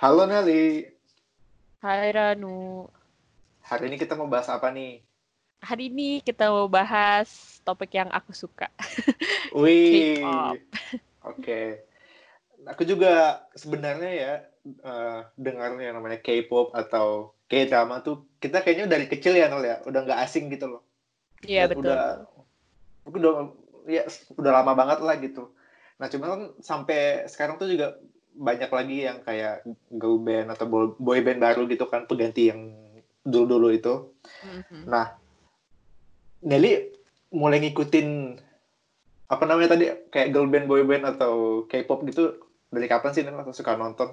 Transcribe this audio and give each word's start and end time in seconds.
Halo 0.00 0.24
Nelly, 0.24 0.88
Hai 1.84 2.08
Ranu. 2.16 2.88
hari 3.68 3.92
ini 3.92 3.96
kita 4.00 4.16
mau 4.16 4.28
bahas 4.32 4.48
apa 4.48 4.72
nih? 4.72 5.04
Hari 5.60 5.92
ini 5.92 6.24
kita 6.24 6.48
mau 6.48 6.64
bahas 6.72 7.60
topik 7.68 7.92
yang 8.00 8.08
aku 8.08 8.32
suka. 8.32 8.72
Wih, 9.60 10.56
oke. 11.20 11.60
Aku 12.64 12.82
juga 12.88 13.44
sebenarnya 13.52 14.10
ya 14.12 14.32
eh, 14.64 15.18
dengar 15.36 15.76
yang 15.76 16.00
namanya 16.00 16.16
K-pop 16.24 16.72
atau 16.72 17.36
K-drama 17.44 18.00
tuh 18.00 18.24
kita 18.40 18.64
kayaknya 18.64 18.88
dari 18.88 19.04
kecil 19.04 19.36
ya 19.36 19.52
Nol 19.52 19.68
ya, 19.68 19.84
udah 19.84 20.00
nggak 20.00 20.20
asing 20.24 20.48
gitu 20.48 20.64
loh. 20.64 20.82
Iya 21.44 21.68
betul. 21.68 21.92
Udah, 21.92 22.02
udah 23.04 23.32
ya 23.84 24.02
udah 24.32 24.52
lama 24.64 24.72
banget 24.72 24.98
lah 25.04 25.16
gitu. 25.20 25.52
Nah 26.00 26.08
cuma 26.08 26.24
kan 26.32 26.40
sampai 26.64 27.28
sekarang 27.28 27.60
tuh 27.60 27.68
juga 27.68 28.00
banyak 28.40 28.70
lagi 28.72 28.96
yang 29.04 29.20
kayak 29.20 29.68
girl 29.92 30.16
band 30.16 30.48
atau 30.56 30.64
boy- 30.96 31.20
band 31.20 31.44
baru 31.44 31.68
gitu 31.68 31.84
kan 31.84 32.08
pengganti 32.08 32.48
yang 32.48 32.72
dulu-dulu 33.20 33.68
itu. 33.68 34.16
Mhm. 34.40 34.88
Nah, 34.88 35.12
Nelly 36.40 36.88
mulai 37.36 37.60
ngikutin 37.60 38.08
apa 39.28 39.44
namanya 39.44 39.76
tadi 39.76 39.92
kayak 40.08 40.32
girl 40.32 40.48
band, 40.48 40.64
boy 40.64 40.82
band 40.88 41.04
atau 41.04 41.62
K-pop 41.68 42.00
gitu 42.08 42.40
dari 42.72 42.88
kapan 42.88 43.12
sih 43.12 43.20
Nelly 43.20 43.44
atau 43.44 43.52
suka 43.52 43.76
nonton? 43.76 44.08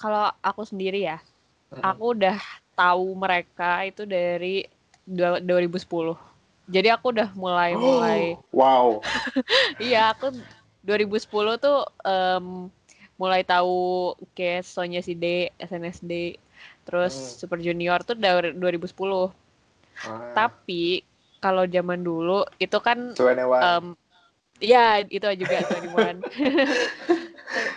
Kalau 0.00 0.32
aku 0.40 0.64
sendiri 0.64 1.04
ya, 1.04 1.20
Mm-mm. 1.68 1.84
aku 1.84 2.16
udah 2.16 2.40
tahu 2.72 3.12
mereka 3.12 3.84
itu 3.84 4.08
dari 4.08 4.64
dua- 5.04 5.44
2010. 5.44 6.16
Jadi 6.64 6.88
aku 6.88 7.12
udah 7.12 7.28
mulai 7.36 7.76
mulai 7.76 8.40
wow. 8.56 9.04
iya 9.76 10.16
aku 10.16 10.32
2010 10.84 11.60
tuh 11.60 11.84
em, 12.04 12.68
mulai 13.20 13.44
tahu 13.44 14.16
kayak 14.32 14.64
Sonya 14.64 15.04
CD, 15.04 15.52
SNSD, 15.60 16.40
terus 16.88 17.12
Hmm. 17.12 17.36
Super 17.44 17.58
Junior 17.60 18.00
tuh 18.02 18.16
dari 18.16 18.56
2010. 18.56 19.30
Ah, 20.00 20.32
Tapi 20.32 21.04
kalau 21.38 21.64
zaman 21.68 22.00
dulu 22.00 22.44
itu 22.56 22.78
kan. 22.80 23.12
Em, 23.60 23.86
Iya, 24.60 25.00
itu 25.08 25.24
juga 25.40 25.64
21. 25.64 26.20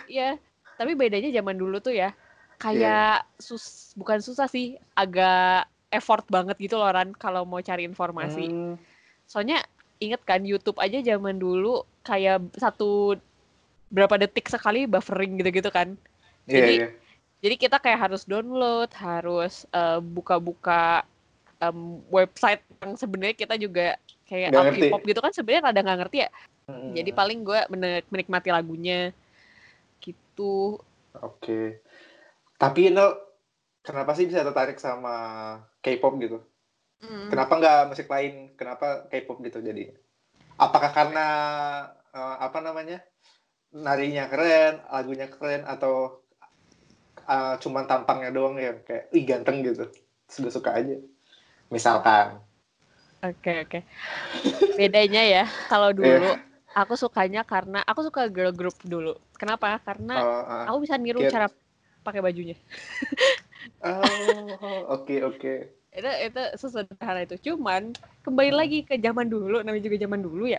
Iya, 0.04 0.36
tapi 0.76 0.92
bedanya 0.94 1.32
zaman 1.32 1.56
dulu 1.56 1.80
tuh 1.80 1.96
ya, 1.96 2.12
kayak 2.60 3.24
sus 3.40 3.96
bukan 3.96 4.20
susah 4.20 4.46
sih, 4.46 4.76
agak 4.92 5.64
effort 5.88 6.28
banget 6.28 6.56
gitu 6.60 6.76
loh 6.76 6.92
Ran 6.92 7.16
kalau 7.16 7.48
mau 7.48 7.58
cari 7.64 7.88
informasi. 7.88 8.52
Hmm, 8.52 8.76
Soalnya 9.24 9.64
inget 10.02 10.22
kan 10.26 10.42
YouTube 10.42 10.78
aja 10.82 10.98
zaman 11.00 11.38
dulu 11.38 11.86
kayak 12.04 12.42
satu 12.58 13.18
berapa 13.88 14.18
detik 14.18 14.50
sekali 14.50 14.90
buffering 14.90 15.38
gitu-gitu 15.38 15.70
kan. 15.70 15.94
iya, 16.48 16.54
Jadi 16.58 16.74
iya. 16.82 16.88
jadi 17.44 17.54
kita 17.60 17.76
kayak 17.78 18.10
harus 18.10 18.26
download, 18.26 18.90
harus 18.98 19.68
eh, 19.70 20.00
buka-buka 20.02 21.06
em, 21.62 22.02
website 22.10 22.62
yang 22.82 22.98
sebenarnya 22.98 23.36
kita 23.36 23.54
juga 23.54 23.96
kayak 24.26 24.50
ngerti. 24.50 24.90
K-pop 24.90 25.02
gitu 25.04 25.20
kan 25.20 25.32
sebenarnya 25.32 25.62
rada 25.70 25.80
nggak 25.84 25.98
ngerti 26.04 26.18
ya. 26.26 26.30
Hmm, 26.64 26.92
Jadi 26.96 27.10
paling 27.12 27.38
gue 27.44 27.60
menikmati 28.08 28.48
lagunya 28.48 29.12
gitu. 30.00 30.80
Oke. 31.20 31.84
Tapi 32.56 32.88
Nel, 32.88 33.14
kenapa 33.84 34.16
sih 34.16 34.24
bisa 34.24 34.40
tertarik 34.40 34.80
sama 34.80 35.14
K-pop 35.84 36.16
gitu? 36.18 36.38
Mm. 37.04 37.28
Kenapa 37.28 37.52
nggak 37.60 37.80
musik 37.92 38.08
lain? 38.08 38.56
Kenapa 38.56 39.06
K-pop 39.12 39.40
gitu 39.44 39.60
jadi? 39.60 39.92
Apakah 40.56 40.90
karena 40.94 41.26
eh, 42.14 42.36
apa 42.40 42.58
namanya 42.64 43.02
narinya 43.74 44.30
keren, 44.30 44.80
lagunya 44.86 45.26
keren, 45.28 45.66
atau 45.66 46.22
eh, 47.26 47.54
cuman 47.60 47.84
tampangnya 47.84 48.30
doang 48.32 48.56
yang 48.56 48.80
kayak 48.86 49.10
ih 49.12 49.24
ganteng 49.26 49.60
gitu? 49.66 49.90
Sudah 50.30 50.52
suka 50.52 50.70
aja. 50.78 50.96
Misalkan. 51.68 52.40
Oke 53.24 53.64
oke. 53.64 53.80
Bedanya 54.76 55.22
ya 55.24 55.44
kalau 55.68 55.92
Iya. 55.96 55.96
dulu 55.96 56.30
aku 56.74 56.94
sukanya 56.98 57.46
karena 57.46 57.80
aku 57.86 58.04
suka 58.04 58.28
girl 58.28 58.52
group 58.52 58.76
dulu. 58.84 59.16
Kenapa? 59.38 59.80
Karena 59.80 60.20
Oh, 60.20 60.42
ah. 60.44 60.64
aku 60.68 60.84
bisa 60.84 60.98
niru 61.00 61.24
cara 61.30 61.48
pakai 62.04 62.20
bajunya. 62.20 62.56
Oh, 63.80 64.92
oke 64.92 65.16
oke. 65.24 65.54
Itu 65.94 66.10
itu 66.10 66.42
sesederhana 66.58 67.22
itu. 67.22 67.38
Cuman 67.50 67.94
kembali 68.26 68.50
lagi 68.50 68.78
ke 68.82 68.98
zaman 68.98 69.30
dulu, 69.30 69.62
namanya 69.62 69.86
juga 69.86 69.96
zaman 70.02 70.20
dulu 70.20 70.50
ya. 70.50 70.58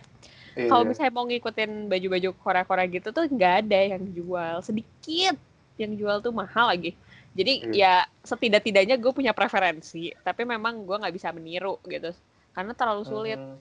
Iya. 0.56 0.72
Kalau 0.72 0.88
misalnya 0.88 1.12
mau 1.12 1.28
ngikutin 1.28 1.92
baju-baju 1.92 2.28
Korea-Korea 2.40 2.86
gitu 2.88 3.08
tuh 3.12 3.28
nggak 3.28 3.54
ada 3.68 3.80
yang 3.96 4.02
jual 4.16 4.54
sedikit. 4.64 5.36
Yang 5.76 5.92
jual 6.00 6.16
tuh 6.24 6.32
mahal 6.32 6.72
lagi. 6.72 6.96
Jadi 7.36 7.68
Iya. 7.76 8.00
ya 8.08 8.24
setidak-tidaknya 8.24 8.96
gue 8.96 9.12
punya 9.12 9.36
preferensi, 9.36 10.08
tapi 10.24 10.48
memang 10.48 10.88
gue 10.88 10.96
nggak 10.96 11.12
bisa 11.12 11.28
meniru 11.36 11.76
gitu, 11.84 12.16
karena 12.56 12.72
terlalu 12.72 13.04
sulit. 13.04 13.36
Hmm, 13.36 13.60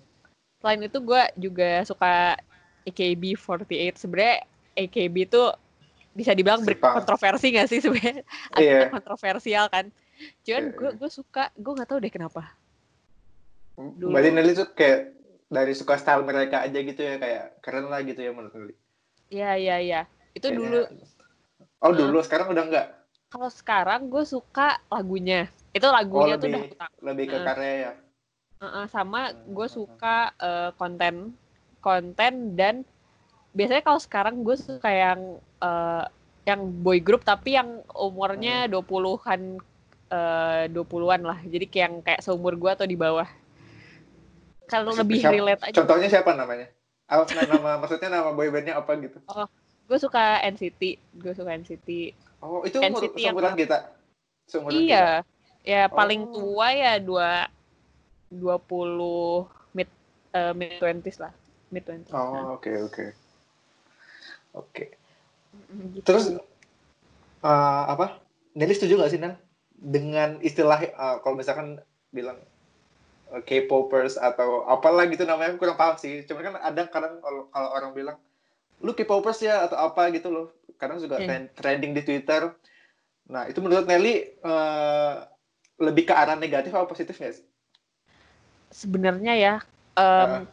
Selain 0.63 0.79
itu 0.79 0.97
gue 1.03 1.23
juga 1.35 1.83
suka 1.83 2.39
AKB48. 2.87 3.99
Sebenarnya 3.99 4.47
AKB 4.79 5.15
tuh 5.27 5.51
bisa 6.15 6.31
dibilang 6.31 6.63
berkontroversi 6.63 7.51
nggak 7.51 7.67
sih 7.67 7.83
sebenarnya? 7.83 8.23
Iya. 8.55 8.87
Agak 8.87 8.95
kontroversial 8.95 9.67
kan. 9.67 9.91
Cuman 10.41 10.63
Iya, 10.63 10.71
gue 10.71 10.89
iya. 10.89 10.97
gue 10.97 11.09
suka, 11.09 11.43
gue 11.53 11.71
nggak 11.73 11.89
tahu 11.89 11.99
deh 11.99 12.09
kenapa. 12.09 12.43
Dulu. 13.75 14.15
Berarti 14.15 14.29
Nelly 14.31 14.53
tuh 14.53 14.67
kayak 14.71 14.99
dari 15.45 15.73
suka 15.73 15.95
style 15.95 16.23
mereka 16.23 16.63
aja 16.63 16.79
gitu 16.79 16.97
ya 16.97 17.15
kayak 17.15 17.59
keren 17.59 17.87
lah 17.87 17.99
gitu 18.01 18.17
ya 18.17 18.31
menurut 18.31 18.53
Nelly. 18.53 18.75
Iya 19.27 19.51
iya 19.55 19.75
iya. 19.77 20.01
Itu 20.31 20.47
Kayaknya- 20.47 20.59
dulu. 20.61 20.81
Oh 21.81 21.91
dulu 21.91 22.17
sekarang 22.21 22.47
udah 22.49 22.63
enggak. 22.63 22.87
Kalau 23.27 23.49
sekarang 23.49 24.07
gue 24.07 24.23
suka 24.23 24.79
lagunya. 24.87 25.51
Itu 25.69 25.87
lagunya 25.87 26.35
Oh, 26.35 26.39
tuh 26.39 26.47
lebih- 26.47 26.63
udah 26.63 26.75
utama. 26.79 26.95
Lebih 27.03 27.25
ke 27.27 27.37
karya 27.43 27.73
ya. 27.75 27.91
Heeh, 28.55 28.85
sama 28.87 29.21
gue 29.35 29.67
Hmm. 29.67 29.75
suka 29.75 30.17
eh, 30.39 30.69
konten 30.73 31.35
konten 31.83 32.33
dan 32.55 32.81
biasanya 33.51 33.83
kalau 33.83 33.99
sekarang 33.99 34.41
gue 34.41 34.55
suka 34.55 34.87
yang 34.87 35.19
eh, 35.59 36.05
yang 36.45 36.61
boy 36.79 36.97
group 36.97 37.21
tapi 37.21 37.53
yang 37.53 37.83
umurnya 37.91 38.65
20-an 38.65 39.59
eh 40.05 40.63
20-an 40.69 41.21
lah. 41.23 41.39
Jadi 41.41 41.65
kayak 41.65 41.83
yang 41.83 41.95
kayak 42.01 42.21
seumur 42.21 42.53
gue 42.55 42.69
atau 42.69 42.85
di 42.85 42.93
bawah. 42.93 43.25
Kalau 44.65 44.93
lebih 44.93 45.21
Siapa- 45.21 45.33
relate 45.33 45.61
aja. 45.61 45.75
Contohnya 45.81 46.07
siapa 46.09 46.33
namanya? 46.33 46.67
Apa 47.05 47.29
nama 47.45 47.77
maksudnya 47.77 48.09
nama 48.09 48.33
boybandnya 48.33 48.73
apa 48.75 48.97
gitu? 48.97 49.21
Gue 49.85 49.97
suka 50.01 50.41
NCT, 50.41 50.81
gue 51.13 51.33
suka 51.37 51.53
NCT. 51.53 51.89
Oh 52.41 52.65
itu 52.65 52.81
umur 52.81 52.97
NCT 52.97 53.15
yang 53.21 53.33
seumuran 53.37 53.53
kita. 53.53 53.77
Seumuran 54.49 54.73
iya. 54.81 55.07
Ya 55.61 55.85
paling 55.85 56.25
Oh. 56.25 56.33
tua 56.33 56.73
ya 56.73 56.97
dua 56.97 57.49
20 58.29 59.45
mid 59.73 59.89
eh, 60.33 60.53
mid 60.53 60.77
20s 60.77 61.17
lah. 61.21 61.33
Mid 61.69 61.85
20s. 61.85 62.09
kita. 62.09 62.17
Oh 62.17 62.57
oke 62.57 62.71
oke. 62.89 63.05
Oke. 64.55 64.85
Gitu. 65.93 66.01
Terus 66.01 66.33
eh, 67.41 67.83
apa? 67.85 68.17
Nelly 68.55 68.73
setuju 68.73 68.97
gak 68.97 69.11
sih 69.11 69.19
Nel 69.19 69.35
dengan 69.75 70.39
istilah 70.39 70.79
eh, 70.81 71.17
kalau 71.21 71.35
misalkan 71.35 71.79
bilang 72.09 72.39
eh, 73.35 73.41
K-popers 73.43 74.15
atau 74.15 74.63
apalah 74.65 75.05
gitu 75.07 75.27
namanya 75.27 75.55
aku 75.55 75.67
kurang 75.67 75.79
paham 75.79 75.95
sih. 75.99 76.23
Cuma 76.23 76.41
kan 76.41 76.55
ada 76.57 76.87
kadang 76.87 77.19
kalau 77.19 77.51
orang 77.53 77.91
bilang 77.91 78.17
lu 78.83 78.91
K-popers 78.91 79.43
ya 79.43 79.65
atau 79.67 79.75
apa 79.79 80.11
gitu 80.11 80.31
loh. 80.31 80.47
Kadang 80.75 80.99
juga 80.99 81.19
Hmm. 81.19 81.27
trend- 81.27 81.51
trending 81.55 81.91
di 81.95 82.01
Twitter. 82.03 82.51
Nah 83.31 83.47
itu 83.47 83.59
menurut 83.59 83.87
Nelly 83.87 84.35
eh, 84.35 85.13
lebih 85.75 86.07
ke 86.07 86.13
arah 86.15 86.39
negatif 86.39 86.71
atau 86.71 86.87
positif 86.87 87.19
nggak 87.19 87.35
sih? 87.35 87.45
sebenarnya 88.71 89.33
ya 89.39 89.55
em, 89.95 90.03
Ah. 90.27 90.43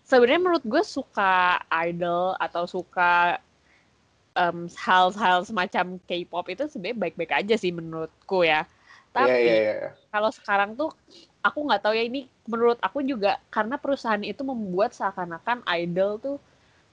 sebenarnya 0.00 0.40
menurut 0.40 0.64
gue 0.64 0.80
suka 0.80 1.60
idol 1.84 2.32
atau 2.40 2.64
suka 2.64 3.36
em, 4.36 4.68
hal-hal 4.76 5.42
semacam 5.42 5.96
K-pop 6.04 6.46
itu 6.46 6.68
sebenarnya 6.68 6.98
baik-baik 7.00 7.32
aja 7.32 7.54
sih 7.56 7.72
menurutku 7.72 8.44
ya 8.44 8.68
tapi 9.10 9.32
Iya 9.32 9.36
iya 9.40 9.54
iya. 9.56 9.88
kalau 10.12 10.28
sekarang 10.28 10.76
tuh 10.76 10.92
aku 11.40 11.58
nggak 11.64 11.80
tahu 11.80 11.96
ya 11.96 12.04
ini 12.04 12.28
menurut 12.44 12.76
aku 12.78 13.00
juga 13.00 13.40
karena 13.48 13.80
perusahaan 13.80 14.20
itu 14.20 14.44
membuat 14.44 14.92
seakan-akan 14.92 15.64
idol 15.72 16.20
tuh 16.20 16.36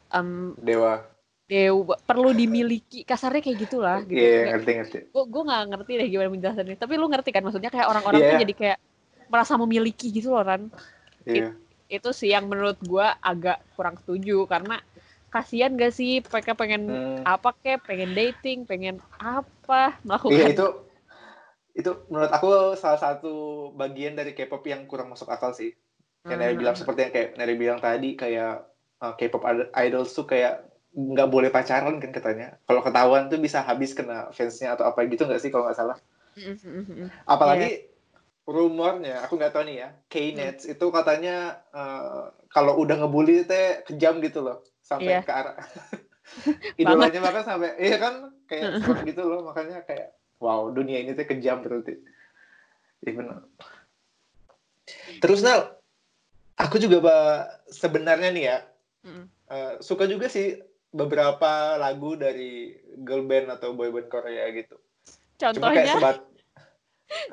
em, 0.09 0.55
Dewa. 0.55 1.03
dewa 1.43 1.99
perlu 2.07 2.31
dimiliki 2.31 3.03
kasarnya 3.03 3.43
kayak 3.43 3.59
gitulah 3.67 3.99
gitu 4.07 4.15
Iya 4.15 4.55
ngerti 4.55 4.71
ngerti. 4.79 4.97
gue 5.11 5.23
gue 5.27 5.43
nggak 5.43 5.63
ngerti 5.75 5.91
deh 5.99 6.07
gimana 6.07 6.29
menjelaskannya 6.31 6.77
tapi 6.79 6.93
lu 6.95 7.05
ngerti 7.11 7.29
kan 7.35 7.43
maksudnya 7.43 7.67
kayak 7.67 7.87
orang-orang 7.91 8.19
tuh 8.23 8.35
Iya. 8.39 8.41
jadi 8.47 8.53
kayak 8.55 8.77
merasa 9.27 9.53
memiliki 9.59 10.07
gitu 10.09 10.31
loh 10.31 10.41
Ran 10.47 10.71
Iya. 11.27 11.51
itu 11.91 12.09
sih 12.15 12.31
yang 12.31 12.47
menurut 12.47 12.79
gua 12.87 13.19
agak 13.19 13.59
kurang 13.75 13.99
setuju 13.99 14.47
karena 14.47 14.79
kasihan 15.33 15.74
gak 15.74 15.97
sih 15.97 16.21
mereka 16.21 16.53
pengen 16.53 16.94
Hmm. 16.94 17.25
apa 17.25 17.50
kek 17.57 17.81
pengen 17.89 18.13
dating 18.13 18.69
pengen 18.69 19.01
apa 19.18 19.97
melakukan 20.06 20.38
Iya 20.38 20.45
itu 20.53 20.68
itu 21.74 21.91
menurut 22.13 22.30
aku 22.30 22.77
salah 22.77 23.01
satu 23.01 23.33
bagian 23.74 24.13
dari 24.13 24.38
K-pop 24.38 24.62
yang 24.69 24.85
kurang 24.85 25.09
masuk 25.09 25.25
akal 25.33 25.57
sih. 25.57 25.74
Kayak 26.21 26.53
Hmm. 26.53 26.59
bilang 26.62 26.77
seperti 26.77 27.00
yang 27.09 27.13
kayak 27.18 27.30
Neri 27.35 27.56
bilang 27.57 27.80
tadi 27.81 28.13
kayak 28.13 28.69
uh, 29.01 29.13
K-pop 29.18 29.41
id- 29.50 29.71
idols 29.74 30.13
tuh 30.13 30.30
kayak 30.30 30.69
nggak 30.94 31.30
boleh 31.33 31.50
pacaran 31.50 31.97
kan 31.97 32.12
katanya. 32.13 32.62
Kalau 32.69 32.86
ketahuan 32.86 33.25
tuh 33.25 33.41
bisa 33.41 33.65
habis 33.65 33.97
kena 33.97 34.29
fansnya 34.29 34.77
atau 34.77 34.86
apa 34.86 35.01
gitu 35.09 35.25
nggak 35.25 35.41
sih 35.41 35.50
kalau 35.50 35.65
nggak 35.65 35.79
salah. 35.81 35.97
Apalagi 37.25 37.89
rumornya, 38.44 39.24
aku 39.25 39.39
nggak 39.39 39.53
tahu 39.56 39.63
nih 39.65 39.77
ya, 39.81 39.89
K-Nets 40.12 40.63
hmm. 40.68 40.74
itu 40.75 40.86
katanya 40.91 41.63
uh, 41.71 42.29
kalau 42.51 42.75
udah 42.75 43.00
ngebully 43.00 43.47
teh 43.47 43.81
kejam 43.88 44.19
gitu 44.19 44.44
loh, 44.44 44.59
sampai 44.83 45.19
yeah. 45.19 45.24
ke 45.24 45.31
arah 45.31 45.57
idolanya 46.81 47.19
bahkan 47.19 47.44
sampai 47.44 47.75
iya 47.80 47.97
kan 48.00 48.31
kayak 48.47 48.83
gitu 49.09 49.24
loh, 49.24 49.47
makanya 49.47 49.83
kayak 49.88 50.15
wow 50.44 50.69
dunia 50.71 51.00
ini 51.03 51.15
teh 51.15 51.27
kejam 51.27 51.63
berarti. 51.63 52.00
Even 53.03 53.27
Terus 55.19 55.44
Nal, 55.44 55.75
aku 56.56 56.80
juga 56.80 56.97
bah, 57.03 57.31
sebenarnya 57.68 58.30
nih 58.31 58.44
ya 58.47 58.57
mm. 59.03 59.25
uh, 59.51 59.74
suka 59.83 60.07
juga 60.07 60.31
sih 60.31 60.59
beberapa 60.94 61.75
lagu 61.79 62.15
dari 62.15 62.75
girl 63.03 63.27
band 63.27 63.59
atau 63.59 63.75
boy 63.75 63.91
band 63.91 64.07
Korea 64.07 64.51
gitu. 64.56 64.79
Contohnya? 65.36 65.59
Cuma 65.59 65.75
kayak 65.75 65.88
sebat 65.97 66.18
uh, 66.19 66.27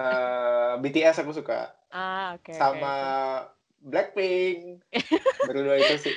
eh, 0.01 0.73
BTS 0.81 1.23
aku 1.23 1.33
suka. 1.37 1.75
Ah. 1.91 2.39
Okay, 2.41 2.57
Sama 2.57 2.97
okay. 2.97 3.87
Blackpink. 3.87 4.59
Berdua 5.49 5.77
itu 5.79 6.11
sih. 6.11 6.17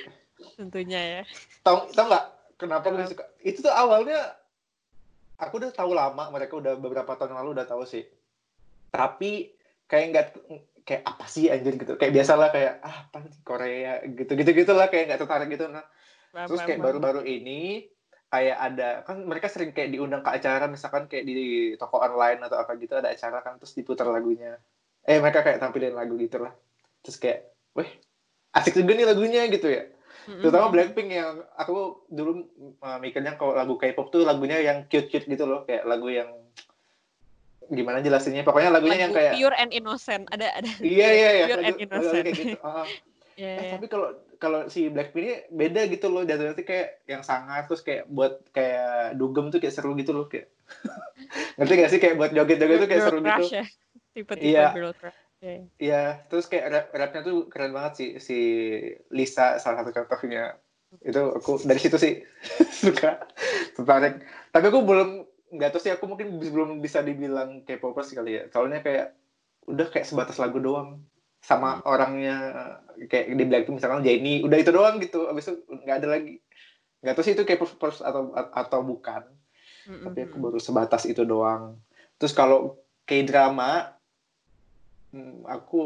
Tentunya 0.60 1.02
ya. 1.02 1.22
Tahu 1.64 1.92
tahu 1.96 2.06
nggak 2.12 2.26
kenapa 2.60 2.86
gue 2.92 3.06
suka? 3.08 3.26
Itu 3.44 3.66
tuh 3.66 3.74
awalnya 3.74 4.36
aku 5.40 5.60
udah 5.60 5.72
tahu 5.74 5.92
lama, 5.96 6.30
mereka 6.32 6.60
udah 6.60 6.80
beberapa 6.80 7.16
tahun 7.16 7.40
lalu 7.40 7.60
udah 7.60 7.68
tahu 7.68 7.84
sih. 7.84 8.04
Tapi 8.94 9.52
kayak 9.90 10.06
nggak 10.12 10.26
kayak 10.84 11.04
apa 11.08 11.26
sih 11.28 11.50
anjir 11.50 11.76
gitu. 11.80 11.96
Kayak 11.96 12.14
biasalah 12.22 12.48
kayak 12.52 12.74
ah 12.84 13.08
apa 13.10 13.18
sih 13.32 13.44
Korea? 13.44 14.04
Gitu 14.06 14.32
gitu 14.36 14.50
gitulah 14.54 14.88
kayak 14.92 15.14
nggak 15.14 15.22
tertarik 15.26 15.50
gitu. 15.52 15.68
Nah 15.72 15.86
terus 16.34 16.62
kayak 16.66 16.82
baru-baru 16.82 17.24
ini 17.26 17.90
kayak 18.34 18.58
ada 18.58 18.90
kan 19.06 19.22
mereka 19.22 19.46
sering 19.46 19.78
kayak 19.78 19.94
diundang 19.94 20.26
ke 20.26 20.32
acara 20.34 20.66
misalkan 20.66 21.06
kayak 21.06 21.30
di 21.30 21.78
toko 21.78 22.02
online 22.02 22.42
atau 22.42 22.58
apa 22.58 22.74
gitu 22.82 22.98
ada 22.98 23.14
acara 23.14 23.46
kan 23.46 23.62
terus 23.62 23.78
diputar 23.78 24.10
lagunya. 24.10 24.58
Eh 25.04 25.20
mereka 25.20 25.44
kayak 25.44 25.60
tampilin 25.62 25.94
lagu 25.94 26.16
gitu 26.18 26.42
lah 26.42 26.56
terus 27.04 27.20
kayak 27.20 27.52
weh 27.76 27.92
asik 28.56 28.80
juga 28.80 28.96
nih 28.96 29.06
lagunya 29.06 29.44
gitu 29.52 29.68
ya 29.68 29.84
terutama 30.24 30.72
Blackpink 30.72 31.10
yang 31.12 31.44
aku 31.60 32.08
dulu 32.08 32.48
uh, 32.80 32.98
mikirnya 33.00 33.36
kalau 33.36 33.54
lagu 33.56 33.76
K-pop 33.76 34.12
tuh 34.12 34.24
lagunya 34.24 34.60
yang 34.60 34.88
cute-cute 34.88 35.28
gitu 35.28 35.44
loh. 35.44 35.68
Kayak 35.68 35.84
lagu 35.88 36.08
yang 36.10 36.30
gimana 37.72 38.00
jelasinnya? 38.00 38.44
Pokoknya 38.48 38.72
lagunya 38.72 39.00
Lagu 39.00 39.06
yang 39.10 39.14
kayak 39.16 39.34
pure 39.40 39.56
and 39.60 39.72
innocent. 39.72 40.24
Ada 40.32 40.48
ada. 40.64 40.70
Iya 40.80 41.10
iya 41.12 41.30
iya. 41.32 41.46
Pure 41.48 41.64
lagu, 41.64 41.70
and 41.70 41.80
innocent. 41.80 42.24
kayak 42.24 42.36
gitu. 42.38 42.58
uh, 42.64 42.86
yeah, 43.36 43.56
eh, 43.58 43.58
yeah. 43.60 43.72
tapi 43.76 43.86
kalau 43.92 44.10
kalau 44.40 44.60
si 44.68 44.92
Blackpink 44.92 45.24
ini 45.24 45.36
beda 45.52 45.82
gitu 45.88 46.08
loh. 46.08 46.24
Jatuhnya 46.24 46.56
kayak 46.60 47.04
yang 47.08 47.24
sangat 47.24 47.68
terus 47.68 47.84
kayak 47.84 48.08
buat 48.12 48.44
kayak 48.52 49.16
dugem 49.16 49.52
tuh 49.52 49.60
kayak 49.60 49.76
seru 49.76 49.96
gitu 49.96 50.12
loh 50.16 50.28
kayak. 50.28 50.52
Ngerti 51.60 51.74
gak 51.80 51.92
sih? 51.92 52.00
Kayak 52.00 52.16
buat 52.20 52.32
joget-joget 52.32 52.78
tuh 52.80 52.90
kayak 52.90 53.04
seru 53.08 53.20
gitu. 53.20 53.44
Ya. 53.52 53.66
tipe-tipe 54.14 54.46
iya. 54.46 54.70
Iya, 55.44 55.68
yeah. 55.76 56.10
terus 56.32 56.48
kayak 56.48 56.66
rap 56.72 56.86
rapnya 56.96 57.22
tuh 57.28 57.52
keren 57.52 57.76
banget 57.76 57.94
sih 58.00 58.10
si 58.24 58.40
Lisa 59.12 59.60
salah 59.60 59.84
satu 59.84 59.92
contohnya. 59.92 60.56
Itu 61.04 61.36
aku 61.36 61.60
dari 61.68 61.84
situ 61.84 62.00
sih 62.00 62.24
suka 62.84 63.28
tertarik. 63.76 64.24
Tapi 64.56 64.66
aku 64.72 64.80
belum 64.88 65.10
nggak 65.52 65.70
tahu 65.76 65.82
sih 65.84 65.92
aku 65.92 66.08
mungkin 66.08 66.40
belum 66.40 66.80
bisa 66.80 67.04
dibilang 67.04 67.68
K-popers 67.68 68.16
kali 68.16 68.40
ya. 68.40 68.44
Soalnya 68.56 68.80
kayak 68.80 69.20
udah 69.68 69.88
kayak 69.92 70.08
sebatas 70.08 70.40
lagu 70.40 70.64
doang. 70.64 71.04
Sama 71.44 71.84
hmm. 71.84 71.92
orangnya 71.92 72.36
kayak 73.12 73.36
di 73.36 73.44
Blackpink 73.44 73.84
misalkan 73.84 74.00
Jennie 74.00 74.48
udah 74.48 74.58
itu 74.64 74.72
doang 74.72 74.96
gitu. 75.04 75.28
Abis 75.28 75.52
itu 75.52 75.60
nggak 75.68 75.98
ada 76.00 76.08
lagi. 76.08 76.40
Nggak 77.04 77.14
tahu 77.20 77.24
sih 77.28 77.36
itu 77.36 77.44
K-popers 77.44 78.00
atau 78.00 78.32
atau 78.36 78.80
bukan. 78.80 79.28
Hmm. 79.84 80.00
tapi 80.08 80.24
aku 80.24 80.40
baru 80.40 80.64
sebatas 80.64 81.04
itu 81.04 81.28
doang. 81.28 81.76
Terus 82.16 82.32
kalau 82.32 82.80
K-drama 83.04 83.93
aku 85.46 85.84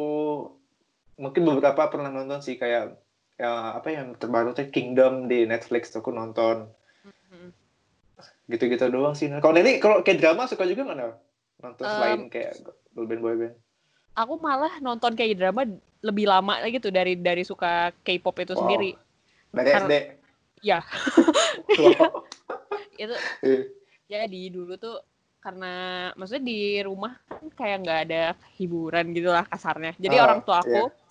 mungkin 1.20 1.44
beberapa 1.44 1.92
pernah 1.92 2.14
nonton 2.14 2.40
sih 2.40 2.56
kayak 2.56 2.96
ya 3.38 3.78
apa 3.78 3.90
yang 3.94 4.18
terbaru 4.18 4.58
tuh 4.58 4.72
Kingdom 4.74 5.30
di 5.30 5.46
Netflix 5.46 5.94
aku 5.94 6.10
nonton 6.10 6.72
gitu-gitu 8.48 8.88
doang 8.88 9.14
sih. 9.14 9.28
Kalau 9.28 9.54
Nelly 9.54 9.84
kalau 9.84 10.02
kayak 10.02 10.24
drama 10.24 10.48
suka 10.48 10.64
juga 10.64 10.88
nggak 10.88 11.00
nonton 11.60 11.86
um, 11.86 11.92
selain 11.92 12.22
kayak 12.32 12.56
girl 12.96 13.06
band 13.06 13.22
boy 13.22 13.36
band? 13.36 13.56
Aku 14.18 14.40
malah 14.40 14.80
nonton 14.80 15.14
kayak 15.14 15.38
drama 15.38 15.68
lebih 16.02 16.26
lama 16.26 16.58
lagi 16.64 16.80
tuh 16.80 16.90
dari 16.90 17.20
dari 17.20 17.44
suka 17.44 17.92
K-pop 18.08 18.36
itu 18.42 18.56
wow. 18.56 18.62
sendiri. 18.64 18.92
Dari 19.52 19.70
Karena, 19.70 19.88
SD. 19.88 19.94
Ya. 20.64 20.80
itu 23.04 23.14
yeah. 23.46 23.62
jadi 24.10 24.42
dulu 24.50 24.74
tuh 24.80 24.98
karena 25.39 25.74
maksudnya 26.18 26.44
di 26.44 26.81
rumah 26.84 27.16
kan 27.30 27.45
kayak 27.54 27.78
nggak 27.86 28.00
ada 28.10 28.24
hiburan 28.60 29.13
gitulah 29.16 29.45
kasarnya. 29.48 29.94
Jadi 29.95 30.16
uh, 30.19 30.24
orang 30.24 30.39
tua 30.44 30.62
aku 30.62 30.89
yeah 30.89 31.06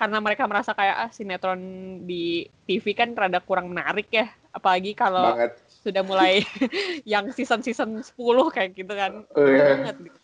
karena 0.00 0.16
mereka 0.16 0.48
merasa 0.48 0.72
kayak 0.72 0.96
ah 0.96 1.10
sinetron 1.12 1.60
di 2.08 2.48
TV 2.64 2.96
kan 2.96 3.12
rada 3.12 3.36
kurang 3.44 3.68
menarik 3.68 4.08
ya 4.08 4.32
apalagi 4.48 4.96
kalau 4.96 5.36
sudah 5.68 6.00
mulai 6.00 6.40
yang 7.12 7.28
season-season 7.28 8.00
10 8.00 8.16
kayak 8.48 8.80
gitu 8.80 8.92
kan. 8.96 9.28
Oh, 9.36 9.44
yeah. 9.44 9.76
banget 9.76 9.96
gitu. 10.08 10.18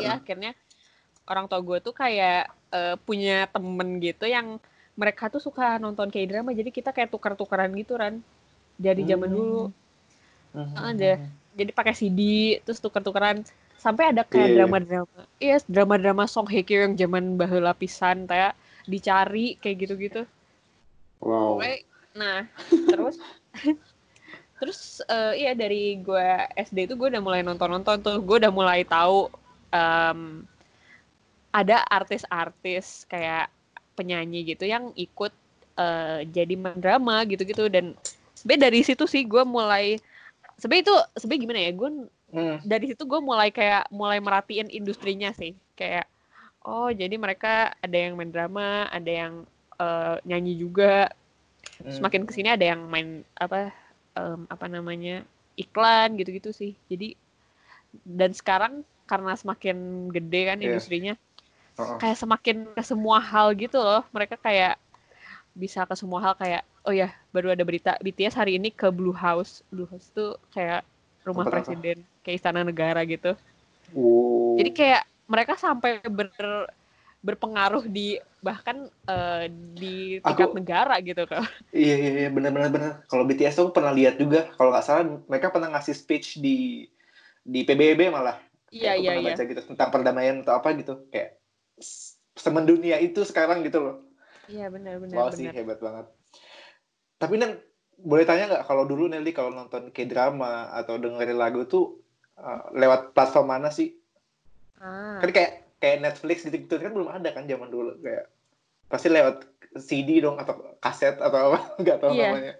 Iya, 0.00 0.16
akhirnya 0.16 0.52
orang 1.28 1.44
tua 1.44 1.60
gue 1.60 1.78
tuh 1.84 1.92
kayak 1.92 2.48
uh, 2.72 2.96
punya 3.04 3.44
temen 3.52 4.00
gitu 4.00 4.24
yang 4.24 4.56
mereka 4.96 5.28
tuh 5.28 5.44
suka 5.44 5.76
nonton 5.76 6.08
kayak 6.08 6.32
drama 6.32 6.56
jadi 6.56 6.72
kita 6.72 6.96
kayak 6.96 7.12
tukar-tukaran 7.12 7.68
gitu 7.76 8.00
kan 8.00 8.24
dari 8.80 9.04
zaman 9.04 9.28
hmm. 9.28 9.36
dulu 9.36 9.64
hmm. 10.56 10.72
ada 10.72 11.12
jadi 11.56 11.72
pakai 11.72 11.96
CD 11.96 12.20
terus 12.62 12.78
tukar-tukaran 12.78 13.42
sampai 13.80 14.12
ada 14.12 14.22
kayak 14.22 14.48
iya. 14.52 14.56
drama-drama 14.60 15.20
iya 15.40 15.56
yes, 15.56 15.64
drama-drama 15.64 16.28
Song 16.28 16.46
Hye 16.46 16.62
Kyo 16.62 16.84
yang 16.84 16.94
zaman 16.94 17.40
bahula 17.40 17.72
pisan 17.72 18.28
kayak 18.28 18.52
dicari 18.86 19.58
kayak 19.58 19.76
gitu-gitu. 19.82 20.22
Wow. 21.18 21.58
Nah 22.14 22.46
terus 22.68 23.16
terus 24.62 25.04
uh, 25.10 25.36
iya 25.36 25.52
dari 25.52 26.00
gue 26.00 26.28
SD 26.56 26.88
itu 26.88 26.94
gue 26.96 27.08
udah 27.12 27.22
mulai 27.24 27.42
nonton-nonton 27.42 28.00
tuh. 28.00 28.18
Gue 28.22 28.40
udah 28.40 28.52
mulai 28.54 28.86
tahu 28.86 29.28
um, 29.74 30.46
ada 31.52 31.82
artis-artis 31.88 33.04
kayak 33.08 33.48
penyanyi 33.96 34.44
gitu 34.44 34.68
yang 34.68 34.92
ikut 34.96 35.32
uh, 35.76 36.20
jadi 36.24 36.54
mendrama 36.56 37.24
gitu-gitu. 37.28 37.68
Dan 37.68 37.92
sebenarnya 38.32 38.70
dari 38.70 38.80
situ 38.86 39.04
sih 39.04 39.24
gue 39.26 39.42
mulai 39.44 40.00
sebenarnya 40.56 40.84
itu 40.88 40.96
sebenarnya 41.20 41.42
gimana 41.44 41.60
ya 41.60 41.72
gue 41.72 41.90
hmm. 42.32 42.56
dari 42.64 42.84
situ 42.90 43.02
gue 43.04 43.20
mulai 43.20 43.48
kayak 43.52 43.88
mulai 43.92 44.18
merhatiin 44.18 44.72
industrinya 44.72 45.30
sih 45.36 45.52
kayak 45.76 46.08
oh 46.64 46.88
jadi 46.90 47.14
mereka 47.20 47.76
ada 47.78 47.96
yang 47.96 48.16
main 48.16 48.32
drama 48.32 48.88
ada 48.88 49.10
yang 49.10 49.34
uh, 49.78 50.16
nyanyi 50.24 50.56
juga 50.56 51.12
hmm. 51.84 51.92
semakin 51.92 52.22
ke 52.24 52.32
sini 52.32 52.48
ada 52.52 52.64
yang 52.64 52.88
main 52.88 53.22
apa 53.36 53.70
um, 54.16 54.48
apa 54.48 54.66
namanya 54.66 55.22
iklan 55.56 56.16
gitu-gitu 56.16 56.50
sih 56.52 56.72
jadi 56.88 57.16
dan 58.04 58.32
sekarang 58.32 58.84
karena 59.08 59.32
semakin 59.38 60.08
gede 60.10 60.40
kan 60.52 60.58
yeah. 60.60 60.66
industrinya 60.72 61.14
uh 61.76 61.96
-uh. 61.96 61.98
kayak 62.00 62.18
semakin 62.18 62.66
ke 62.72 62.82
semua 62.82 63.22
hal 63.22 63.52
gitu 63.56 63.78
loh 63.80 64.02
mereka 64.10 64.36
kayak 64.40 64.76
bisa 65.56 65.88
ke 65.88 65.94
semua 65.96 66.20
hal 66.20 66.34
kayak 66.36 66.64
oh 66.86 66.94
ya 66.94 67.10
baru 67.34 67.52
ada 67.52 67.66
berita 67.66 67.98
BTS 68.00 68.38
hari 68.38 68.56
ini 68.56 68.70
ke 68.70 68.88
Blue 68.94 69.14
House 69.14 69.60
Blue 69.68 69.90
House 69.90 70.08
tuh 70.14 70.38
kayak 70.54 70.86
rumah 71.26 71.44
apa, 71.44 71.60
presiden 71.60 72.06
apa? 72.06 72.22
kayak 72.22 72.36
istana 72.38 72.62
negara 72.62 73.02
gitu 73.02 73.34
oh. 73.92 74.54
jadi 74.56 74.70
kayak 74.72 75.02
mereka 75.26 75.58
sampai 75.58 75.98
ber 76.06 76.30
berpengaruh 77.26 77.90
di 77.90 78.14
bahkan 78.38 78.86
uh, 79.10 79.50
di 79.50 80.22
tingkat 80.22 80.46
aku, 80.46 80.54
negara 80.54 80.94
gitu 81.02 81.26
kan. 81.26 81.42
Iya 81.74 81.94
iya, 81.98 82.10
iya 82.22 82.30
benar-benar 82.30 82.70
benar. 82.70 82.92
Kalau 83.10 83.26
BTS 83.26 83.58
tuh 83.58 83.74
pernah 83.74 83.90
lihat 83.90 84.14
juga 84.22 84.46
kalau 84.54 84.70
nggak 84.70 84.86
salah 84.86 85.02
mereka 85.26 85.50
pernah 85.50 85.74
ngasih 85.74 85.96
speech 85.98 86.38
di 86.38 86.86
di 87.42 87.66
PBB 87.66 88.14
malah. 88.14 88.38
Iya 88.70 88.94
iya 88.94 89.12
iya. 89.18 89.34
Baca 89.34 89.42
gitu 89.42 89.62
tentang 89.74 89.90
perdamaian 89.90 90.46
atau 90.46 90.54
apa 90.54 90.70
gitu 90.78 91.10
kayak 91.10 91.42
semendunia 92.38 93.02
itu 93.02 93.26
sekarang 93.26 93.66
gitu 93.66 93.82
loh. 93.82 93.96
Iya 94.46 94.70
benar 94.70 95.02
benar. 95.02 95.16
Wow 95.18 95.34
benar. 95.34 95.38
sih 95.42 95.50
hebat 95.50 95.78
banget. 95.82 96.06
Tapi 97.16 97.34
Nen 97.40 97.56
boleh 97.96 98.28
tanya 98.28 98.48
nggak 98.52 98.64
kalau 98.68 98.84
dulu 98.84 99.08
Nelly 99.08 99.32
kalau 99.32 99.48
nonton 99.48 99.88
k 99.88 100.04
drama 100.04 100.68
atau 100.76 101.00
dengerin 101.00 101.40
lagu 101.40 101.64
tuh 101.64 102.00
uh, 102.36 102.68
lewat 102.76 103.16
platform 103.16 103.48
mana 103.52 103.72
sih? 103.72 103.96
Ah. 104.76 105.20
Kan 105.20 105.32
kayak 105.32 105.66
kayak 105.80 106.02
Netflix 106.02 106.44
gitu 106.44 106.56
gitu 106.56 106.76
kan 106.80 106.92
belum 106.92 107.08
ada 107.12 107.32
kan 107.32 107.44
zaman 107.44 107.68
dulu 107.68 107.96
kayak 108.00 108.28
pasti 108.88 109.08
lewat 109.12 109.44
CD 109.76 110.24
dong 110.24 110.40
atau 110.40 110.76
kaset 110.80 111.20
atau 111.20 111.52
apa 111.52 111.58
nggak 111.82 111.98
tahu 112.00 112.12
yeah. 112.16 112.32
namanya 112.32 112.54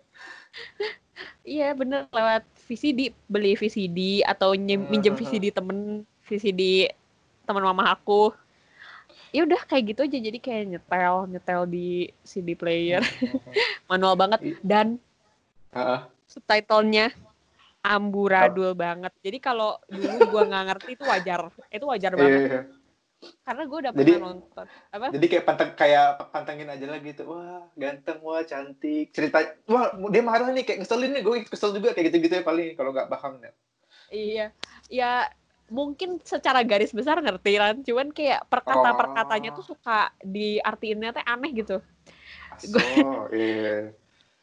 iya 1.57 1.69
bener 1.73 2.11
lewat 2.13 2.45
VCD 2.67 3.15
beli 3.31 3.57
VCD 3.57 4.27
atau 4.27 4.53
minjem 4.59 5.15
VCD 5.17 5.55
temen 5.55 6.03
VCD 6.27 6.93
teman 7.47 7.63
mama 7.63 7.95
aku 7.95 8.35
ya 9.37 9.45
udah 9.45 9.61
kayak 9.63 9.85
gitu 9.93 10.01
aja 10.03 10.19
jadi 10.19 10.39
kayak 10.41 10.65
nyetel 10.67 11.29
nyetel 11.29 11.63
di 11.69 11.89
CD 12.25 12.57
player 12.57 13.05
manual 13.91 14.17
banget 14.17 14.41
dan 14.65 14.97
uh 15.71 16.09
subtitlenya 16.27 17.13
amburadul 17.87 18.75
banget. 18.75 19.15
Jadi 19.23 19.39
kalau 19.39 19.79
dulu 19.87 20.27
gua 20.27 20.43
nggak 20.43 20.65
ngerti 20.67 20.91
itu 20.99 21.05
wajar. 21.07 21.41
Itu 21.71 21.85
wajar 21.87 22.13
Iya, 22.13 22.19
banget. 22.19 22.41
iya. 22.43 22.61
Karena 23.47 23.63
gue 23.65 23.79
udah 23.79 23.93
Jadi- 23.95 24.13
pernah 24.13 24.27
nonton. 24.27 24.67
Apa? 24.91 25.07
Jadi 25.15 25.27
kayak 25.31 25.45
panteng 25.47 25.71
kayak 25.79 26.07
pantengin 26.29 26.69
aja 26.69 26.87
lah 26.91 26.99
gitu. 26.99 27.23
Wah, 27.31 27.63
ganteng, 27.79 28.19
wah 28.21 28.43
cantik. 28.43 29.15
Cerita, 29.15 29.39
wah 29.71 29.95
dia 30.11 30.19
marah 30.21 30.51
nih 30.51 30.67
kayak 30.67 30.83
ngeselin 30.83 31.15
nih. 31.15 31.23
Gue 31.23 31.37
kesel 31.47 31.73
juga 31.73 31.95
kayak 31.95 32.11
gitu-gitu 32.11 32.35
ya 32.35 32.45
paling 32.45 32.75
kalau 32.75 32.91
nggak 32.91 33.07
paham 33.07 33.39
ya. 33.39 33.53
Iya. 34.11 34.47
Ya 34.91 35.11
mungkin 35.69 36.23
secara 36.23 36.63
garis 36.63 36.95
besar 36.95 37.19
ngerti 37.19 37.53
kan. 37.57 37.75
Cuman 37.83 38.11
kayak 38.11 38.47
perkata-perkatanya 38.47 39.51
Oh. 39.51 39.57
tuh 39.59 39.75
suka 39.75 40.11
diartiinnya 40.21 41.11
teh 41.11 41.25
aneh 41.25 41.51
gitu. 41.53 41.83
Oh, 43.03 43.27
iya. 43.31 43.91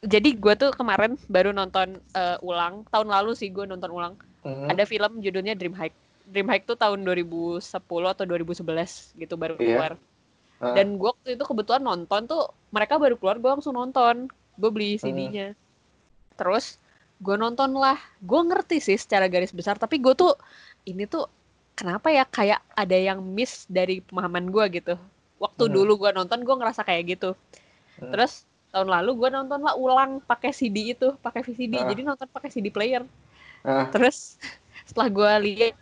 Jadi 0.04 0.36
gue 0.36 0.54
tuh 0.54 0.70
kemarin 0.70 1.16
baru 1.26 1.50
nonton 1.50 1.96
eh, 2.12 2.36
ulang. 2.40 2.84
Tahun 2.88 3.08
lalu 3.08 3.32
sih 3.32 3.48
gue 3.48 3.64
nonton 3.64 3.88
ulang. 3.88 4.14
Hmm. 4.44 4.68
Ada 4.68 4.84
film 4.84 5.18
judulnya 5.18 5.56
Dream 5.56 5.72
Hike. 5.72 5.96
Dream 6.28 6.44
Hike 6.46 6.64
tuh 6.64 6.76
tahun 6.76 7.00
2010 7.02 7.64
atau 8.06 8.24
2011 8.24 9.16
gitu 9.16 9.34
baru 9.34 9.56
Iya. 9.56 9.64
keluar. 9.64 9.92
Ah. 10.60 10.76
Dan 10.76 10.96
gue 10.96 11.08
waktu 11.08 11.34
itu 11.34 11.44
kebetulan 11.44 11.82
nonton 11.82 12.28
tuh 12.28 12.42
mereka 12.68 13.00
baru 13.00 13.16
keluar 13.16 13.40
gue 13.40 13.50
langsung 13.50 13.72
nonton. 13.72 14.28
Gue 14.54 14.68
Hmm. 14.68 14.76
beli 14.76 15.00
CD-nya. 15.00 15.56
Terus 16.36 16.76
gue 17.18 17.34
nonton 17.34 17.72
lah. 17.72 17.96
Gue 18.20 18.40
ngerti 18.44 18.78
sih 18.78 19.00
secara 19.00 19.24
garis 19.26 19.50
besar. 19.50 19.80
Tapi 19.80 19.96
gue 19.98 20.12
tuh 20.12 20.36
ini 20.84 21.04
tuh 21.04 21.26
kenapa 21.74 22.08
ya 22.08 22.24
kayak 22.24 22.62
ada 22.70 22.94
yang 22.94 23.18
miss 23.20 23.66
dari 23.66 24.00
pemahaman 24.00 24.46
gue 24.46 24.64
gitu. 24.74 24.94
Waktu 25.36 25.64
Hmm. 25.64 25.72
dulu 25.72 25.92
gue 25.98 26.10
nonton 26.12 26.40
gue 26.40 26.54
ngerasa 26.54 26.82
kayak 26.82 27.18
gitu. 27.18 27.30
Hmm. 27.98 28.10
Terus 28.10 28.44
tahun 28.70 28.90
lalu 28.90 29.10
gue 29.16 29.28
nonton 29.30 29.60
lah 29.60 29.74
ulang 29.74 30.18
pakai 30.20 30.50
CD 30.50 30.92
itu, 30.92 31.14
pakai 31.18 31.42
VCD. 31.42 31.74
Ah. 31.76 31.86
Jadi 31.86 32.00
nonton 32.02 32.26
pakai 32.26 32.48
CD 32.48 32.68
player. 32.68 33.02
Ah. 33.62 33.90
Terus 33.90 34.38
setelah 34.88 35.08
gue 35.08 35.32
lihat 35.44 35.74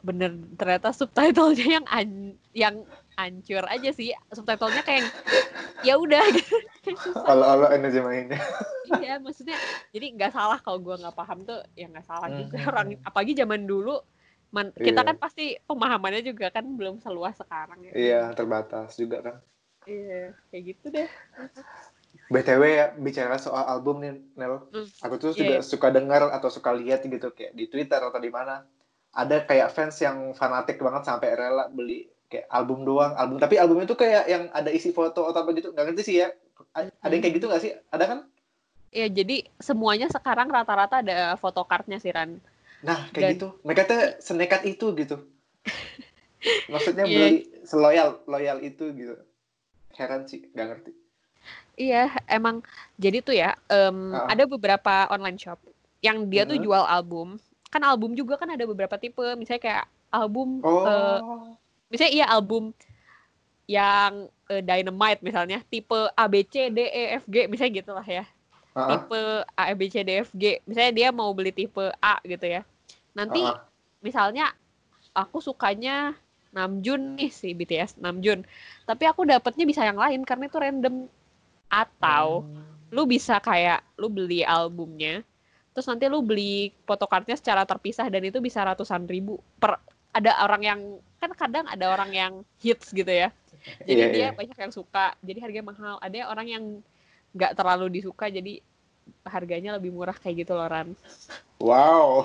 bener 0.00 0.32
ternyata 0.56 0.96
subtitlenya 0.96 1.66
yang 1.76 1.86
an 1.86 2.08
yang 2.56 2.74
hancur 3.12 3.60
aja 3.68 3.92
sih 3.92 4.16
subtitlenya 4.32 4.80
kayak 4.80 5.04
ya 5.86 6.00
udah 6.00 6.24
gitu 6.32 6.56
Kayak 6.80 6.98
susah. 7.04 7.24
Olo-olo 7.28 7.68
aja 7.68 8.00
mainnya. 8.00 8.40
iya 8.96 9.20
maksudnya 9.20 9.60
jadi 9.92 10.16
nggak 10.16 10.32
salah 10.32 10.56
kalau 10.56 10.80
gue 10.80 10.96
nggak 10.96 11.12
paham 11.12 11.44
tuh 11.44 11.60
ya 11.76 11.84
nggak 11.84 12.08
salah 12.08 12.32
juga 12.32 12.56
Hmm. 12.56 12.70
orang 12.72 12.86
apalagi 13.04 13.36
zaman 13.36 13.68
dulu 13.68 14.00
man- 14.50 14.74
kita 14.74 15.00
Iya. 15.00 15.08
kan 15.08 15.16
pasti 15.16 15.44
pemahamannya 15.60 16.22
juga 16.22 16.50
kan 16.50 16.66
belum 16.66 16.98
seluas 16.98 17.34
sekarang 17.34 17.78
ya 17.82 17.92
Iya, 17.92 18.22
terbatas 18.32 18.94
juga 18.94 19.18
kan. 19.20 19.36
iya 19.84 20.34
kayak 20.48 20.62
gitu 20.66 20.86
deh 20.90 21.08
BTW 22.28 22.62
ya, 22.62 22.86
bicara 22.94 23.34
soal 23.36 23.66
album 23.66 23.98
nih, 23.98 24.14
Nel. 24.38 24.62
Hmm. 24.70 24.86
Aku 25.02 25.18
tuh 25.18 25.34
Iya, 25.34 25.38
juga 25.40 25.54
iya. 25.58 25.66
suka 25.66 25.90
dengar 25.90 26.30
atau 26.30 26.46
suka 26.46 26.70
lihat 26.70 27.02
gitu 27.02 27.26
kayak 27.28 27.58
di 27.58 27.66
Twitter 27.66 27.98
atau 27.98 28.18
di 28.18 28.30
mana. 28.30 28.62
Ada 29.10 29.42
kayak 29.42 29.74
fans 29.74 29.98
yang 29.98 30.30
fanatik 30.30 30.78
banget 30.78 31.02
sampai 31.02 31.34
rela 31.34 31.66
beli 31.66 32.06
kayak 32.30 32.46
album 32.46 32.86
doang, 32.86 33.18
album. 33.18 33.42
Tapi 33.42 33.58
albumnya 33.58 33.82
tuh 33.84 33.98
kayak 33.98 34.30
yang 34.30 34.46
ada 34.48 34.70
isi 34.70 34.94
foto 34.94 35.26
atau 35.26 35.42
apa 35.42 35.50
gitu. 35.52 35.74
Nggak 35.74 35.90
ngerti 35.90 36.02
sih 36.06 36.16
ya. 36.22 36.30
A- 36.70 36.86
Ada 37.02 37.10
yang 37.10 37.22
kayak 37.26 37.34
gitu 37.34 37.46
nggak 37.50 37.62
sih? 37.62 37.72
Ada 37.90 38.04
kan? 38.06 38.18
ya 38.90 39.06
jadi 39.06 39.46
semuanya 39.58 40.06
sekarang 40.06 40.50
rata-rata 40.50 40.98
ada 40.98 41.38
photocardnya 41.38 41.98
sih 41.98 42.10
Ran 42.10 42.42
Nah, 42.80 43.08
kayak 43.10 43.20
Dan- 43.22 43.34
gitu. 43.36 43.48
Mereka 43.60 43.82
tuh 43.84 44.00
senekat 44.18 44.60
itu 44.64 44.86
gitu. 44.96 45.16
Maksudnya 46.72 47.04
Iya. 47.04 47.12
beli 47.12 47.32
seloyal, 47.62 48.24
loyal 48.24 48.58
itu 48.60 48.88
gitu. 48.92 49.14
Heran 49.94 50.24
sih, 50.24 50.48
nggak 50.50 50.66
ngerti. 50.66 50.92
Iya, 51.76 52.08
emang 52.26 52.60
jadi 52.96 53.20
tuh 53.20 53.32
ya 53.32 53.56
em, 53.66 54.12
Ah. 54.12 54.28
ada 54.28 54.44
beberapa 54.44 55.08
online 55.08 55.36
shop 55.36 55.60
yang 56.00 56.28
dia 56.28 56.44
tuh 56.44 56.56
Mhm. 56.56 56.64
jual 56.64 56.84
album. 56.84 57.36
Kan 57.68 57.84
album 57.84 58.12
juga 58.12 58.36
kan 58.36 58.48
ada 58.48 58.64
beberapa 58.64 58.96
tipe, 58.96 59.22
misalnya 59.36 59.62
kayak 59.62 59.84
album 60.10 60.60
Oh, 60.60 60.84
eh, 60.84 61.18
misalnya 61.88 62.12
iya 62.14 62.26
album 62.26 62.72
yang 63.64 64.26
eh, 64.48 64.58
Dynamite 64.60 65.22
misalnya, 65.22 65.62
tipe 65.64 65.94
A 66.10 66.24
B 66.26 66.42
C 66.42 66.68
D 66.68 66.82
E 66.82 67.02
F 67.16 67.24
G 67.30 67.46
misalnya 67.46 67.72
gitulah 67.78 68.02
ya. 68.02 68.24
Ah, 68.76 68.88
Tipe 68.96 69.20
A 69.56 69.64
B 69.74 69.80
C 69.90 70.02
D 70.02 70.10
F 70.24 70.30
G. 70.34 70.58
Misalnya 70.66 70.92
dia 70.92 71.08
mau 71.10 71.30
beli 71.32 71.50
tipe 71.54 71.92
A 71.98 72.18
gitu 72.22 72.46
ya. 72.46 72.62
Nanti 73.14 73.42
ah, 73.42 73.62
misalnya 74.04 74.50
aku 75.14 75.42
sukanya 75.42 76.14
Namjoon 76.50 77.14
nih 77.18 77.30
si 77.30 77.54
BTS 77.54 78.02
Namjoon. 78.02 78.42
Tapi 78.86 79.04
aku 79.06 79.22
dapetnya 79.26 79.64
bisa 79.66 79.86
yang 79.86 79.98
lain 79.98 80.26
karena 80.26 80.50
itu 80.50 80.58
random 80.58 81.06
atau 81.70 82.42
lu 82.90 83.06
bisa 83.06 83.38
kayak 83.38 83.86
lu 83.94 84.10
beli 84.10 84.42
albumnya 84.42 85.22
terus 85.70 85.86
nanti 85.86 86.10
lu 86.10 86.20
beli 86.20 86.74
photocardnya 86.82 87.38
secara 87.38 87.62
terpisah 87.62 88.10
dan 88.10 88.26
itu 88.26 88.42
bisa 88.42 88.58
ratusan 88.66 89.06
ribu 89.06 89.38
per 89.62 89.78
ada 90.10 90.42
orang 90.42 90.62
yang 90.66 90.80
kan 91.22 91.30
kadang 91.38 91.64
ada 91.70 91.86
orang 91.86 92.10
yang 92.10 92.32
hits 92.58 92.90
gitu 92.90 93.08
ya 93.08 93.30
jadi 93.86 94.02
Iya, 94.02 94.06
dia 94.10 94.20
iya. 94.20 94.30
banyak 94.34 94.58
yang 94.58 94.72
suka 94.74 95.14
jadi 95.22 95.38
harganya 95.46 95.70
mahal 95.70 95.96
ada 96.02 96.18
orang 96.26 96.46
yang 96.50 96.64
nggak 97.34 97.54
terlalu 97.54 98.00
disuka 98.00 98.26
jadi 98.26 98.62
harganya 99.26 99.78
lebih 99.78 99.90
murah 99.90 100.14
kayak 100.14 100.46
gitu 100.46 100.52
loh 100.54 100.66
Ran 100.70 100.94
Wow. 101.60 102.24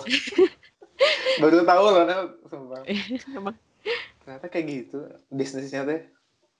Baru 1.43 1.67
tahu 1.67 1.85
loh. 1.91 2.03
Sumpah. 2.47 2.81
emang 3.35 3.55
Ternyata 4.23 4.47
kayak 4.47 4.65
gitu 4.65 4.97
bisnisnya 5.29 5.83
teh. 5.83 6.01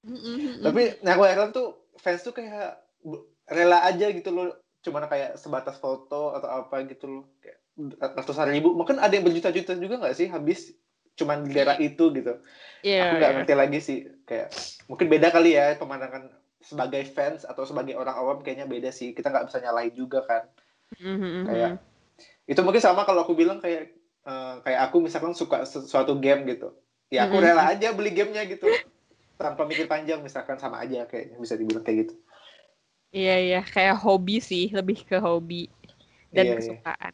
Mm-mm. 0.05 0.61
Tapi 0.61 1.01
yang 1.01 1.17
aku 1.17 1.23
heran 1.25 1.49
tuh 1.49 1.89
fans 1.97 2.21
tuh 2.21 2.35
kayak 2.35 2.77
rela 3.49 3.87
aja 3.87 4.11
gitu 4.11 4.29
loh. 4.29 4.53
Cuman 4.83 5.07
kayak 5.09 5.39
sebatas 5.39 5.79
foto 5.79 6.35
atau 6.35 6.49
apa 6.51 6.83
gitu 6.85 7.07
loh. 7.07 7.23
Kayak 7.39 7.57
ratusan 8.19 8.51
ribu. 8.51 8.75
Mungkin 8.75 8.99
ada 8.99 9.15
yang 9.15 9.25
berjuta-juta 9.25 9.73
juga 9.79 10.03
nggak 10.03 10.15
sih 10.19 10.27
habis 10.29 10.75
cuman 11.15 11.47
di 11.47 11.55
daerah 11.55 11.79
itu 11.79 12.11
gitu. 12.11 12.43
Iya, 12.83 13.07
aku 13.07 13.13
nggak 13.17 13.31
iya. 13.31 13.37
ngerti 13.39 13.53
lagi 13.55 13.79
sih. 13.79 13.99
Kayak 14.27 14.51
mungkin 14.91 15.07
beda 15.07 15.31
kali 15.31 15.55
ya 15.55 15.79
pemandangan 15.79 16.27
sebagai 16.65 17.05
fans 17.05 17.45
atau 17.45 17.63
sebagai 17.63 17.93
orang 17.95 18.17
awam 18.17 18.37
kayaknya 18.41 18.65
beda 18.65 18.89
sih. 18.89 19.13
Kita 19.13 19.29
nggak 19.29 19.47
bisa 19.53 19.61
nyalahin 19.61 19.93
juga 19.93 20.25
kan. 20.25 20.49
Mhm, 20.97 21.45
Kayak 21.45 21.71
itu 22.45 22.59
mungkin 22.63 22.81
sama 22.81 23.03
kalau 23.03 23.25
aku 23.27 23.35
bilang 23.35 23.59
kayak 23.59 23.91
eh, 24.25 24.55
kayak 24.65 24.79
aku 24.89 24.97
misalkan 25.03 25.37
suka 25.37 25.61
sesuatu 25.69 26.17
game 26.17 26.45
gitu 26.49 26.73
ya 27.13 27.29
aku 27.29 27.37
Mhm. 27.37 27.45
rela 27.45 27.63
aja 27.69 27.93
beli 27.93 28.09
gamenya 28.09 28.41
gitu 28.49 28.65
tanpa 29.37 29.67
mikir 29.69 29.85
panjang 29.85 30.23
misalkan 30.25 30.57
sama 30.57 30.81
aja 30.81 31.05
kayaknya 31.05 31.37
bisa 31.37 31.53
dibilang 31.53 31.85
kayak 31.85 32.09
gitu 32.09 32.15
iya 33.13 33.35
iya 33.37 33.61
kayak 33.61 34.01
hobi 34.01 34.41
sih 34.41 34.73
lebih 34.73 35.05
ke 35.05 35.21
hobi 35.21 35.69
dan 36.33 36.49
Iya, 36.49 36.53
iya. 36.53 36.59
kesukaan. 36.59 37.13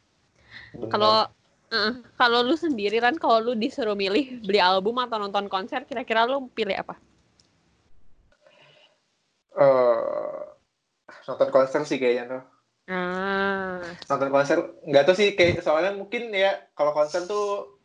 Kalau 0.88 1.27
eh, 1.72 1.93
kalau 2.15 2.39
lu 2.48 2.55
sendiri 2.55 2.98
kan 3.03 3.15
kalau 3.20 3.51
lu 3.51 3.53
disuruh 3.60 3.96
milih 3.98 4.39
beli 4.48 4.60
album 4.63 4.96
atau 5.03 5.20
nonton 5.20 5.51
konser 5.51 5.84
kira-kira 5.84 6.24
lu 6.24 6.48
pilih 6.55 6.74
apa? 6.79 6.96
Eh, 9.51 10.41
nonton 11.27 11.50
konser 11.51 11.81
sih 11.84 12.00
kayaknya 12.00 12.39
tuh. 12.39 12.43
Ah, 12.91 13.84
nonton 14.08 14.29
konser 14.31 14.58
nggak 14.88 15.03
tahu 15.08 15.15
sih 15.15 15.36
kayak 15.36 15.60
soalnya 15.63 15.91
mungkin 15.96 16.31
ya 16.31 16.55
kalau 16.72 16.91
konser 16.96 17.24
tuh 17.27 17.77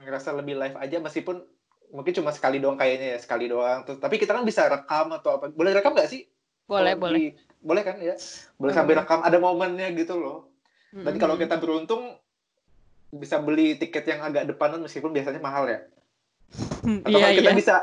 ngerasa 0.00 0.32
lebih 0.36 0.56
live 0.56 0.76
aja 0.80 0.96
meskipun 1.00 1.44
mungkin 1.92 2.12
cuma 2.16 2.30
sekali 2.32 2.56
doang 2.62 2.80
kayaknya 2.80 3.16
ya 3.16 3.18
sekali 3.20 3.52
doang. 3.52 3.84
Terus 3.84 4.00
tapi 4.00 4.16
kita 4.16 4.32
kan 4.32 4.44
bisa 4.48 4.64
rekam 4.68 5.12
atau 5.12 5.36
apa. 5.36 5.52
Boleh 5.52 5.76
rekam 5.76 5.92
nggak 5.92 6.08
sih? 6.08 6.24
Boleh 6.64 6.96
Kalau 6.96 7.02
boleh. 7.04 7.18
di- 7.20 7.34
boleh 7.60 7.82
kan 7.84 7.96
ya? 8.00 8.16
Boleh 8.56 8.72
sambil 8.72 8.96
rekam 9.04 9.20
ada 9.20 9.36
momennya 9.36 9.92
gitu 9.92 10.16
loh. 10.16 10.48
Dan 10.90 11.20
kalau 11.20 11.36
kita 11.36 11.60
beruntung 11.60 12.16
bisa 13.12 13.42
beli 13.42 13.76
tiket 13.76 14.06
yang 14.08 14.24
agak 14.24 14.48
depanan 14.48 14.80
meskipun 14.80 15.12
biasanya 15.12 15.42
mahal 15.42 15.68
ya. 15.68 15.84
Atau 17.04 17.12
Iya 17.12 17.24
kan 17.28 17.32
kita 17.36 17.50
iya. 17.52 17.58
bisa 17.58 17.74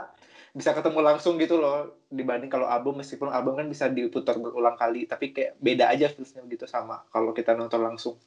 bisa 0.58 0.74
ketemu 0.74 1.06
langsung 1.06 1.38
gitu 1.38 1.62
loh 1.62 1.94
dibanding 2.10 2.50
kalau 2.50 2.66
album 2.66 2.98
meskipun 2.98 3.30
album 3.30 3.62
kan 3.62 3.70
bisa 3.70 3.86
diputar 3.94 4.42
berulang 4.42 4.74
kali 4.74 5.06
tapi 5.06 5.30
kayak 5.30 5.54
beda 5.62 5.94
aja 5.94 6.10
feelsnya 6.10 6.42
gitu 6.50 6.66
sama 6.66 7.06
kalau 7.14 7.30
kita 7.30 7.54
nonton 7.54 7.78
langsung 7.78 8.18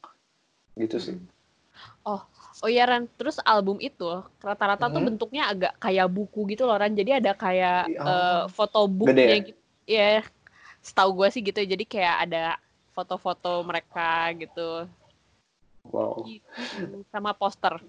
gitu 0.78 1.02
sih. 1.02 1.18
Oh 2.06 2.22
iya 2.70 2.86
Ran, 2.86 3.10
terus 3.18 3.40
album 3.42 3.82
itu 3.82 4.06
rata-rata 4.44 4.86
tuh 4.92 5.00
Mhm. 5.02 5.08
bentuknya 5.10 5.48
agak 5.50 5.72
kayak 5.80 6.06
buku 6.12 6.54
gitu 6.54 6.68
loh 6.70 6.76
Ran. 6.78 6.92
Jadi 6.94 7.18
ada 7.18 7.32
kayak 7.34 7.88
Oh. 7.98 8.06
eh, 8.06 8.42
foto 8.52 8.80
booknya 8.86 9.26
ya? 9.26 9.36
gitu. 9.42 9.60
Ya, 9.90 10.08
setahu 10.84 11.24
gue 11.24 11.28
sih 11.34 11.42
gitu. 11.42 11.58
Jadi 11.58 11.82
kayak 11.88 12.30
ada 12.30 12.60
foto-foto 12.92 13.64
mereka 13.64 14.28
gitu. 14.36 14.86
Wow. 15.88 16.28
Gitu. 16.28 17.00
Sama 17.08 17.32
poster, 17.32 17.80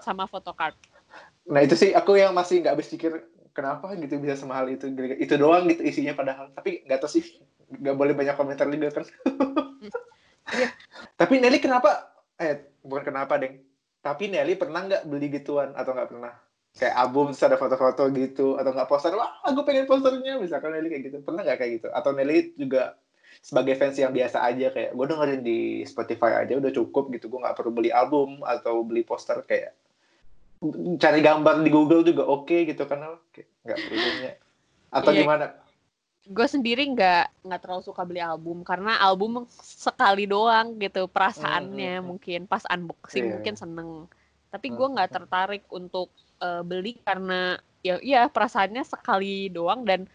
sama 0.00 0.24
photocard. 0.30 0.78
Nah 1.50 1.60
itu 1.66 1.74
sih 1.74 1.90
aku 1.90 2.14
yang 2.14 2.30
masih 2.30 2.62
nggak 2.62 2.78
habis 2.78 2.88
pikir 2.88 3.26
kenapa 3.52 3.92
gitu 3.96 4.18
bisa 4.18 4.36
semahal 4.36 4.68
itu? 4.72 4.88
Itu 5.20 5.36
doang 5.36 5.68
gitu 5.68 5.84
isinya 5.84 6.16
padahal. 6.16 6.50
Tapi 6.52 6.84
nggak 6.88 7.00
tahu 7.04 7.10
sih 7.20 7.24
nggak 7.72 7.96
boleh 7.96 8.12
banyak 8.12 8.36
komentar 8.36 8.66
juga 8.68 9.00
kan. 9.00 9.06
Iya. 10.52 10.68
tapi 11.16 11.40
Nelly 11.40 11.62
kenapa? 11.62 12.12
Eh 12.36 12.76
bukan 12.84 13.08
kenapa 13.08 13.40
deng. 13.40 13.62
Tapi 14.04 14.28
Nelly 14.28 14.58
pernah 14.58 14.84
nggak 14.84 15.08
beli 15.08 15.32
gituan? 15.32 15.72
Atau 15.72 15.96
nggak 15.96 16.12
pernah? 16.12 16.34
Kayak 16.76 16.98
album 16.98 17.32
terus 17.32 17.46
ada 17.46 17.56
foto-foto 17.56 18.04
gitu 18.12 18.60
atau 18.60 18.74
nggak 18.74 18.90
poster? 18.90 19.16
Wah 19.16 19.40
aku 19.46 19.64
pengen 19.64 19.88
posternya. 19.88 20.36
Misalkan 20.36 20.76
Nelly 20.76 20.92
kayak 20.92 21.02
gitu. 21.08 21.16
Pernah 21.24 21.46
nggak 21.46 21.58
kayak 21.62 21.72
gitu? 21.80 21.88
Atau 21.94 22.12
Nelly 22.12 22.52
juga 22.58 23.00
sebagai 23.40 23.80
fans 23.80 23.96
yang 23.96 24.12
biasa 24.12 24.44
aja 24.44 24.68
kayak 24.74 24.92
gue 24.92 25.06
dengerin 25.08 25.40
di 25.40 25.60
Spotify 25.88 26.44
aja 26.44 26.52
udah 26.58 26.72
cukup 26.74 27.08
gitu. 27.16 27.32
Gue 27.32 27.40
nggak 27.40 27.56
perlu 27.56 27.72
beli 27.72 27.88
album 27.94 28.44
atau 28.44 28.84
beli 28.84 29.06
poster 29.06 29.40
kayak 29.46 29.72
cari 30.98 31.20
gambar 31.20 31.66
di 31.66 31.70
Google 31.74 32.06
juga 32.06 32.22
oke 32.22 32.46
okay, 32.46 32.60
gitu 32.70 32.86
kan 32.86 33.02
nggak 33.66 33.78
perlunya 33.78 34.32
atau 34.92 35.10
yeah. 35.10 35.20
gimana 35.24 35.46
gue 36.22 36.46
sendiri 36.46 36.86
nggak 36.94 37.42
nggak 37.42 37.60
terlalu 37.66 37.82
suka 37.82 38.06
beli 38.06 38.22
album 38.22 38.62
karena 38.62 38.94
album 39.02 39.42
sekali 39.58 40.30
doang 40.30 40.78
gitu 40.78 41.10
perasaannya 41.10 41.98
hmm. 41.98 42.06
mungkin 42.06 42.40
pas 42.46 42.62
unboxing 42.70 43.26
yeah. 43.26 43.32
mungkin 43.34 43.54
seneng 43.58 43.90
tapi 44.54 44.70
gue 44.70 44.86
nggak 44.86 45.10
tertarik 45.10 45.64
untuk 45.74 46.14
uh, 46.38 46.62
beli 46.62 47.00
karena 47.02 47.58
ya 47.82 47.98
iya 47.98 48.30
perasaannya 48.30 48.86
sekali 48.86 49.50
doang 49.50 49.82
dan 49.82 50.06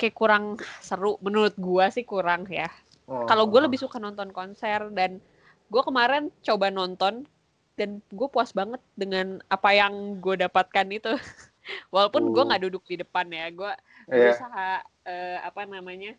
kayak 0.00 0.16
kurang 0.16 0.56
seru 0.80 1.20
menurut 1.20 1.52
gue 1.58 1.84
sih 1.92 2.08
kurang 2.08 2.48
ya 2.48 2.72
oh, 3.04 3.28
kalau 3.28 3.44
gue 3.44 3.60
oh. 3.60 3.64
lebih 3.68 3.76
suka 3.76 4.00
nonton 4.00 4.32
konser 4.32 4.88
dan 4.96 5.20
gue 5.68 5.82
kemarin 5.84 6.32
coba 6.40 6.72
nonton 6.72 7.28
dan 7.74 7.98
gue 8.10 8.28
puas 8.30 8.54
banget 8.54 8.78
dengan 8.94 9.42
apa 9.50 9.74
yang 9.74 10.22
gue 10.22 10.38
dapatkan 10.38 10.86
itu 10.94 11.12
walaupun 11.94 12.30
uh. 12.30 12.32
gue 12.32 12.44
nggak 12.48 12.62
duduk 12.70 12.82
di 12.86 12.96
depan 13.02 13.26
ya 13.30 13.50
gue 13.50 13.72
yeah. 14.10 14.30
berusaha 14.30 14.68
uh, 15.06 15.38
apa 15.42 15.62
namanya 15.66 16.14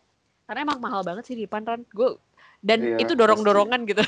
karena 0.45 0.67
emang 0.67 0.79
mahal 0.83 1.01
banget 1.01 1.23
sih 1.31 1.35
di 1.39 1.47
depan 1.47 1.63
Ron 1.63 1.83
gue 1.89 2.19
dan 2.65 2.79
yeah, 2.81 2.99
itu 2.99 3.13
dorong 3.15 3.41
dorongan 3.41 3.87
gitu 3.87 4.03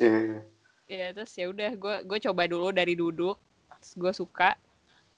yeah. 0.00 0.42
ya 0.86 1.06
terus 1.14 1.34
ya 1.34 1.50
udah 1.50 1.70
gue 1.74 1.96
gue 2.06 2.18
coba 2.30 2.42
dulu 2.46 2.70
dari 2.70 2.94
duduk 2.94 3.38
gue 3.94 4.12
suka 4.14 4.54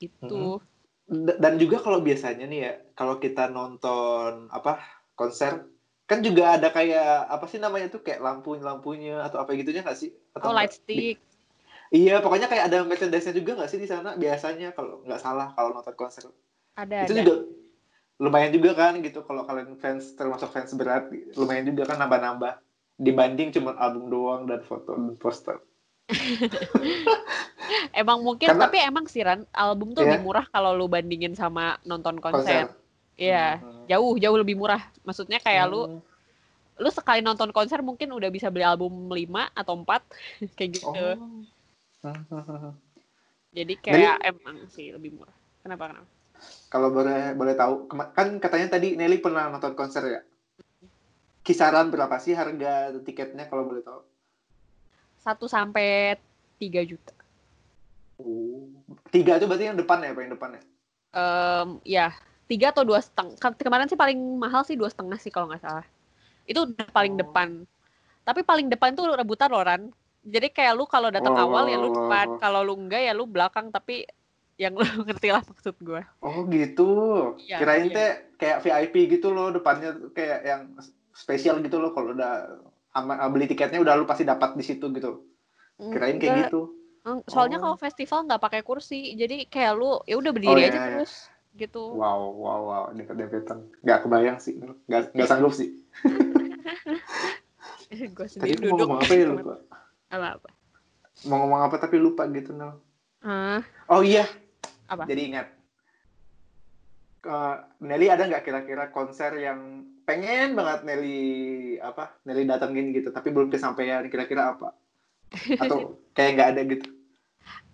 itu 0.01 0.61
mm-hmm. 1.09 1.41
dan 1.41 1.57
juga 1.57 1.81
kalau 1.81 2.01
biasanya 2.01 2.45
nih 2.49 2.61
ya 2.61 2.73
kalau 2.97 3.17
kita 3.21 3.49
nonton 3.49 4.49
apa 4.53 4.81
konser 5.17 5.69
kan 6.09 6.25
juga 6.25 6.57
ada 6.57 6.73
kayak 6.73 7.29
apa 7.29 7.45
sih 7.53 7.61
namanya 7.61 7.93
tuh 7.93 8.01
kayak 8.01 8.25
lampu 8.25 8.57
lampunya 8.57 9.21
atau 9.21 9.45
apa 9.45 9.53
gitunya 9.53 9.85
nggak 9.85 9.99
sih 9.99 10.11
atau 10.33 10.49
oh 10.49 10.57
light 10.57 10.73
stick 10.73 11.21
Iya, 11.89 12.21
pokoknya 12.21 12.53
kayak 12.53 12.65
ada 12.69 12.85
merchandise-nya 12.85 13.33
juga 13.33 13.57
nggak 13.57 13.71
sih 13.73 13.81
di 13.81 13.89
sana 13.89 14.13
biasanya 14.15 14.77
kalau 14.77 15.01
nggak 15.09 15.21
salah 15.21 15.57
kalau 15.57 15.73
nonton 15.73 15.97
konser. 15.97 16.29
Ada. 16.77 17.09
Itu 17.09 17.15
ada. 17.17 17.21
juga 17.25 17.35
lumayan 18.19 18.51
juga 18.51 18.71
kan 18.75 18.99
gitu 18.99 19.23
kalau 19.23 19.47
kalian 19.47 19.79
fans 19.79 20.19
termasuk 20.19 20.51
fans 20.51 20.75
berat 20.75 21.07
lumayan 21.39 21.71
juga 21.71 21.95
kan 21.95 22.03
nambah-nambah 22.03 22.59
dibanding 22.99 23.55
cuma 23.55 23.79
album 23.79 24.11
doang 24.11 24.43
dan 24.51 24.61
foto 24.67 24.99
dan 24.99 25.15
poster. 25.17 25.63
emang 28.01 28.25
mungkin 28.25 28.49
Karena, 28.49 28.65
tapi 28.67 28.79
emang 28.81 29.05
sih 29.07 29.23
Ran 29.23 29.45
album 29.53 29.93
tuh 29.93 30.03
yeah. 30.03 30.17
lebih 30.17 30.25
murah 30.25 30.47
kalau 30.51 30.75
lu 30.75 30.91
bandingin 30.91 31.37
sama 31.39 31.79
nonton 31.87 32.19
konser. 32.19 32.73
Iya, 33.19 33.59
hmm. 33.59 33.91
jauh 33.91 34.15
jauh 34.19 34.39
lebih 34.39 34.59
murah. 34.59 34.83
Maksudnya 35.03 35.39
kayak 35.43 35.69
hmm. 35.69 35.73
lu 35.73 35.83
lu 36.79 36.91
sekali 36.95 37.21
nonton 37.23 37.51
konser 37.51 37.83
mungkin 37.83 38.15
udah 38.15 38.31
bisa 38.31 38.55
beli 38.55 38.63
album 38.63 39.11
5 39.11 39.19
atau 39.55 39.75
4 39.83 39.87
kayak 40.59 40.71
gitu. 40.79 41.07
Oh. 41.19 41.43
Jadi 43.51 43.75
kayak 43.81 44.23
Nelly, 44.23 44.29
emang 44.31 44.57
sih 44.71 44.95
lebih 44.95 45.19
murah. 45.19 45.35
Kenapa 45.65 45.91
kenapa? 45.91 46.11
Kalau 46.71 46.89
boleh 46.95 47.35
boleh 47.35 47.55
tahu, 47.59 47.91
kan 48.15 48.39
katanya 48.39 48.79
tadi 48.79 48.95
Nelly 48.95 49.19
pernah 49.19 49.51
nonton 49.51 49.75
konser 49.75 50.05
ya. 50.07 50.23
Kisaran 51.43 51.91
berapa 51.91 52.13
sih 52.23 52.37
harga 52.37 52.95
tiketnya 53.03 53.51
kalau 53.51 53.67
boleh 53.67 53.83
tahu? 53.83 54.01
Satu 55.19 55.51
sampai 55.51 56.15
tiga 56.61 56.85
juta. 56.87 57.17
Oh, 58.21 58.69
tiga 59.11 59.39
itu 59.39 59.47
berarti 59.51 59.67
yang 59.67 59.79
depan 59.79 60.03
ya, 60.03 60.15
apa 60.15 60.21
yang 60.23 60.33
depan 60.35 60.51
ya? 60.55 60.63
Um, 61.09 61.69
ya, 61.83 62.07
tiga 62.47 62.71
atau 62.71 62.87
dua 62.87 63.03
setengah. 63.03 63.35
Kemarin 63.59 63.91
sih 63.91 63.99
paling 63.99 64.19
mahal 64.39 64.63
sih 64.63 64.79
dua 64.79 64.93
setengah 64.93 65.19
sih 65.19 65.33
kalau 65.35 65.51
nggak 65.51 65.63
salah. 65.65 65.87
Itu 66.47 66.69
udah 66.69 66.87
paling 66.95 67.19
oh. 67.19 67.27
depan. 67.27 67.49
Tapi 68.23 68.45
paling 68.45 68.69
depan 68.69 68.93
tuh 68.93 69.09
rebutan 69.17 69.49
loh, 69.51 69.65
Ran 69.65 69.89
jadi 70.25 70.49
kayak 70.51 70.75
lu 70.75 70.85
kalau 70.85 71.09
datang 71.09 71.35
oh, 71.39 71.45
awal 71.47 71.71
ya 71.71 71.79
lu 71.79 71.95
depan 71.95 72.37
kalau 72.43 72.61
lu 72.67 72.75
enggak 72.75 73.03
ya 73.07 73.13
lu 73.15 73.25
belakang 73.25 73.71
tapi 73.71 74.05
yang 74.59 74.75
lu 74.75 74.83
ngerti 75.07 75.31
lah 75.31 75.43
maksud 75.47 75.79
gue 75.79 76.03
oh 76.21 76.39
gitu? 76.51 76.91
Ya, 77.47 77.63
kirain 77.63 77.89
iya. 77.89 77.95
teh 77.95 78.11
kayak 78.37 78.59
VIP 78.67 78.95
gitu 79.19 79.31
loh 79.31 79.55
depannya 79.55 79.95
kayak 80.13 80.41
yang 80.43 80.63
spesial 81.15 81.63
gitu 81.63 81.79
loh 81.79 81.95
kalau 81.95 82.13
udah 82.13 82.59
beli 83.31 83.47
tiketnya 83.47 83.79
udah 83.79 83.95
lu 83.95 84.05
pasti 84.05 84.27
dapat 84.27 84.59
di 84.59 84.65
situ 84.67 84.91
gitu. 84.91 85.23
Kirain 85.79 86.19
kayak 86.19 86.35
enggak. 86.35 86.51
gitu. 86.51 86.61
Soalnya 87.31 87.63
oh. 87.63 87.71
kalau 87.71 87.77
festival 87.79 88.27
nggak 88.27 88.43
pakai 88.43 88.63
kursi 88.67 89.15
jadi 89.15 89.47
kayak 89.47 89.73
lu 89.79 90.03
ya 90.05 90.19
udah 90.19 90.33
berdiri 90.35 90.53
oh, 90.53 90.59
iya, 90.59 90.69
aja 90.75 90.79
iya. 90.79 90.87
terus 90.99 91.31
gitu. 91.55 91.95
Wow 91.95 92.35
wow 92.35 92.61
wow 92.67 92.85
deket 92.91 93.15
deketan 93.15 93.63
nggak 93.87 93.99
kebayang 94.03 94.39
sih 94.43 94.59
nggak 94.91 95.15
nggak 95.15 95.29
sanggup 95.31 95.55
sih. 95.55 95.79
Gue 97.89 98.29
sendiri 98.29 98.53
Tadi 98.53 98.69
duduk 98.69 98.69
mau 98.69 98.79
ngomong 98.85 99.01
apa 99.01 99.15
ya 99.17 99.27
lupa 99.33 99.55
apa 100.09 100.41
apa 100.41 100.51
mau 101.27 101.43
ngomong 101.43 101.67
apa 101.67 101.83
tapi 101.83 101.99
lupa 101.99 102.29
gitu 102.31 102.55
Nel. 102.55 102.79
Uh, 103.25 103.59
oh 103.91 104.07
iya. 104.07 104.29
Apa? 104.87 105.09
Jadi 105.09 105.35
ingat. 105.35 105.47
Uh, 107.27 107.59
Nelly 107.83 108.07
ada 108.07 108.31
nggak 108.31 108.47
kira-kira 108.47 108.95
konser 108.95 109.35
yang 109.35 109.83
pengen 110.07 110.55
banget 110.55 110.87
Nelly 110.87 111.21
apa 111.83 112.15
Nelly 112.23 112.47
datengin 112.47 112.95
gitu 112.95 113.11
tapi 113.11 113.35
belum 113.35 113.51
kesampaian 113.51 114.07
kira-kira 114.07 114.55
apa? 114.55 114.79
Atau 115.63 115.99
kayak 116.15 116.33
nggak 116.39 116.51
ada 116.55 116.63
gitu? 116.69 116.87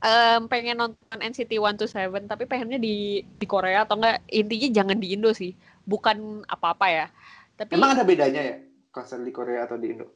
Um, 0.05 0.49
pengen 0.49 0.81
nonton 0.81 1.19
NCT 1.21 1.61
One 1.61 1.77
to 1.77 1.89
Seven 1.89 2.29
tapi 2.29 2.49
pengennya 2.49 2.81
di 2.81 3.25
di 3.25 3.47
Korea 3.49 3.89
atau 3.89 3.97
enggak 3.97 4.21
intinya 4.29 4.69
jangan 4.73 4.99
di 5.01 5.13
Indo 5.13 5.33
sih. 5.37 5.53
Bukan 5.85 6.49
apa-apa 6.49 6.87
ya. 6.89 7.07
Tapi 7.57 7.77
emang 7.77 7.93
ada 7.97 8.05
bedanya 8.05 8.41
ya 8.41 8.57
konser 8.93 9.21
di 9.21 9.33
Korea 9.33 9.69
atau 9.69 9.77
di 9.77 9.93
Indo? 9.93 10.09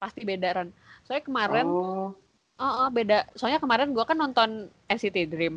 Pasti 0.00 0.24
beda 0.24 0.48
Ran 0.56 0.68
soalnya 1.04 1.24
kemarin 1.26 1.66
oh. 1.66 2.12
Oh, 2.60 2.84
oh 2.84 2.88
beda. 2.92 3.24
Soalnya 3.32 3.56
kemarin 3.56 3.96
gue 3.96 4.04
kan 4.04 4.20
nonton 4.20 4.68
NCT 4.86 5.18
Dream. 5.32 5.56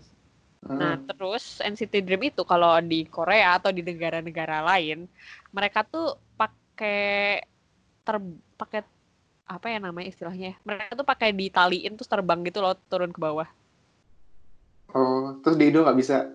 Hmm. 0.63 0.79
nah 0.79 0.95
terus 0.95 1.60
NCT 1.60 2.08
Dream 2.08 2.32
itu 2.32 2.47
kalau 2.47 2.79
di 2.79 3.03
Korea 3.03 3.60
atau 3.60 3.75
di 3.75 3.84
negara-negara 3.84 4.63
lain 4.63 5.12
mereka 5.51 5.84
tuh 5.84 6.15
pakai 6.39 7.43
ter 8.08 8.15
pakai 8.56 8.79
apa 9.43 9.67
ya 9.67 9.84
namanya 9.84 10.08
istilahnya? 10.08 10.56
Mereka 10.63 10.95
tuh 10.95 11.03
pakai 11.03 11.36
ditaliin 11.36 11.99
terus 11.99 12.08
terbang 12.08 12.39
gitu 12.47 12.63
loh 12.63 12.79
turun 12.88 13.12
ke 13.12 13.19
bawah. 13.19 13.51
Oh 14.95 15.36
terus 15.43 15.60
di 15.60 15.67
Indo 15.67 15.84
nggak 15.84 15.99
bisa? 15.99 16.32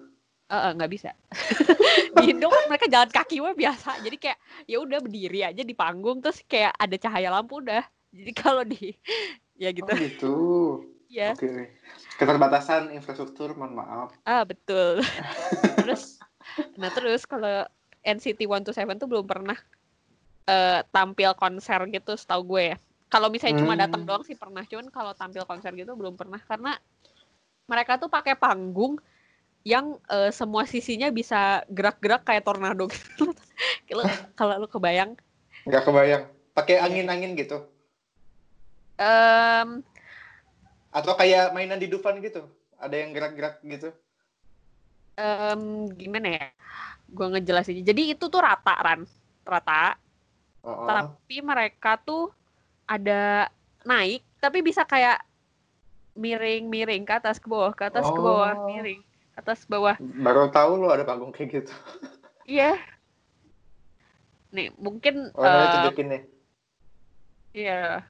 Nggak 0.53 0.77
uh, 0.77 0.85
uh, 0.85 0.93
bisa. 0.93 1.11
Di 2.21 2.33
Indo 2.33 2.49
kan 2.49 2.65
mereka 2.73 2.89
jalan 2.89 3.09
kaki 3.13 3.37
wah 3.41 3.53
biasa. 3.53 4.01
Jadi 4.01 4.17
kayak 4.17 4.39
ya 4.65 4.81
udah 4.81 4.99
berdiri 5.01 5.41
aja 5.45 5.61
di 5.61 5.77
panggung 5.77 6.25
terus 6.25 6.41
kayak 6.45 6.73
ada 6.77 6.97
cahaya 6.97 7.29
lampu 7.33 7.61
udah 7.61 7.85
jadi 8.13 8.33
kalau 8.33 8.65
di 8.65 8.97
ya 9.63 9.71
gitu. 9.75 9.89
Oh 9.89 9.99
gitu. 9.99 10.37
ya. 11.19 11.35
Oke. 11.35 11.45
Okay. 11.45 11.65
Keterbatasan 12.19 12.91
infrastruktur, 12.95 13.55
mohon 13.55 13.79
maaf. 13.79 14.11
Ah 14.27 14.43
betul. 14.43 15.03
terus, 15.83 16.19
nah 16.75 16.91
terus 16.91 17.23
kalau 17.27 17.67
NCT 18.03 18.47
One 18.47 18.67
to 18.67 18.75
Seven 18.75 18.99
tuh 18.99 19.07
belum 19.07 19.27
pernah 19.27 19.59
uh, 20.51 20.81
tampil 20.91 21.31
konser 21.39 21.79
gitu, 21.91 22.19
setahu 22.19 22.57
gue 22.57 22.63
ya. 22.75 22.77
Kalau 23.09 23.33
misalnya 23.33 23.57
hmm. 23.57 23.63
cuma 23.65 23.75
datang 23.79 24.03
doang 24.05 24.25
sih 24.27 24.37
pernah, 24.37 24.67
cuman 24.67 24.93
kalau 24.93 25.13
tampil 25.17 25.47
konser 25.49 25.73
gitu 25.73 25.97
belum 25.97 26.19
pernah 26.19 26.43
karena 26.45 26.77
mereka 27.65 27.97
tuh 27.97 28.13
pakai 28.13 28.37
panggung 28.37 29.01
yang 29.65 29.97
uh, 30.09 30.33
semua 30.33 30.65
sisinya 30.65 31.09
bisa 31.13 31.65
gerak-gerak 31.73 32.25
kayak 32.25 32.45
tornado 32.45 32.89
gitu. 32.93 33.33
kalau 34.37 34.61
lu 34.61 34.69
kebayang? 34.69 35.17
Nggak 35.65 35.83
kebayang. 35.87 36.25
Pakai 36.53 36.83
angin-angin 36.83 37.39
gitu 37.39 37.65
um, 38.99 39.69
atau 40.93 41.13
kayak 41.17 41.55
mainan 41.55 41.79
di 41.79 41.87
Dufan 41.87 42.19
gitu? 42.21 42.45
Ada 42.79 42.95
yang 42.95 43.11
gerak-gerak 43.15 43.63
gitu? 43.67 43.91
um, 45.19 45.63
gimana 45.99 46.29
ya? 46.39 46.47
Gue 47.11 47.27
ngejelasin 47.35 47.83
jadi 47.83 48.15
itu 48.15 48.25
tuh 48.31 48.41
rata 48.41 48.75
ran. 48.79 49.03
Rata. 49.43 49.99
Oh, 50.63 50.85
oh. 50.85 50.87
tapi 50.87 51.41
mereka 51.41 51.99
tuh 52.03 52.31
ada 52.89 53.47
naik 53.87 54.27
tapi 54.43 54.59
bisa 54.61 54.83
kayak 54.83 55.23
miring-miring 56.19 57.07
ke 57.07 57.15
atas 57.15 57.39
ke 57.39 57.47
bawah 57.47 57.71
ke 57.71 57.87
atas 57.87 58.05
oh. 58.11 58.13
ke 58.13 58.21
bawah 58.21 58.53
oh. 58.59 58.67
miring 58.67 59.01
ke 59.03 59.39
atas 59.39 59.65
ke 59.65 59.71
bawah. 59.71 59.97
Baru 59.99 60.51
tahu 60.51 60.83
lo 60.83 60.91
ada 60.91 61.07
panggung 61.07 61.35
kayak 61.35 61.65
gitu. 61.65 61.75
Iya. 62.49 62.81
Nih 64.57 64.73
mungkin 64.81 65.29
oh, 65.37 65.45
uh, 65.45 65.69
tunjukin 65.69 66.09
nih. 66.09 66.23
iya 67.53 68.09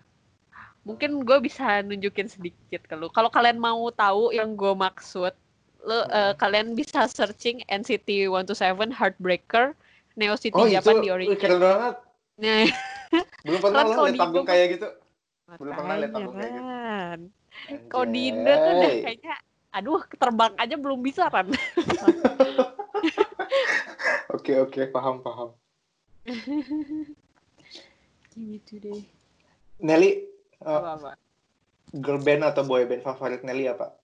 mungkin 0.89 1.21
gue 1.21 1.39
bisa 1.45 1.85
nunjukin 1.85 2.33
sedikit 2.33 2.81
ke 2.89 2.97
lu. 2.97 3.13
Kalau 3.13 3.29
kalian 3.29 3.61
mau 3.61 3.93
tahu 3.93 4.33
yang 4.33 4.57
gue 4.57 4.73
maksud, 4.73 5.37
lu 5.85 6.01
uh, 6.09 6.33
kalian 6.41 6.73
bisa 6.73 7.05
searching 7.05 7.61
NCT 7.69 8.33
127 8.33 8.97
Heartbreaker 8.97 9.77
Neo 10.17 10.35
City 10.41 10.57
oh, 10.57 10.65
Japan 10.65 10.99
itu, 10.99 11.05
di 11.05 11.09
origin. 11.13 11.37
keren 11.37 11.61
banget. 11.61 11.95
Nah. 12.41 12.65
Belum 13.45 13.61
pernah 13.61 13.85
lo 13.85 14.09
lihat 14.09 14.17
panggung 14.17 14.47
kayak 14.49 14.67
gitu. 14.81 14.89
Belum 15.61 15.73
pernah 15.77 15.95
lihat 16.01 16.13
panggung 16.17 16.35
kayak 16.41 16.51
gitu. 16.57 16.65
Kalau 17.93 18.07
di 18.09 18.21
Indo 18.33 18.53
tuh 18.55 18.73
udah 18.73 18.93
kayaknya 19.05 19.35
aduh 19.69 20.01
terbang 20.17 20.53
aja 20.57 20.75
belum 20.81 21.01
bisa 21.05 21.29
kan. 21.29 21.47
Oke 24.29 24.61
oke 24.61 24.93
paham 24.93 25.25
paham. 25.25 25.57
Me 28.37 28.61
today. 28.69 29.01
Nelly 29.81 30.28
Apa 30.59 30.91
apa? 30.95 31.11
girl 31.89 32.21
band 32.21 32.45
atau 32.45 32.63
boy 32.63 32.85
band 32.85 33.01
favorit 33.01 33.41
Nelly 33.41 33.65
apa? 33.67 33.97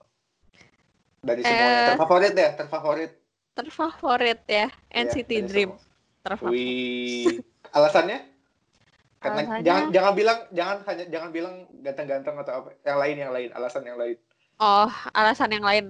Dari 1.20 1.40
semuanya 1.40 1.68
Eh. 1.74 1.88
terfavorit 1.92 2.34
ya, 2.34 2.50
terfavorit. 2.54 3.12
Terfavorit 3.54 4.40
ya, 4.44 4.66
NCT 4.90 5.30
dari 5.30 5.44
Dream. 5.44 5.70
semua. 5.72 5.82
Terfavorit. 6.22 6.52
Wih, 6.52 7.26
alasannya? 7.70 8.18
Karena 9.18 9.40
Alasannya? 9.40 9.64
jangan 9.64 9.84
jangan 9.90 10.12
bilang 10.12 10.38
jangan 10.50 10.76
hanya 10.84 11.04
jangan 11.08 11.30
bilang 11.30 11.54
ganteng-ganteng 11.80 12.36
atau 12.38 12.52
apa. 12.54 12.68
Yang 12.82 12.98
lain 12.98 13.16
yang 13.18 13.32
lain, 13.32 13.48
alasan 13.52 13.82
yang 13.82 13.96
lain. 13.96 14.16
Oh, 14.56 14.88
alasan 15.12 15.50
yang 15.50 15.64
lain. 15.64 15.84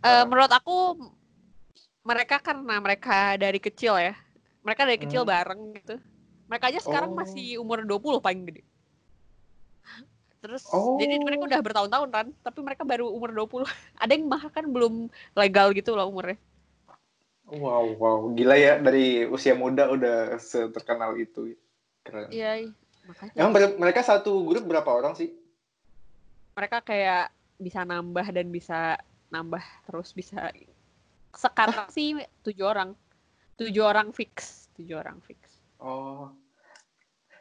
Eh, 0.00 0.08
Ah. 0.08 0.24
menurut 0.24 0.48
aku 0.50 0.76
mereka 2.02 2.38
karena 2.38 2.76
mereka 2.78 3.34
dari 3.34 3.58
kecil 3.58 3.96
ya. 3.96 4.14
Mereka 4.60 4.82
dari 4.84 4.98
kecil 4.98 5.22
Hmm. 5.22 5.30
bareng 5.30 5.60
gitu. 5.74 5.96
Mereka 6.46 6.64
aja 6.70 6.80
sekarang 6.80 7.10
Oh. 7.10 7.16
masih 7.16 7.58
umur 7.58 7.82
20 7.82 8.20
paling 8.20 8.44
gede. 8.44 8.62
Terus 10.46 10.62
Oh. 10.70 10.94
jadi 11.02 11.18
mereka 11.18 11.50
udah 11.50 11.60
bertahun-tahun 11.60 12.08
kan, 12.14 12.26
tapi 12.46 12.62
mereka 12.62 12.86
baru 12.86 13.10
umur 13.10 13.34
20. 13.34 13.66
Ada 14.02 14.14
yang 14.14 14.30
bahkan 14.30 14.64
belum 14.70 15.10
legal 15.34 15.74
gitu 15.74 15.98
loh 15.98 16.06
umurnya. 16.06 16.38
Wow, 17.46 17.98
wow, 17.98 18.18
gila 18.34 18.58
ya 18.58 18.78
dari 18.78 19.26
usia 19.26 19.58
muda 19.58 19.90
udah 19.90 20.38
seterkenal 20.38 21.18
itu. 21.18 21.54
Keren. 22.06 22.30
Iya, 22.30 22.70
makanya. 23.06 23.34
Emang 23.34 23.52
mereka 23.78 24.06
satu 24.06 24.46
grup 24.46 24.66
berapa 24.70 24.86
orang 24.86 25.18
sih? 25.18 25.34
mereka 26.56 26.80
kayak 26.80 27.28
bisa 27.60 27.84
nambah 27.84 28.32
dan 28.32 28.48
bisa 28.48 28.96
nambah 29.28 29.60
terus 29.84 30.16
bisa 30.16 30.48
sekarang 31.36 31.84
sih 31.92 32.16
tujuh 32.40 32.64
orang 32.64 32.96
tujuh 33.60 33.84
orang 33.84 34.08
fix 34.16 34.64
tujuh 34.72 34.96
orang 34.96 35.20
fix 35.20 35.60
Oh. 35.76 36.32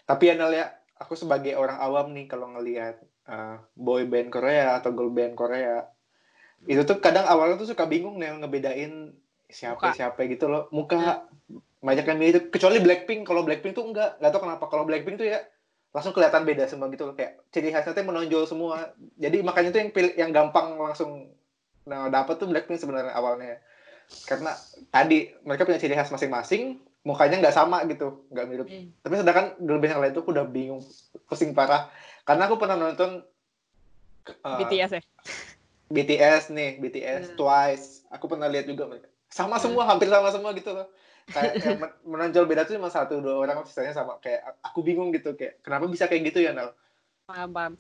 Tapi 0.04 0.28
ya 0.28 0.36
Nel 0.36 0.52
ya, 0.52 0.68
aku 0.96 1.14
sebagai 1.20 1.56
orang 1.60 1.80
awam 1.80 2.16
nih 2.16 2.26
kalau 2.28 2.52
ngelihat 2.56 3.00
uh, 3.28 3.60
boy 3.76 4.08
band 4.08 4.32
Korea 4.32 4.80
atau 4.80 4.96
girl 4.96 5.12
band 5.12 5.36
Korea, 5.36 5.84
itu 6.66 6.82
tuh 6.88 6.98
kadang 7.04 7.28
awalnya 7.28 7.60
tuh 7.60 7.70
suka 7.70 7.86
bingung 7.86 8.18
nih 8.18 8.32
ngebedain 8.40 9.12
siapa 9.52 9.92
Muka. 9.92 9.98
siapa 9.98 10.20
gitu 10.26 10.48
loh. 10.48 10.72
Muka 10.72 11.30
banyak 11.86 12.06
yang 12.08 12.20
mirip 12.20 12.44
kecuali 12.50 12.82
Blackpink. 12.82 13.28
Kalau 13.28 13.46
Blackpink 13.46 13.78
tuh 13.78 13.86
enggak, 13.86 14.18
enggak 14.18 14.32
tahu 14.34 14.42
kenapa. 14.50 14.66
Kalau 14.72 14.84
Blackpink 14.90 15.22
tuh 15.22 15.28
ya 15.30 15.40
langsung 15.96 16.12
kelihatan 16.12 16.44
beda 16.44 16.68
semua 16.68 16.92
gitu 16.92 17.08
loh 17.08 17.16
kayak 17.16 17.40
ciri 17.56 17.72
khasnya 17.72 17.94
tuh 17.94 18.04
menonjol 18.04 18.44
semua. 18.50 18.92
Jadi 19.16 19.46
makanya 19.46 19.70
tuh 19.72 19.80
yang 19.86 19.92
pilih, 19.94 20.14
yang 20.18 20.32
gampang 20.34 20.76
langsung 20.76 21.32
nah 21.86 22.10
dapat 22.10 22.42
tuh 22.42 22.50
Blackpink 22.50 22.82
sebenarnya 22.82 23.14
awalnya. 23.14 23.62
Karena 24.26 24.54
tadi 24.90 25.30
mereka 25.46 25.66
punya 25.66 25.82
ciri 25.82 25.94
khas 25.94 26.10
masing-masing, 26.10 26.82
mukanya 27.06 27.38
nggak 27.38 27.54
sama 27.54 27.86
gitu, 27.86 28.26
nggak 28.34 28.46
mirip. 28.50 28.68
Hmm. 28.68 28.90
tapi 29.00 29.14
sedangkan 29.22 29.46
girl 29.62 29.78
band 29.78 29.94
yang 29.94 30.02
lain 30.02 30.12
tuh 30.12 30.22
aku 30.26 30.34
udah 30.34 30.46
bingung 30.46 30.82
pusing 31.30 31.54
parah. 31.54 31.88
Karena 32.26 32.50
aku 32.50 32.58
pernah 32.58 32.74
nonton 32.76 33.22
uh, 34.42 34.58
BTS 34.58 34.92
ya? 34.98 35.02
BTS 35.86 36.50
nih 36.50 36.82
BTS 36.82 37.24
Hmm. 37.32 37.38
Twice. 37.38 37.88
Aku 38.10 38.26
pernah 38.26 38.50
lihat 38.50 38.66
juga 38.66 38.90
mereka. 38.90 39.06
Sama 39.30 39.62
Hmm. 39.62 39.70
semua 39.70 39.86
hampir 39.86 40.10
sama 40.10 40.34
semua 40.34 40.50
gitu 40.58 40.74
loh. 40.74 40.90
Kayak 41.26 41.54
yang 41.62 41.82
menonjol 42.06 42.46
beda 42.46 42.66
tuh 42.66 42.78
cuma 42.78 42.90
satu 42.90 43.22
dua 43.22 43.38
orang 43.38 43.62
sisanya 43.66 43.94
sama. 43.94 44.18
Kayak 44.18 44.58
aku 44.62 44.82
bingung 44.82 45.14
gitu 45.14 45.38
kayak 45.38 45.62
kenapa 45.62 45.86
bisa 45.86 46.10
kayak 46.10 46.34
gitu 46.34 46.42
ya 46.42 46.58
Nel? 46.58 46.74
Paham 47.26 47.50
paham. 47.54 47.74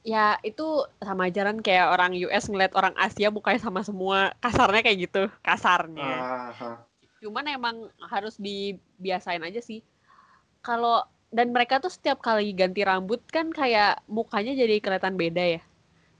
Ya 0.00 0.38
itu 0.40 0.64
sama 0.98 1.26
ajaran 1.26 1.58
kayak 1.60 1.90
orang 1.90 2.14
US 2.24 2.46
ngeliat 2.46 2.72
orang 2.72 2.94
Asia 2.94 3.34
mukanya 3.34 3.58
sama 3.58 3.82
semua. 3.82 4.30
Kasarnya 4.38 4.82
kayak 4.82 4.98
gitu 5.10 5.22
kasarnya. 5.42 6.06
Ah. 6.54 6.78
Cuman 7.20 7.44
emang 7.46 7.76
harus 8.08 8.36
dibiasain 8.36 9.40
aja 9.44 9.60
sih 9.60 9.84
kalau 10.60 11.04
dan 11.30 11.54
mereka 11.54 11.78
tuh 11.78 11.92
setiap 11.92 12.18
kali 12.18 12.50
ganti 12.50 12.82
rambut 12.82 13.22
kan 13.30 13.52
kayak 13.52 14.02
mukanya 14.10 14.56
jadi 14.56 14.80
kelihatan 14.80 15.14
beda 15.14 15.60
ya 15.60 15.62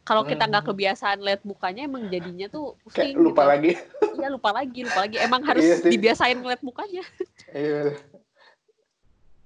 kalau 0.01 0.25
kita 0.25 0.49
nggak 0.49 0.65
Hmm. 0.65 0.73
kebiasaan 0.75 1.19
lihat 1.23 1.43
mukanya 1.45 1.87
emang 1.87 2.09
jadinya 2.09 2.49
tuh 2.49 2.75
kayak 2.91 3.15
pusing 3.15 3.17
lupa 3.21 3.43
gitu. 3.43 3.51
lagi 3.53 3.73
Iya 4.21 4.29
lupa 4.29 4.51
lagi, 4.53 4.81
lupa 4.85 5.01
lagi. 5.07 5.17
Emang 5.17 5.41
harus 5.49 5.63
Iya 5.65 5.77
dibiasain 5.87 6.37
ngeliat 6.37 6.61
mukanya. 6.61 7.01
Iya. 7.53 7.95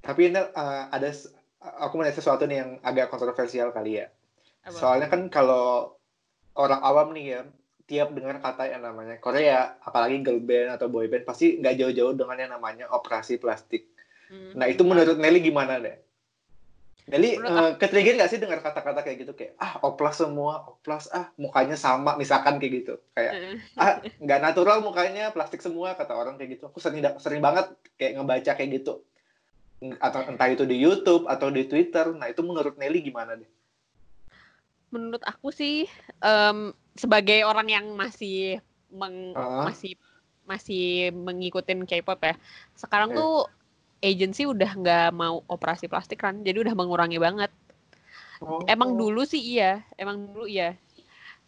tapi 0.00 0.28
Nel 0.28 0.50
uh, 0.52 0.88
ada 0.90 1.10
aku 1.80 1.94
melihat 1.96 2.16
sesuatu 2.18 2.44
nih 2.44 2.60
yang 2.60 2.70
agak 2.82 3.08
kontroversial 3.08 3.70
kali 3.70 4.02
ya 4.02 4.06
Apa? 4.64 4.72
Soalnya 4.72 5.08
kan 5.12 5.28
kalau 5.28 5.94
orang 6.56 6.80
awam 6.80 7.12
nih 7.12 7.26
ya, 7.36 7.40
tiap 7.84 8.16
dengar 8.16 8.40
kata 8.40 8.72
yang 8.72 8.80
namanya 8.80 9.20
Korea, 9.20 9.76
apalagi 9.84 10.24
girl 10.24 10.40
band 10.40 10.80
atau 10.80 10.88
boy 10.88 11.04
band, 11.08 11.28
pasti 11.28 11.60
nggak 11.60 11.76
jauh-jauh 11.76 12.16
dengan 12.16 12.36
yang 12.40 12.52
namanya 12.56 12.88
operasi 12.88 13.36
plastik. 13.36 13.92
Hmm. 14.32 14.56
Nah 14.56 14.66
itu 14.68 14.80
menurut 14.82 15.20
Nelly 15.20 15.44
gimana 15.44 15.76
deh? 15.80 15.96
Nelly 17.04 17.36
Menurut 17.36 17.52
eh, 17.52 17.72
ketrigger 17.76 18.16
nggak 18.16 18.30
sih 18.32 18.40
dengar 18.40 18.64
kata-kata 18.64 19.04
kayak 19.04 19.28
gitu 19.28 19.32
kayak 19.36 19.52
ah 19.60 19.76
oplas 19.84 20.16
semua, 20.16 20.64
oplas 20.64 21.12
ah 21.12 21.28
mukanya 21.36 21.76
sama, 21.76 22.16
misalkan 22.16 22.56
kayak 22.56 22.72
gitu, 22.80 22.94
kayak 23.12 23.32
Eh, 23.36 23.60
ah 23.76 24.00
nggak 24.00 24.40
natural 24.40 24.80
mukanya 24.80 25.28
plastik 25.28 25.60
semua 25.60 25.92
kata 25.92 26.16
orang 26.16 26.40
kayak 26.40 26.56
gitu. 26.56 26.72
Aku 26.72 26.80
sering 26.80 27.04
sering 27.20 27.44
banget 27.44 27.68
kayak 28.00 28.16
ngebaca 28.16 28.56
kayak 28.56 28.80
gitu, 28.80 29.04
atau 30.00 30.20
entah 30.24 30.48
itu 30.48 30.64
di 30.64 30.80
YouTube 30.80 31.28
atau 31.28 31.52
di 31.52 31.68
Twitter. 31.68 32.08
Nah 32.16 32.32
itu 32.32 32.40
menurut 32.40 32.80
Nelly 32.80 33.04
gimana 33.04 33.36
deh? 33.36 33.48
Menurut 34.94 35.22
aku 35.26 35.50
sih 35.50 35.90
em, 36.22 36.70
sebagai 36.94 37.42
orang 37.42 37.66
yang 37.66 37.86
masih 37.98 38.62
meng, 38.94 39.34
Ah. 39.34 39.66
masih 39.66 39.98
masih 40.46 41.10
mengikutin 41.10 41.82
K-pop 41.82 42.22
ya. 42.22 42.38
Sekarang 42.78 43.10
Eh. 43.10 43.16
tuh 43.18 43.50
agency 43.98 44.46
udah 44.46 44.70
nggak 44.70 45.08
mau 45.10 45.42
operasi 45.50 45.90
plastik 45.90 46.22
kan, 46.22 46.46
jadi 46.46 46.62
udah 46.62 46.78
mengurangi 46.78 47.18
banget. 47.18 47.50
Oh. 48.38 48.62
Emang 48.70 48.94
dulu 48.94 49.26
sih 49.26 49.40
iya, 49.40 49.82
emang 49.98 50.30
dulu 50.30 50.46
iya. 50.46 50.76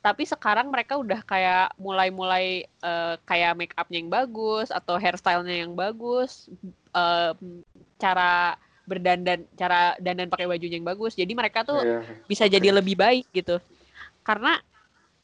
Tapi 0.00 0.22
sekarang 0.24 0.70
mereka 0.70 0.96
udah 0.96 1.20
kayak 1.22 1.76
mulai-mulai 1.76 2.64
eh, 2.66 3.14
kayak 3.22 3.52
make 3.54 3.74
upnya 3.76 3.98
yang 4.00 4.10
bagus 4.10 4.72
atau 4.72 4.96
hairstylenya 4.96 5.66
yang 5.66 5.74
bagus, 5.76 6.48
em, 6.90 7.62
cara 8.00 8.56
berdandan, 8.86 9.42
cara 9.58 9.98
dandan 9.98 10.30
pakai 10.30 10.46
bajunya 10.46 10.78
yang 10.78 10.86
bagus. 10.86 11.18
Jadi 11.18 11.34
mereka 11.34 11.66
tuh 11.66 11.82
Iya. 11.82 12.00
bisa 12.24 12.44
jadi 12.46 12.70
lebih 12.70 12.94
baik 12.94 13.26
gitu. 13.34 13.58
Karena 14.22 14.56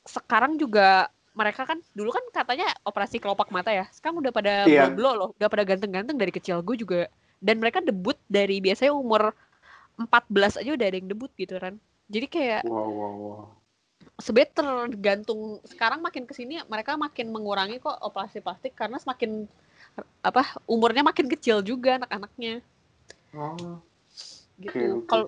sekarang 0.02 0.58
juga 0.58 1.06
mereka 1.32 1.64
kan 1.64 1.80
dulu 1.96 2.12
kan 2.12 2.24
katanya 2.34 2.68
operasi 2.84 3.16
kelopak 3.22 3.48
mata 3.48 3.72
ya. 3.72 3.88
Sekarang 3.94 4.20
udah 4.20 4.34
pada 4.34 4.66
Iya. 4.68 4.90
blok 4.92 5.14
loh, 5.16 5.28
udah 5.38 5.48
pada 5.48 5.64
ganteng-ganteng 5.64 6.18
dari 6.18 6.34
kecil. 6.34 6.60
Gue 6.60 6.76
juga 6.76 7.08
dan 7.42 7.58
mereka 7.58 7.80
debut 7.80 8.18
dari 8.28 8.58
biasanya 8.60 8.92
umur 8.92 9.32
14 9.96 10.58
aja 10.60 10.70
udah 10.74 10.86
ada 10.86 10.98
yang 10.98 11.08
debut 11.08 11.30
gitu 11.38 11.56
kan. 11.56 11.78
Jadi 12.12 12.26
kayak 12.28 12.62
Wow, 12.68 12.90
wow, 12.90 13.14
wow. 13.16 13.42
sebenarnya 14.20 14.52
tergantung 14.52 15.62
sekarang 15.64 16.02
makin 16.04 16.26
ke 16.28 16.34
sini 16.36 16.60
mereka 16.68 16.98
makin 16.98 17.32
mengurangi 17.32 17.80
kok 17.80 17.96
operasi 18.02 18.42
plastik 18.44 18.76
karena 18.76 18.98
semakin 19.00 19.46
apa 20.24 20.56
umurnya 20.68 21.04
makin 21.04 21.28
kecil 21.28 21.60
juga 21.60 22.00
anak-anaknya 22.00 22.60
Oh, 23.32 23.80
gitu. 24.60 24.68
Oke, 24.68 24.80
oke. 24.92 25.06
Kalau 25.08 25.26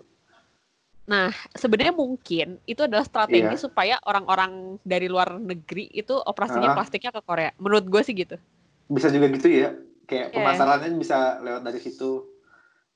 nah 1.05 1.29
sebenarnya 1.53 1.93
mungkin 1.93 2.57
itu 2.65 2.81
adalah 2.81 3.05
strategi 3.05 3.45
Iya. 3.45 3.61
supaya 3.61 4.01
orang-orang 4.09 4.81
dari 4.81 5.05
luar 5.05 5.37
negeri 5.37 5.93
itu 5.93 6.17
operasinya 6.17 6.73
Ah. 6.73 6.77
plastiknya 6.77 7.13
ke 7.13 7.21
Korea. 7.21 7.53
Menurut 7.61 7.85
gue 7.85 8.03
sih 8.03 8.17
gitu. 8.17 8.37
bisa 8.85 9.09
juga 9.09 9.33
gitu 9.33 9.49
ya. 9.49 9.73
Kayak 10.05 10.33
Iya. 10.33 10.37
pemasarannya 10.37 11.01
bisa 11.01 11.41
lewat 11.41 11.63
dari 11.65 11.81
situ. 11.81 12.29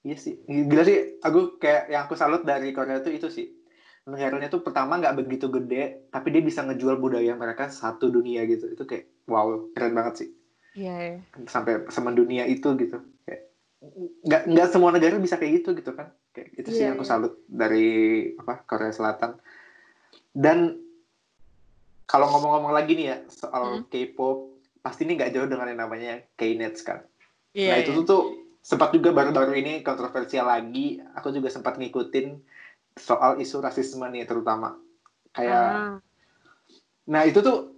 Iya 0.04 0.16
sih. 0.16 0.36
Gila 0.44 0.84
sih. 0.84 1.16
Aku 1.20 1.56
kayak 1.56 1.88
yang 1.88 2.04
aku 2.04 2.12
salut 2.12 2.44
dari 2.44 2.72
Korea 2.72 3.00
itu 3.00 3.08
itu 3.08 3.28
sih. 3.32 3.46
Negaranya 4.04 4.48
tuh 4.48 4.60
pertama 4.60 4.96
nggak 4.96 5.16
begitu 5.16 5.48
gede, 5.48 6.08
tapi 6.08 6.28
dia 6.28 6.40
bisa 6.40 6.64
ngejual 6.64 6.96
budaya 6.96 7.36
mereka 7.36 7.68
satu 7.68 8.08
dunia 8.08 8.44
gitu. 8.44 8.68
Itu 8.68 8.84
kayak 8.84 9.08
wow, 9.24 9.72
keren 9.72 9.92
banget 9.92 10.14
sih. 10.16 10.28
Iya. 10.76 11.24
Sampai 11.44 11.88
sama 11.88 12.12
dunia 12.12 12.44
itu 12.44 12.68
gitu. 12.76 13.00
Nggak 14.26 14.42
nggak 14.50 14.68
semua 14.74 14.90
negara 14.90 15.14
bisa 15.16 15.38
kayak 15.38 15.62
gitu 15.62 15.70
gitu 15.78 15.94
kan. 15.94 16.10
Kayak 16.34 16.48
itu 16.58 16.68
sih 16.74 16.82
Iya, 16.82 16.86
yang 16.90 16.94
aku 16.98 17.04
iya. 17.06 17.10
salut 17.10 17.34
dari 17.46 17.88
apa 18.34 18.66
Korea 18.66 18.90
Selatan. 18.90 19.38
Dan 20.34 20.82
kalau 22.04 22.26
ngomong-ngomong 22.32 22.74
lagi 22.74 22.96
nih 22.98 23.06
ya 23.06 23.16
soal 23.30 23.82
Hmm. 23.82 23.84
K-pop, 23.86 24.58
pasti 24.80 25.04
ini 25.06 25.14
nggak 25.14 25.30
jauh 25.30 25.46
dengan 25.46 25.68
yang 25.68 25.80
namanya 25.86 26.24
K-Nets 26.34 26.82
kan. 26.82 27.04
Iya. 27.52 27.74
nah 27.74 27.76
itu 27.80 27.90
tuh, 27.96 28.04
tuh 28.04 28.22
sempat 28.60 28.92
juga 28.92 29.10
baru-baru 29.10 29.56
ini 29.56 29.80
kontroversial 29.80 30.46
lagi. 30.46 31.00
Aku 31.16 31.32
juga 31.32 31.48
sempat 31.48 31.74
ngikutin 31.76 32.38
soal 32.94 33.38
isu 33.38 33.58
rasisme 33.58 34.04
nih 34.10 34.26
terutama. 34.26 34.74
Kayak, 35.32 35.64
Ah. 35.64 35.94
nah 37.06 37.22
itu 37.22 37.40
tuh 37.40 37.72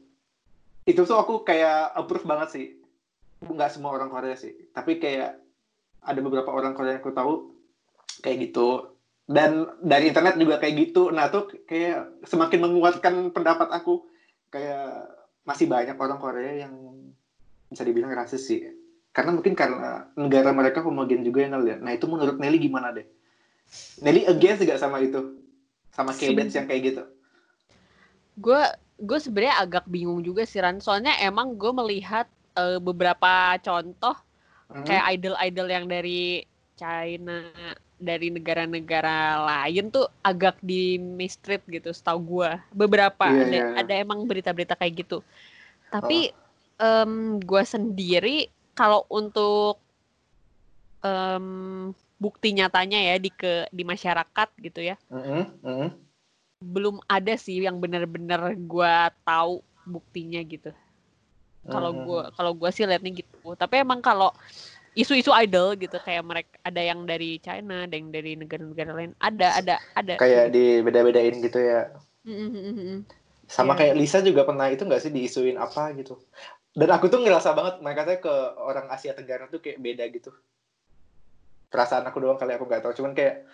itu 0.85 1.01
tuh 1.05 1.17
aku 1.17 1.45
kayak 1.45 1.93
approve 1.93 2.25
banget 2.25 2.49
sih. 2.51 2.67
Nggak 3.41 3.73
semua 3.73 3.95
orang 3.95 4.09
Korea 4.09 4.35
sih, 4.35 4.53
tapi 4.73 4.97
kayak 4.97 5.39
ada 6.05 6.21
beberapa 6.21 6.51
orang 6.51 6.73
Korea 6.73 6.97
yang 6.97 7.03
aku 7.05 7.13
tahu 7.13 7.33
kayak 8.25 8.51
gitu. 8.51 8.97
Dan 9.31 9.79
dari 9.79 10.11
internet 10.11 10.35
juga 10.37 10.59
kayak 10.59 10.75
gitu. 10.91 11.15
Nah 11.15 11.31
tuh 11.31 11.51
kayak 11.65 12.27
semakin 12.27 12.59
menguatkan 12.67 13.15
pendapat 13.31 13.71
aku. 13.71 14.05
Kayak 14.51 15.07
masih 15.47 15.71
banyak 15.71 15.95
orang 15.95 16.19
Korea 16.19 16.67
yang 16.67 16.75
bisa 17.71 17.87
dibilang 17.87 18.11
rasis 18.11 18.43
sih. 18.43 18.67
Karena 19.15 19.35
mungkin 19.35 19.55
karena 19.55 20.11
negara 20.19 20.51
mereka 20.51 20.83
homogen 20.83 21.23
juga 21.23 21.47
ya 21.47 21.49
Nel 21.55 21.67
ya. 21.67 21.77
Nah 21.79 21.95
itu 21.95 22.11
menurut 22.11 22.39
Nelly 22.43 22.59
gimana 22.59 22.91
deh? 22.91 23.07
Nelly 24.03 24.27
against 24.27 24.67
gak 24.67 24.83
sama 24.83 24.99
itu 24.99 25.39
sama 25.95 26.11
K-Dance 26.11 26.59
yang 26.59 26.67
kayak 26.67 26.83
gitu 26.91 27.03
gue 28.41 28.63
gue 29.01 29.19
sebenarnya 29.21 29.57
agak 29.61 29.85
bingung 29.89 30.25
juga 30.25 30.49
sih 30.49 30.61
Ran 30.61 30.81
soalnya 30.81 31.13
emang 31.21 31.57
gue 31.57 31.73
melihat 31.73 32.29
uh, 32.57 32.81
beberapa 32.81 33.57
contoh 33.61 34.17
hmm. 34.73 34.87
kayak 34.87 35.05
idol-idol 35.19 35.69
yang 35.69 35.87
dari 35.91 36.47
China 36.79 37.51
dari 38.01 38.33
negara-negara 38.33 39.45
lain 39.45 39.93
tuh 39.93 40.09
agak 40.25 40.57
di 40.65 40.97
mistreat 40.97 41.61
gitu 41.69 41.93
setahu 41.93 42.41
gue 42.41 42.51
beberapa 42.73 43.29
yeah, 43.29 43.45
ada 43.45 43.59
yeah. 43.61 43.71
ada 43.77 43.93
emang 44.01 44.25
berita-berita 44.25 44.73
kayak 44.73 45.05
gitu 45.05 45.21
tapi 45.93 46.33
oh. 46.81 47.05
um, 47.05 47.37
gue 47.37 47.63
sendiri 47.69 48.49
kalau 48.73 49.05
untuk 49.13 49.77
um, 51.05 51.93
bukti 52.17 52.57
nyatanya 52.57 53.01
ya 53.13 53.17
di 53.21 53.29
ke 53.29 53.69
di 53.69 53.85
masyarakat 53.85 54.49
gitu 54.65 54.81
ya 54.81 54.97
mm 55.13 55.21
-hmm. 55.21 55.43
Mm 55.61 55.75
-hmm. 55.77 55.89
belum 56.65 56.97
ada 57.05 57.37
sih 57.37 57.61
yang 57.61 57.77
benar-benar 57.77 58.57
gue 58.57 58.95
tahu 59.29 59.61
buktinya 59.85 60.41
gitu 60.45 60.73
kalau 61.69 61.93
mm-hmm. 61.93 62.07
gue 62.09 62.23
kalau 62.37 62.53
gue 62.57 62.71
sih 62.73 62.89
liatnya 62.89 63.13
gitu 63.21 63.30
tapi 63.57 63.81
emang 63.81 64.01
kalau 64.05 64.31
isu-isu 64.99 65.31
idol 65.39 65.79
gitu 65.79 65.97
kayak 66.03 66.25
mereka 66.27 66.53
ada 66.67 66.83
yang 66.83 67.07
dari 67.07 67.39
China, 67.39 67.87
ada 67.87 67.95
yang 67.95 68.11
dari 68.11 68.35
negara-negara 68.35 68.91
lain, 68.91 69.13
ada 69.23 69.49
ada 69.55 69.75
ada. 69.95 70.15
Kayak 70.19 70.51
di 70.51 70.83
beda-bedain 70.83 71.39
gitu 71.39 71.59
ya. 71.63 71.95
Mm-hmm. 72.27 73.07
Sama 73.47 73.75
yeah. 73.75 73.79
kayak 73.79 73.95
Lisa 73.99 74.19
juga 74.23 74.43
pernah 74.43 74.67
itu 74.71 74.83
nggak 74.83 75.03
sih 75.03 75.13
diisuin 75.15 75.59
apa 75.59 75.95
gitu. 75.95 76.19
Dan 76.75 76.91
aku 76.91 77.11
tuh 77.11 77.23
ngerasa 77.23 77.55
banget 77.55 77.75
mereka 77.83 78.07
tuh 78.07 78.19
ke 78.23 78.35
orang 78.63 78.87
Asia 78.91 79.15
Tenggara 79.15 79.47
tuh 79.51 79.63
kayak 79.63 79.79
beda 79.79 80.05
gitu. 80.11 80.31
Perasaan 81.71 82.07
aku 82.07 82.19
doang 82.19 82.39
kali 82.39 82.59
aku 82.59 82.67
nggak 82.67 82.83
tahu, 82.83 82.95
cuman 82.99 83.15
kayak 83.15 83.47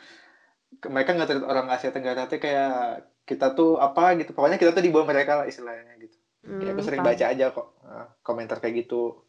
mereka 0.88 1.10
nggak 1.16 1.44
orang 1.44 1.68
Asia 1.68 1.92
Tenggara 1.92 2.28
tuh 2.28 2.40
kayak 2.40 3.04
kita 3.28 3.52
tuh 3.52 3.76
apa 3.76 4.16
gitu. 4.16 4.32
Pokoknya 4.32 4.56
kita 4.56 4.72
tuh 4.72 4.84
di 4.84 4.88
bawah 4.88 5.04
mereka 5.04 5.44
lah 5.44 5.46
istilahnya 5.48 6.00
gitu. 6.00 6.16
Mm, 6.46 6.60
kayak 6.62 6.72
aku 6.72 6.82
sering 6.86 7.02
baca 7.02 7.24
aja 7.26 7.46
kok 7.50 7.68
uh, 7.82 8.06
komentar 8.22 8.62
kayak 8.62 8.86
gitu 8.86 9.25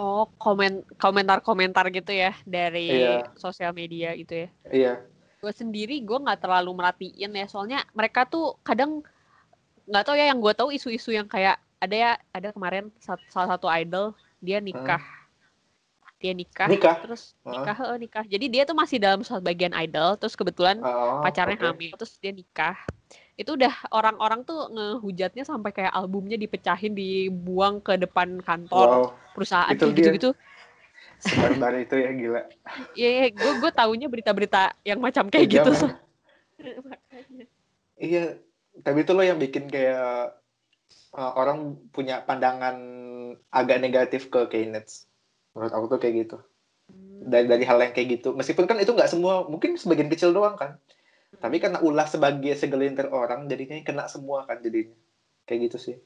Oh, 0.00 0.24
komen 0.40 0.80
komentar-komentar 0.96 1.92
gitu 1.92 2.08
ya 2.08 2.32
dari 2.48 3.04
iya. 3.04 3.28
sosial 3.36 3.76
media 3.76 4.16
gitu 4.16 4.32
ya. 4.32 4.48
Iya. 4.72 4.94
Gue 5.44 5.52
sendiri 5.52 6.00
gue 6.00 6.16
nggak 6.16 6.40
terlalu 6.40 6.72
merhatiin 6.72 7.36
ya, 7.36 7.44
soalnya 7.44 7.84
mereka 7.92 8.24
tuh 8.24 8.56
kadang 8.64 9.04
nggak 9.84 10.04
tahu 10.08 10.16
ya 10.16 10.32
yang 10.32 10.40
gue 10.40 10.56
tahu 10.56 10.72
isu-isu 10.72 11.12
yang 11.12 11.28
kayak 11.28 11.60
ada 11.84 11.92
ya 11.92 12.12
ada 12.32 12.48
kemarin 12.48 12.88
salah 13.28 13.52
satu 13.52 13.68
idol 13.68 14.16
dia 14.40 14.56
nikah. 14.56 15.04
Hmm. 15.04 15.18
Dia 16.20 16.36
nikah, 16.36 16.68
nikah, 16.68 17.00
terus 17.00 17.32
nikah, 17.48 17.76
uh. 17.80 17.96
nikah. 17.96 18.24
Jadi 18.28 18.52
dia 18.52 18.68
tuh 18.68 18.76
masih 18.76 19.00
dalam 19.00 19.24
bagian 19.40 19.72
idol, 19.72 20.20
terus 20.20 20.36
kebetulan 20.36 20.76
uh, 20.84 21.24
pacarnya 21.24 21.56
okay. 21.56 21.68
hamil, 21.72 21.92
terus 21.96 22.16
dia 22.20 22.32
nikah 22.32 22.76
itu 23.40 23.56
udah 23.56 23.72
orang-orang 23.88 24.44
tuh 24.44 24.68
ngehujatnya 24.68 25.48
sampai 25.48 25.72
kayak 25.72 25.96
albumnya 25.96 26.36
dipecahin 26.36 26.92
dibuang 26.92 27.80
ke 27.80 27.96
depan 27.96 28.36
kantor 28.44 28.88
wow. 29.08 29.32
perusahaan 29.32 29.72
itu 29.72 29.88
gitu-gitu. 29.96 30.30
Sebarbar 31.24 31.72
itu 31.80 31.96
ya 31.96 32.10
gila. 32.12 32.42
Iya 32.92 33.08
yeah, 33.08 33.28
gue 33.32 33.52
gue 33.64 33.70
taunya 33.72 34.12
berita-berita 34.12 34.76
yang 34.84 35.00
macam 35.00 35.32
kayak 35.32 35.48
ya, 35.48 35.52
gitu. 35.56 35.72
so. 35.72 35.88
iya 37.96 38.36
tapi 38.84 39.08
itu 39.08 39.12
loh 39.16 39.24
yang 39.24 39.40
bikin 39.40 39.72
kayak 39.72 40.36
uh, 41.16 41.32
orang 41.40 41.80
punya 41.96 42.20
pandangan 42.20 42.76
agak 43.48 43.80
negatif 43.80 44.28
ke 44.28 44.52
Keynes 44.52 45.08
menurut 45.56 45.72
aku 45.72 45.96
tuh 45.96 46.00
kayak 46.04 46.28
gitu. 46.28 46.38
Hmm. 46.92 47.24
dari 47.24 47.48
dari 47.48 47.64
hal 47.64 47.80
yang 47.80 47.96
kayak 47.96 48.20
gitu. 48.20 48.36
Meskipun 48.36 48.68
kan 48.68 48.76
itu 48.76 48.92
nggak 48.92 49.08
semua 49.08 49.48
mungkin 49.48 49.80
sebagian 49.80 50.12
kecil 50.12 50.36
doang 50.36 50.60
kan 50.60 50.76
tapi 51.38 51.62
karena 51.62 51.78
ulah 51.78 52.10
sebagai 52.10 52.58
segelintir 52.58 53.06
orang 53.14 53.46
jadinya 53.46 53.78
kena 53.86 54.10
semua 54.10 54.42
kan 54.50 54.58
jadinya. 54.58 54.96
Kayak 55.46 55.70
gitu 55.70 55.78
sih. 55.78 55.96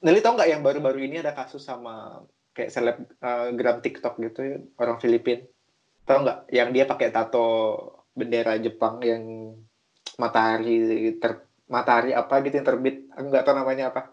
Nelly 0.00 0.24
tau 0.24 0.32
nggak 0.32 0.48
yang 0.48 0.64
baru-baru 0.64 1.04
ini 1.04 1.20
ada 1.20 1.36
kasus 1.36 1.60
sama 1.60 2.24
kayak 2.56 2.72
selebgram 2.72 3.78
uh, 3.78 3.82
TikTok 3.84 4.14
gitu 4.20 4.40
ya, 4.40 4.56
orang 4.80 4.96
Filipin? 4.96 5.44
Tau 6.08 6.24
nggak? 6.24 6.48
Yang 6.48 6.68
dia 6.72 6.84
pakai 6.88 7.08
tato 7.12 7.48
bendera 8.12 8.56
Jepang 8.56 9.00
yang 9.04 9.54
matahari 10.16 11.16
ter 11.16 11.44
matahari 11.68 12.12
apa 12.12 12.44
gitu 12.44 12.60
yang 12.60 12.68
terbit 12.68 13.08
aku 13.12 13.26
nggak 13.32 13.44
tahu 13.44 13.56
namanya 13.56 13.84
apa. 13.92 14.12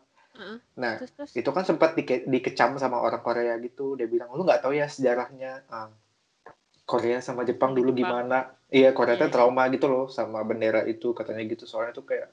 Nah 0.80 0.96
terus, 0.96 1.12
terus. 1.12 1.32
itu 1.36 1.50
kan 1.52 1.68
sempat 1.68 2.00
di, 2.00 2.08
dikecam 2.08 2.80
sama 2.80 3.04
orang 3.04 3.20
Korea 3.20 3.60
gitu. 3.60 4.00
Dia 4.00 4.08
bilang 4.08 4.32
lu 4.32 4.48
nggak 4.48 4.64
tahu 4.64 4.76
ya 4.76 4.88
sejarahnya 4.88 5.68
uh, 5.68 5.92
Korea 6.88 7.20
sama 7.20 7.44
Jepang 7.44 7.76
dulu 7.76 7.92
gimana 7.92 8.59
iya 8.70 8.94
Korea 8.94 9.18
yeah. 9.18 9.30
trauma 9.34 9.66
gitu 9.74 9.90
loh 9.90 10.06
sama 10.10 10.42
bendera 10.46 10.86
itu 10.86 11.14
katanya 11.18 11.44
gitu. 11.46 11.66
Soalnya 11.66 11.94
tuh 11.98 12.06
kayak 12.06 12.30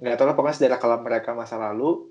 nggak 0.00 0.16
tahu 0.18 0.26
lah 0.26 0.34
pokoknya 0.34 0.56
sejarah 0.58 0.78
kelam 0.82 1.02
mereka 1.06 1.30
masa 1.34 1.58
lalu. 1.58 2.10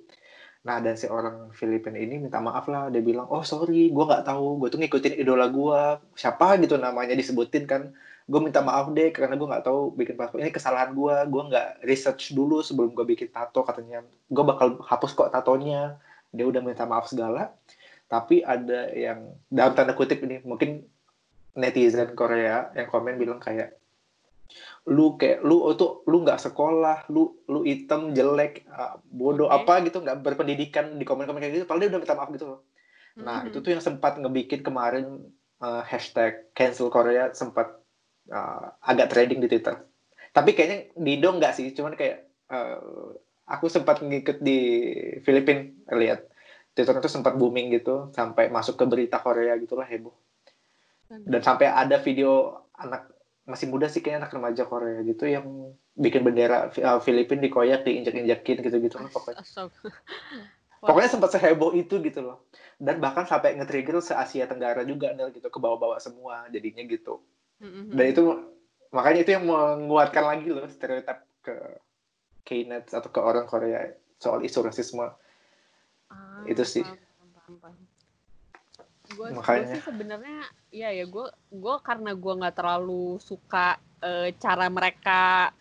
Nah 0.63 0.79
dan 0.79 0.95
si 0.95 1.11
orang 1.11 1.51
Filipina 1.51 1.99
ini 1.99 2.19
minta 2.19 2.39
maaf 2.39 2.67
lah. 2.71 2.87
Dia 2.87 3.03
bilang 3.03 3.27
oh 3.27 3.43
sorry 3.43 3.91
gue 3.91 4.03
nggak 4.03 4.23
tahu. 4.27 4.63
Gue 4.63 4.69
tuh 4.71 4.79
ngikutin 4.79 5.15
idola 5.19 5.47
gue 5.51 5.79
siapa 6.15 6.59
gitu 6.63 6.75
namanya 6.79 7.15
disebutin 7.15 7.63
kan. 7.67 7.91
Gue 8.23 8.39
minta 8.39 8.63
maaf 8.63 8.87
deh 8.95 9.11
karena 9.11 9.35
gue 9.35 9.47
nggak 9.47 9.63
tahu 9.67 9.95
bikin 9.99 10.15
paspor. 10.15 10.39
Ini 10.39 10.51
kesalahan 10.55 10.95
gue 10.95 11.15
gue 11.27 11.43
nggak 11.51 11.67
research 11.83 12.31
dulu 12.31 12.63
sebelum 12.63 12.95
gue 12.95 13.03
bikin 13.03 13.31
tato 13.31 13.63
katanya. 13.67 14.03
Gue 14.31 14.43
bakal 14.47 14.79
hapus 14.79 15.11
kok 15.15 15.31
tatonya. 15.31 15.99
Dia 16.31 16.47
udah 16.47 16.61
minta 16.63 16.87
maaf 16.87 17.11
segala. 17.11 17.51
Tapi 18.07 18.45
ada 18.45 18.93
yang 18.93 19.35
dalam 19.49 19.73
tanda 19.75 19.97
kutip 19.97 20.21
ini 20.23 20.39
mungkin 20.45 20.85
netizen 21.53 22.17
Korea 22.17 22.73
yang 22.73 22.89
komen 22.89 23.17
bilang 23.17 23.37
kayak 23.37 23.77
lu 24.83 25.15
kayak 25.15 25.39
lu 25.47 25.71
itu 25.71 26.03
lu 26.11 26.27
nggak 26.27 26.43
sekolah 26.43 27.07
lu 27.07 27.39
lu 27.47 27.63
hitam 27.63 28.11
jelek 28.11 28.67
uh, 28.67 28.99
bodoh 29.07 29.47
okay. 29.47 29.63
apa 29.63 29.73
gitu 29.87 29.97
nggak 30.03 30.19
berpendidikan 30.19 30.99
di 30.99 31.07
komen-komen 31.07 31.39
kayak 31.39 31.63
gitu 31.63 31.65
padahal 31.65 31.87
dia 31.87 31.89
udah 31.95 32.01
minta 32.03 32.17
maaf 32.19 32.29
gitu 32.35 32.45
loh 32.51 32.59
nah 33.15 33.41
mm-hmm. 33.41 33.49
itu 33.53 33.57
tuh 33.63 33.71
yang 33.71 33.83
sempat 33.83 34.19
ngebikin 34.19 34.61
kemarin 34.65 35.23
uh, 35.63 35.81
hashtag 35.87 36.51
cancel 36.51 36.91
Korea 36.91 37.31
sempat 37.31 37.79
uh, 38.27 38.75
agak 38.83 39.15
trading 39.15 39.39
di 39.39 39.47
Twitter 39.47 39.79
tapi 40.35 40.51
kayaknya 40.51 40.91
di 40.97 41.11
Indo 41.15 41.31
nggak 41.31 41.53
sih 41.55 41.71
cuman 41.71 41.95
kayak 41.95 42.27
uh, 42.51 43.15
aku 43.47 43.71
sempat 43.71 44.03
ngikut 44.03 44.43
di 44.43 44.59
Filipina 45.23 45.71
lihat 45.95 46.27
Twitter 46.75 46.99
itu 46.99 47.07
sempat 47.07 47.39
booming 47.39 47.71
gitu 47.71 48.11
sampai 48.11 48.51
masuk 48.51 48.75
ke 48.75 48.83
berita 48.83 49.21
Korea 49.23 49.55
gitulah 49.55 49.87
heboh 49.87 50.22
dan 51.09 51.41
sampai 51.43 51.67
ada 51.69 51.99
video 52.01 52.63
anak 52.73 53.13
masih 53.43 53.67
muda 53.67 53.91
sih 53.91 53.99
kayaknya 53.99 54.25
anak 54.25 54.33
remaja 54.39 54.63
Korea 54.63 55.03
gitu 55.03 55.27
yang 55.27 55.75
bikin 55.99 56.23
bendera 56.23 56.71
uh, 56.71 56.99
Filipina 57.03 57.43
dikoyak 57.43 57.83
diinjak-injakin 57.83 58.63
gitu-gitu. 58.63 58.95
Lah 58.97 59.11
pokoknya. 59.11 59.43
pokoknya 60.87 61.09
sempat 61.11 61.29
seheboh 61.35 61.75
itu 61.75 61.99
gitu 61.99 62.19
loh. 62.23 62.47
Dan 62.79 63.03
bahkan 63.03 63.27
sampai 63.27 63.59
nge-trigger 63.59 63.99
se 63.99 64.15
Asia 64.15 64.47
Tenggara 64.47 64.87
juga 64.87 65.11
nih 65.11 65.35
gitu. 65.35 65.47
Ke 65.51 65.59
bawah-bawah 65.59 65.99
semua 65.99 66.47
jadinya 66.49 66.81
gitu. 66.87 67.19
Dan 67.63 68.05
itu 68.09 68.23
makanya 68.95 69.19
itu 69.27 69.31
yang 69.35 69.45
menguatkan 69.47 70.23
lagi 70.23 70.49
loh 70.51 70.67
stereotip 70.67 71.19
ke 71.43 71.55
K-net 72.43 72.91
atau 72.91 73.09
ke 73.11 73.19
orang 73.19 73.47
Korea 73.47 73.91
soal 74.19 74.43
isu 74.43 74.63
rasisme. 74.63 75.07
Ah, 76.11 76.43
itu 76.47 76.63
sih. 76.63 76.83
paham, 76.83 77.27
paham, 77.35 77.55
paham. 77.59 77.83
Gue 79.13 79.27
sih 79.67 79.83
sebenarnya 79.83 80.47
ya 80.73 80.89
ya 80.89 81.05
gue 81.05 81.27
gue 81.53 81.75
karena 81.85 82.17
gue 82.17 82.33
nggak 82.33 82.55
terlalu 82.57 83.21
suka 83.21 83.77
uh, 84.01 84.27
cara 84.41 84.65
mereka 84.73 85.53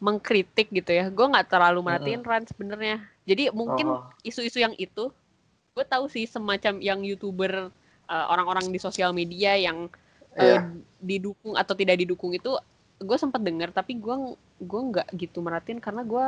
mengkritik 0.00 0.72
gitu 0.72 0.88
ya 0.88 1.12
gue 1.12 1.26
nggak 1.28 1.52
terlalu 1.52 1.84
merhatiin 1.84 2.24
mm 2.24 2.24
-hmm. 2.24 2.32
Ran 2.32 2.44
sebenarnya 2.48 2.96
jadi 3.28 3.52
mungkin 3.52 3.92
oh. 3.92 4.08
isu-isu 4.24 4.58
oh. 4.58 4.62
yang 4.64 4.74
itu 4.80 5.12
gue 5.76 5.84
tahu 5.84 6.08
sih 6.08 6.24
semacam 6.24 6.80
yang 6.80 7.04
youtuber 7.04 7.68
uh, 8.08 8.26
orang-orang 8.32 8.72
di 8.72 8.80
sosial 8.80 9.12
media 9.12 9.54
yang 9.54 9.92
uh, 10.34 10.42
yeah. 10.42 10.64
didukung 10.98 11.54
atau 11.54 11.76
tidak 11.76 12.00
didukung 12.00 12.32
itu 12.32 12.56
gue 13.04 13.18
sempat 13.20 13.44
dengar 13.44 13.68
tapi 13.68 14.00
gue 14.00 14.16
gue 14.64 14.80
nggak 14.80 15.12
gitu 15.20 15.44
merhatiin 15.44 15.78
karena 15.78 16.02
gue 16.08 16.26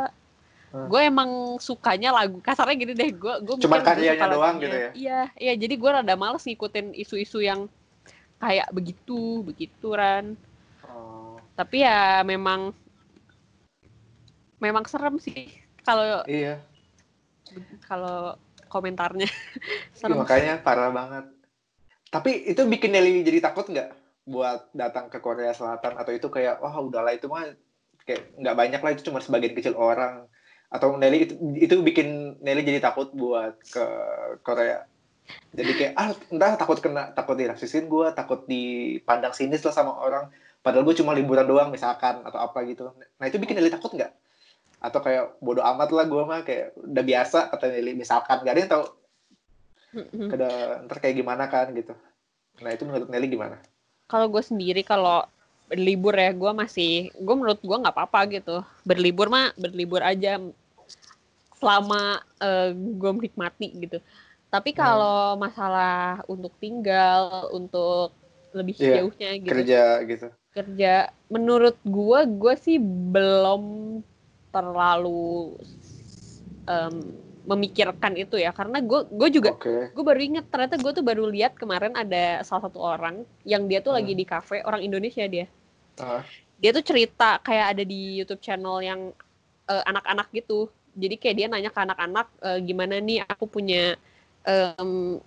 Hmm. 0.74 0.90
gue 0.90 1.00
emang 1.06 1.54
sukanya 1.62 2.10
lagu 2.10 2.42
kasarnya 2.42 2.74
gitu 2.82 2.92
deh 2.98 3.14
gue 3.14 3.34
gue 3.46 3.54
cuma 3.62 3.78
karyanya 3.78 4.26
doang 4.26 4.58
gitu 4.58 4.74
ya 4.74 4.90
iya 4.98 5.20
iya 5.38 5.54
jadi 5.54 5.78
gue 5.78 5.86
rada 5.86 6.18
males 6.18 6.42
ngikutin 6.42 6.98
isu-isu 6.98 7.46
yang 7.46 7.70
kayak 8.38 8.68
begitu 8.74 9.42
begitu 9.46 9.94
ran 9.94 10.34
oh. 10.86 11.38
tapi 11.54 11.86
ya 11.86 12.22
memang 12.26 12.74
memang 14.62 14.84
serem 14.88 15.20
sih 15.20 15.52
kalau 15.84 16.24
iya. 16.24 16.64
kalau 17.84 18.40
komentarnya. 18.74 19.30
Serem. 19.98 20.18
Iya, 20.18 20.22
makanya 20.26 20.54
parah 20.66 20.90
banget. 20.90 21.30
Tapi 22.10 22.50
itu 22.50 22.66
bikin 22.66 22.90
Nelly 22.90 23.22
jadi 23.22 23.38
takut 23.38 23.70
nggak 23.70 23.94
buat 24.26 24.74
datang 24.74 25.06
ke 25.06 25.22
Korea 25.22 25.54
Selatan? 25.54 25.94
Atau 25.94 26.10
itu 26.10 26.26
kayak 26.26 26.58
wah 26.58 26.74
oh, 26.74 26.90
udahlah 26.90 27.14
itu 27.14 27.30
mah 27.30 27.46
kayak 28.02 28.34
nggak 28.34 28.56
banyak 28.58 28.80
lah 28.82 28.90
itu 28.96 29.06
cuma 29.06 29.22
sebagian 29.22 29.54
kecil 29.54 29.78
orang. 29.78 30.26
Atau 30.74 30.98
Nelly 30.98 31.30
itu 31.30 31.34
itu 31.54 31.74
bikin 31.86 32.40
Nelly 32.42 32.66
jadi 32.66 32.82
takut 32.82 33.14
buat 33.14 33.54
ke 33.62 33.84
Korea 34.42 34.82
jadi 35.54 35.72
kayak 35.72 35.92
ah 35.94 36.10
entah 36.34 36.58
takut 36.58 36.78
kena 36.82 37.14
takut 37.14 37.38
dirasisin 37.38 37.86
gue 37.86 38.06
takut 38.12 38.42
dipandang 38.44 39.32
sinis 39.32 39.62
lah 39.62 39.74
sama 39.74 39.94
orang. 40.02 40.28
Padahal 40.64 40.84
gue 40.88 40.96
cuma 40.98 41.14
liburan 41.14 41.46
doang 41.46 41.70
misalkan 41.70 42.24
atau 42.24 42.40
apa 42.40 42.64
gitu. 42.66 42.90
Nah 43.20 43.24
itu 43.28 43.38
bikin 43.38 43.56
Nelly 43.56 43.70
takut 43.70 43.94
nggak? 43.94 44.12
Atau 44.82 45.00
kayak 45.00 45.38
bodoh 45.38 45.62
amat 45.62 45.94
lah 45.94 46.04
gue 46.08 46.22
mah 46.24 46.40
kayak 46.42 46.74
udah 46.76 47.04
biasa 47.04 47.38
kata 47.54 47.70
Nelly 47.70 47.92
misalkan. 47.94 48.42
Gak 48.42 48.52
ada 48.52 48.60
yang 48.60 48.72
tahu. 48.72 48.84
Kada 50.34 50.50
ntar 50.90 50.98
kayak 50.98 51.16
gimana 51.22 51.44
kan 51.46 51.70
gitu. 51.70 51.94
Nah 52.60 52.70
itu 52.74 52.82
menurut 52.82 53.08
Nelly 53.08 53.28
gimana? 53.30 53.56
Kalau 54.10 54.26
gue 54.26 54.42
sendiri 54.42 54.82
kalau 54.82 55.22
berlibur 55.64 56.12
ya 56.12 56.34
gue 56.34 56.52
masih 56.52 57.08
gue 57.14 57.34
menurut 57.38 57.62
gue 57.62 57.76
nggak 57.78 57.94
apa-apa 57.94 58.20
gitu. 58.34 58.56
Berlibur 58.82 59.30
mah 59.30 59.54
berlibur 59.54 60.02
aja. 60.02 60.42
Selama 61.62 62.18
uh, 62.42 62.74
gue 62.74 63.10
menikmati 63.14 63.70
gitu 63.78 64.02
tapi 64.54 64.70
hmm. 64.70 64.78
kalau 64.78 65.34
masalah 65.34 66.22
untuk 66.30 66.54
tinggal 66.62 67.50
untuk 67.50 68.14
lebih 68.54 68.78
yeah, 68.78 69.02
jauhnya 69.02 69.30
gitu 69.42 69.50
kerja 69.50 69.82
gitu 70.06 70.28
kerja 70.54 70.94
menurut 71.26 71.74
gue 71.82 72.20
gue 72.38 72.54
sih 72.62 72.78
belum 72.78 73.98
terlalu 74.54 75.58
um, 76.70 76.94
memikirkan 77.44 78.14
itu 78.14 78.38
ya 78.38 78.54
karena 78.54 78.78
gue 78.78 79.10
gue 79.10 79.28
juga 79.34 79.58
okay. 79.58 79.90
gue 79.90 80.04
baru 80.06 80.20
inget 80.22 80.46
ternyata 80.46 80.78
gue 80.78 80.92
tuh 80.94 81.02
baru 81.02 81.26
lihat 81.26 81.58
kemarin 81.58 81.92
ada 81.98 82.46
salah 82.46 82.70
satu 82.70 82.78
orang 82.78 83.26
yang 83.42 83.66
dia 83.66 83.82
tuh 83.82 83.90
hmm. 83.90 83.98
lagi 83.98 84.12
di 84.14 84.24
kafe 84.24 84.62
orang 84.62 84.86
Indonesia 84.86 85.26
dia 85.26 85.50
uh. 85.98 86.22
dia 86.62 86.70
tuh 86.70 86.86
cerita 86.86 87.42
kayak 87.42 87.74
ada 87.74 87.82
di 87.82 88.22
YouTube 88.22 88.38
channel 88.40 88.78
yang 88.78 89.10
uh, 89.66 89.82
anak-anak 89.90 90.30
gitu 90.30 90.70
jadi 90.94 91.18
kayak 91.18 91.36
dia 91.36 91.46
nanya 91.50 91.74
ke 91.74 91.80
anak-anak 91.82 92.30
uh, 92.38 92.58
gimana 92.62 93.02
nih 93.02 93.26
aku 93.26 93.50
punya 93.50 93.98
um, 94.46 95.20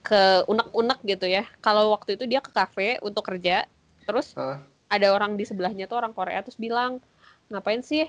ke 0.00 0.44
unek-unek 0.48 1.00
gitu 1.04 1.26
ya. 1.28 1.44
Kalau 1.60 1.92
waktu 1.92 2.16
itu 2.16 2.24
dia 2.24 2.40
ke 2.40 2.48
kafe 2.52 2.96
untuk 3.04 3.26
kerja 3.26 3.68
terus 4.08 4.32
uh. 4.34 4.58
ada 4.88 5.12
orang 5.12 5.36
di 5.36 5.44
sebelahnya 5.44 5.86
tuh 5.86 6.00
orang 6.00 6.16
Korea 6.16 6.40
terus 6.40 6.56
bilang 6.56 6.98
ngapain 7.50 7.82
sih 7.82 8.06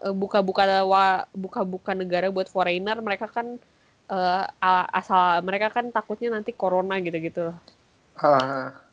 buka-buka 0.00 0.64
uh, 0.82 1.28
buka-buka 1.36 1.92
negara 1.94 2.32
buat 2.32 2.50
foreigner? 2.50 2.98
Mereka 2.98 3.30
kan 3.30 3.60
uh, 4.10 4.44
asal 4.90 5.44
mereka 5.46 5.70
kan 5.70 5.92
takutnya 5.94 6.34
nanti 6.34 6.50
corona 6.50 6.98
gitu-gitu. 6.98 7.54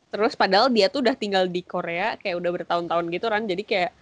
Terus 0.08 0.32
padahal 0.38 0.72
dia 0.72 0.88
tuh 0.88 1.04
udah 1.04 1.16
tinggal 1.18 1.44
di 1.50 1.60
Korea 1.60 2.16
kayak 2.16 2.38
udah 2.40 2.50
bertahun-tahun 2.62 3.04
gitu 3.12 3.26
kan. 3.28 3.44
Jadi 3.44 3.62
kayak 3.66 3.92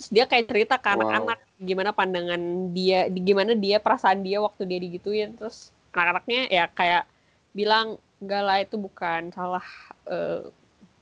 terus 0.00 0.08
dia 0.08 0.24
kayak 0.24 0.48
cerita 0.48 0.80
ke 0.80 0.88
anak-anak 0.96 1.36
wow. 1.44 1.60
gimana 1.60 1.90
pandangan 1.92 2.72
dia 2.72 3.04
gimana 3.12 3.52
dia 3.52 3.76
perasaan 3.76 4.24
dia 4.24 4.40
waktu 4.40 4.64
dia 4.64 4.80
digituin 4.80 5.36
terus 5.36 5.76
anak-anaknya 5.92 6.48
ya 6.48 6.64
kayak 6.72 7.04
bilang 7.52 8.00
enggak 8.16 8.42
lah 8.48 8.58
itu 8.64 8.80
bukan 8.80 9.28
salah 9.28 9.66
uh, 10.08 10.48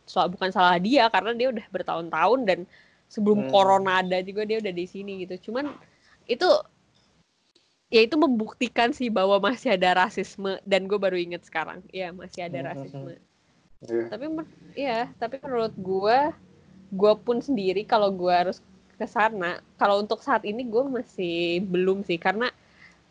soal 0.02 0.26
bukan 0.26 0.50
salah 0.50 0.82
dia 0.82 1.06
karena 1.14 1.30
dia 1.38 1.54
udah 1.54 1.66
bertahun-tahun 1.70 2.40
dan 2.42 2.58
sebelum 3.06 3.46
hmm. 3.46 3.50
corona 3.54 4.02
ada 4.02 4.18
juga 4.26 4.42
dia 4.42 4.58
udah 4.58 4.74
di 4.74 4.86
sini 4.90 5.22
gitu 5.22 5.46
cuman 5.46 5.70
itu 6.26 6.50
ya 7.94 8.02
itu 8.02 8.18
membuktikan 8.18 8.90
sih 8.90 9.14
bahwa 9.14 9.38
masih 9.38 9.78
ada 9.78 9.94
rasisme 9.94 10.58
dan 10.66 10.90
gue 10.90 10.98
baru 10.98 11.14
inget 11.14 11.46
sekarang 11.46 11.86
ya 11.94 12.10
masih 12.10 12.50
ada 12.50 12.58
hmm, 12.58 12.66
hmm, 12.66 12.70
rasisme 12.74 13.10
yeah. 13.86 14.06
tapi 14.10 14.24
ya 14.74 15.00
tapi 15.22 15.38
menurut 15.38 15.74
gue 15.78 16.18
gue 16.88 17.12
pun 17.22 17.38
sendiri 17.38 17.86
kalau 17.86 18.10
gue 18.10 18.32
harus 18.32 18.58
ke 18.98 19.06
sana 19.06 19.62
kalau 19.78 20.02
untuk 20.02 20.20
saat 20.20 20.42
ini 20.42 20.66
gue 20.66 20.84
masih 20.90 21.62
belum 21.62 22.02
sih 22.02 22.18
karena 22.18 22.50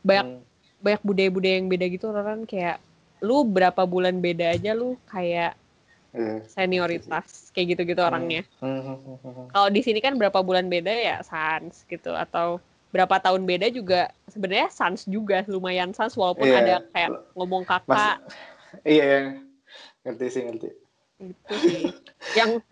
banyak 0.04 0.28
hmm. 0.38 0.84
banyak 0.84 1.02
budaya-budaya 1.02 1.56
yang 1.63 1.69
beda 1.71 1.86
gitu 1.88 2.12
orang 2.12 2.43
kayak 2.43 2.84
lu 3.23 3.47
berapa 3.47 3.82
bulan 3.88 4.19
beda 4.19 4.54
aja 4.54 4.76
lu 4.76 5.00
kayak 5.10 5.58
Iya. 6.17 6.41
senioritas 6.50 7.54
kayak 7.54 7.78
gitu-gitu 7.78 8.02
hmm. 8.02 8.10
orangnya. 8.10 8.41
Hmm, 8.58 8.82
hmm, 8.82 9.54
Kalau 9.54 9.69
di 9.69 9.82
sini 9.86 10.00
kan 10.02 10.17
berapa 10.17 10.41
bulan 10.41 10.65
beda 10.65 10.89
ya 10.89 11.21
sans 11.21 11.86
gitu 11.86 12.10
atau 12.15 12.58
berapa 12.89 13.19
tahun 13.21 13.45
beda 13.45 13.67
juga 13.69 14.10
sebenarnya 14.32 14.73
sans 14.73 15.06
juga 15.06 15.45
lumayan 15.45 15.93
sans 15.93 16.15
walaupun 16.17 16.50
yeah. 16.50 16.60
ada 16.63 16.76
kayak 16.89 17.10
ngomong 17.38 17.67
kakak. 17.67 18.17
Mas, 18.17 18.34
iya, 18.88 19.04
iya, 19.04 19.19
ngerti 20.08 20.26
sih 20.32 20.41
ngerti. 20.47 20.69
Gitu 21.21 21.54
sih. 21.67 21.84
Yang 22.39 22.65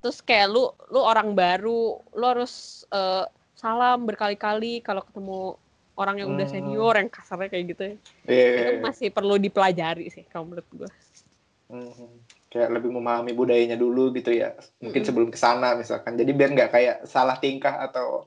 terus 0.00 0.24
kayak 0.24 0.48
lu 0.48 0.72
lu 0.88 1.00
orang 1.00 1.36
baru, 1.36 2.00
lu 2.16 2.24
harus 2.24 2.84
uh, 2.92 3.28
salam 3.56 4.08
berkali-kali 4.08 4.80
kalau 4.80 5.04
ketemu 5.04 5.60
orang 6.00 6.16
yang 6.16 6.32
udah 6.32 6.48
senior 6.48 6.96
yang 6.96 7.12
kasarnya 7.12 7.52
kayak 7.52 7.64
gitu 7.76 7.82
ya. 7.84 7.94
Yeah, 8.24 8.48
itu 8.56 8.72
iya. 8.72 8.80
masih 8.80 9.08
perlu 9.12 9.36
dipelajari 9.36 10.08
sih 10.08 10.24
kalau 10.32 10.48
menurut 10.48 10.68
gue. 10.72 10.90
Hmm, 11.70 12.16
kayak 12.48 12.72
lebih 12.72 12.90
memahami 12.90 13.36
budayanya 13.36 13.76
dulu 13.76 14.08
gitu 14.16 14.32
ya. 14.32 14.56
Mungkin 14.80 15.04
hmm. 15.04 15.08
sebelum 15.12 15.28
ke 15.28 15.38
sana 15.38 15.76
misalkan. 15.76 16.16
Jadi 16.16 16.32
biar 16.32 16.50
nggak 16.56 16.70
kayak 16.72 16.96
salah 17.04 17.36
tingkah 17.36 17.84
atau 17.84 18.26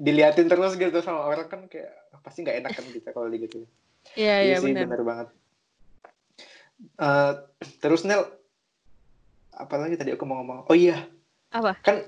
diliatin 0.00 0.48
terus 0.48 0.74
gitu 0.74 0.98
sama 1.04 1.28
orang 1.28 1.46
kan 1.46 1.60
kayak 1.68 1.92
pasti 2.24 2.42
nggak 2.42 2.64
enak 2.64 2.72
kan 2.72 2.84
gitu 2.88 3.08
kalau 3.12 3.28
gitu. 3.28 3.68
Iya, 4.16 4.36
iya 4.48 4.56
sih 4.58 4.72
benar. 4.72 5.04
banget. 5.04 5.28
Uh, 6.98 7.32
terus 7.78 8.02
Nel 8.02 8.26
apa 9.52 9.74
lagi 9.76 9.94
tadi 10.00 10.10
aku 10.16 10.24
mau 10.24 10.40
ngomong? 10.40 10.68
Oh 10.68 10.76
iya. 10.76 11.04
Apa? 11.52 11.76
Kan 11.84 12.04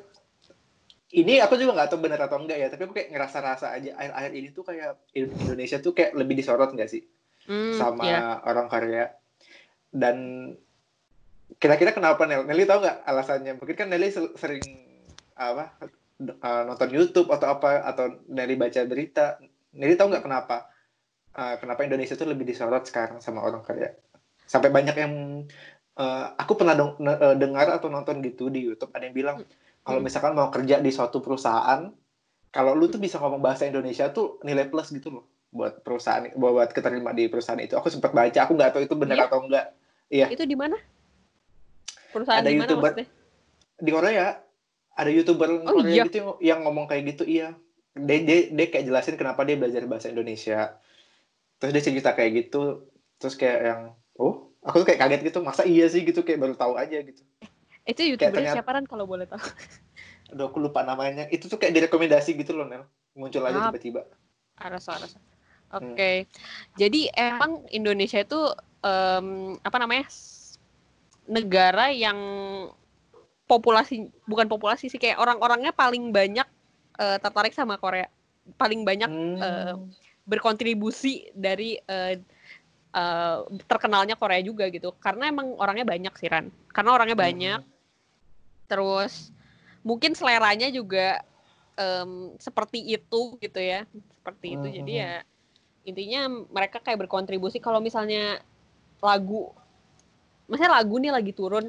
ini 1.14 1.38
aku 1.38 1.54
juga 1.54 1.78
nggak 1.78 1.88
tahu 1.94 2.00
benar 2.02 2.26
atau 2.26 2.42
enggak 2.42 2.58
ya, 2.58 2.68
tapi 2.72 2.90
aku 2.90 2.94
kayak 2.96 3.14
ngerasa-rasa 3.14 3.70
aja 3.70 3.94
akhir-akhir 3.94 4.32
ini 4.34 4.48
tuh 4.50 4.64
kayak 4.66 4.90
Indonesia 5.14 5.78
tuh 5.78 5.92
kayak 5.94 6.10
lebih 6.18 6.34
disorot 6.34 6.74
nggak 6.74 6.90
sih 6.90 7.06
mm, 7.46 7.78
sama 7.78 8.02
yeah. 8.02 8.42
orang 8.42 8.66
Korea 8.66 9.14
dan 9.94 10.16
kira-kira 11.62 11.94
kenapa 11.94 12.26
Nelly? 12.26 12.44
Nelly 12.50 12.64
tahu 12.66 12.82
nggak 12.82 12.98
alasannya? 13.06 13.52
Mungkin 13.54 13.76
kan 13.78 13.88
Nelly 13.88 14.10
sering 14.34 14.64
apa 15.38 15.78
uh, 16.42 16.62
nonton 16.66 16.90
YouTube 16.90 17.30
atau 17.30 17.46
apa 17.46 17.86
atau 17.86 18.18
Nelly 18.26 18.58
baca 18.58 18.82
berita. 18.82 19.38
Nelly 19.74 19.94
tahu 19.94 20.10
nggak 20.10 20.24
kenapa? 20.26 20.66
Uh, 21.34 21.58
kenapa 21.58 21.86
Indonesia 21.86 22.14
itu 22.14 22.26
lebih 22.26 22.46
disorot 22.46 22.86
sekarang 22.86 23.22
sama 23.22 23.42
orang 23.42 23.62
Korea? 23.62 23.94
Sampai 24.44 24.70
banyak 24.70 24.96
yang 24.98 25.46
uh, 25.98 26.34
aku 26.38 26.52
pernah 26.58 26.74
dong, 26.74 26.98
uh, 27.02 27.34
dengar 27.38 27.70
atau 27.70 27.90
nonton 27.90 28.22
gitu 28.22 28.50
di 28.50 28.66
YouTube 28.66 28.90
ada 28.94 29.04
yang 29.06 29.16
bilang 29.16 29.36
kalau 29.84 30.00
hmm. 30.00 30.06
misalkan 30.08 30.32
mau 30.32 30.48
kerja 30.48 30.80
di 30.80 30.88
suatu 30.88 31.20
perusahaan, 31.20 31.92
kalau 32.48 32.72
lu 32.72 32.88
tuh 32.88 32.96
bisa 32.96 33.20
ngomong 33.20 33.44
bahasa 33.44 33.68
Indonesia 33.68 34.08
tuh 34.08 34.40
nilai 34.40 34.64
plus 34.70 34.88
gitu 34.88 35.12
loh 35.12 35.24
buat 35.54 35.86
perusahaan 35.86 36.26
buat 36.34 36.72
keterima 36.72 37.12
di 37.12 37.28
perusahaan 37.28 37.60
itu. 37.60 37.76
Aku 37.76 37.92
sempat 37.92 38.10
baca, 38.16 38.38
aku 38.42 38.56
nggak 38.56 38.70
tahu 38.74 38.82
itu 38.88 38.94
benar 38.96 39.16
iya? 39.20 39.24
atau 39.28 39.38
enggak. 39.44 39.66
Iya. 40.08 40.26
Itu 40.32 40.44
di 40.48 40.56
mana? 40.56 40.80
Perusahaan 42.10 42.40
ada 42.42 42.50
di 42.50 42.56
mana 42.56 42.64
YouTuber, 42.64 42.90
maksudnya? 42.90 43.06
Di 43.78 43.90
Korea. 43.92 44.26
Ada 44.94 45.10
YouTuber 45.10 45.48
oh, 45.52 45.74
Korea 45.78 45.92
iya? 45.92 46.04
gitu 46.08 46.16
yang, 46.16 46.30
yang 46.40 46.60
ngomong 46.64 46.86
kayak 46.88 47.02
gitu, 47.14 47.22
iya. 47.28 47.52
Dia, 47.94 48.18
dia, 48.24 48.38
dia 48.50 48.66
kayak 48.72 48.84
jelasin 48.90 49.14
kenapa 49.20 49.46
dia 49.46 49.58
belajar 49.58 49.84
bahasa 49.86 50.10
Indonesia. 50.10 50.78
Terus 51.60 51.70
dia 51.76 51.82
cerita 51.82 52.16
kayak 52.16 52.30
gitu. 52.46 52.88
Terus 53.18 53.34
kayak 53.36 53.60
yang, 53.62 53.80
oh, 54.18 54.53
aku 54.64 54.82
tuh 54.82 54.86
kayak 54.90 55.00
kaget 55.04 55.20
gitu. 55.30 55.38
Masa 55.44 55.62
iya 55.68 55.86
sih 55.86 56.02
gitu, 56.02 56.24
kayak 56.24 56.40
baru 56.40 56.54
tahu 56.56 56.74
aja 56.80 56.98
gitu. 57.04 57.22
Itu 57.84 58.00
YouTuber 58.00 58.40
ternyata, 58.40 58.56
siapa 58.60 58.70
kan 58.72 58.84
kalau 58.88 59.04
boleh 59.04 59.28
tahu? 59.28 59.40
Aduh, 60.32 60.48
aku 60.48 60.58
lupa 60.58 60.80
namanya. 60.82 61.28
Itu 61.28 61.52
tuh 61.52 61.60
kayak 61.60 61.76
direkomendasi 61.76 62.34
gitu 62.34 62.56
loh, 62.56 62.64
Nel. 62.64 62.88
Muncul 63.14 63.44
aja 63.44 63.70
tiba-tiba. 63.70 64.08
Arasa, 64.58 64.96
arasa. 64.96 65.20
Oke. 65.70 65.94
Okay. 65.94 66.16
Hmm. 66.24 66.28
Jadi 66.80 67.00
emang 67.14 67.52
Indonesia 67.70 68.18
itu 68.24 68.40
um, 68.82 69.54
apa 69.60 69.76
namanya? 69.78 70.08
negara 71.24 71.88
yang 71.88 72.20
populasi 73.48 74.12
bukan 74.28 74.48
populasi 74.48 74.88
sih 74.88 75.00
kayak 75.00 75.20
orang-orangnya 75.20 75.72
paling 75.72 76.12
banyak 76.12 76.44
uh, 77.00 77.16
tertarik 77.16 77.56
sama 77.56 77.80
Korea 77.80 78.08
paling 78.60 78.84
banyak 78.84 79.08
hmm. 79.08 79.36
uh, 79.40 79.74
berkontribusi 80.28 81.32
dari 81.32 81.80
uh, 81.88 82.16
uh, 82.94 83.44
terkenalnya 83.66 84.14
Korea 84.14 84.40
juga 84.40 84.70
gitu 84.70 84.94
karena 85.02 85.28
emang 85.28 85.58
orangnya 85.58 85.84
banyak 85.84 86.14
sih 86.16 86.30
Ran 86.30 86.48
karena 86.70 86.90
orangnya 86.94 87.18
hmm. 87.18 87.26
banyak 87.26 87.60
terus 88.70 89.34
mungkin 89.84 90.16
seleranya 90.16 90.72
juga 90.72 91.20
um, 91.76 92.32
seperti 92.40 92.80
itu 92.94 93.36
gitu 93.42 93.60
ya 93.60 93.84
seperti 94.22 94.56
itu 94.56 94.66
jadi 94.80 94.92
hmm. 94.94 95.02
ya 95.04 95.14
intinya 95.84 96.22
mereka 96.48 96.80
kayak 96.80 97.04
berkontribusi 97.04 97.60
kalau 97.60 97.82
misalnya 97.82 98.40
lagu 99.04 99.52
maksudnya 100.48 100.72
lagu 100.72 100.96
nih 100.96 101.12
lagi 101.12 101.32
turun 101.36 101.68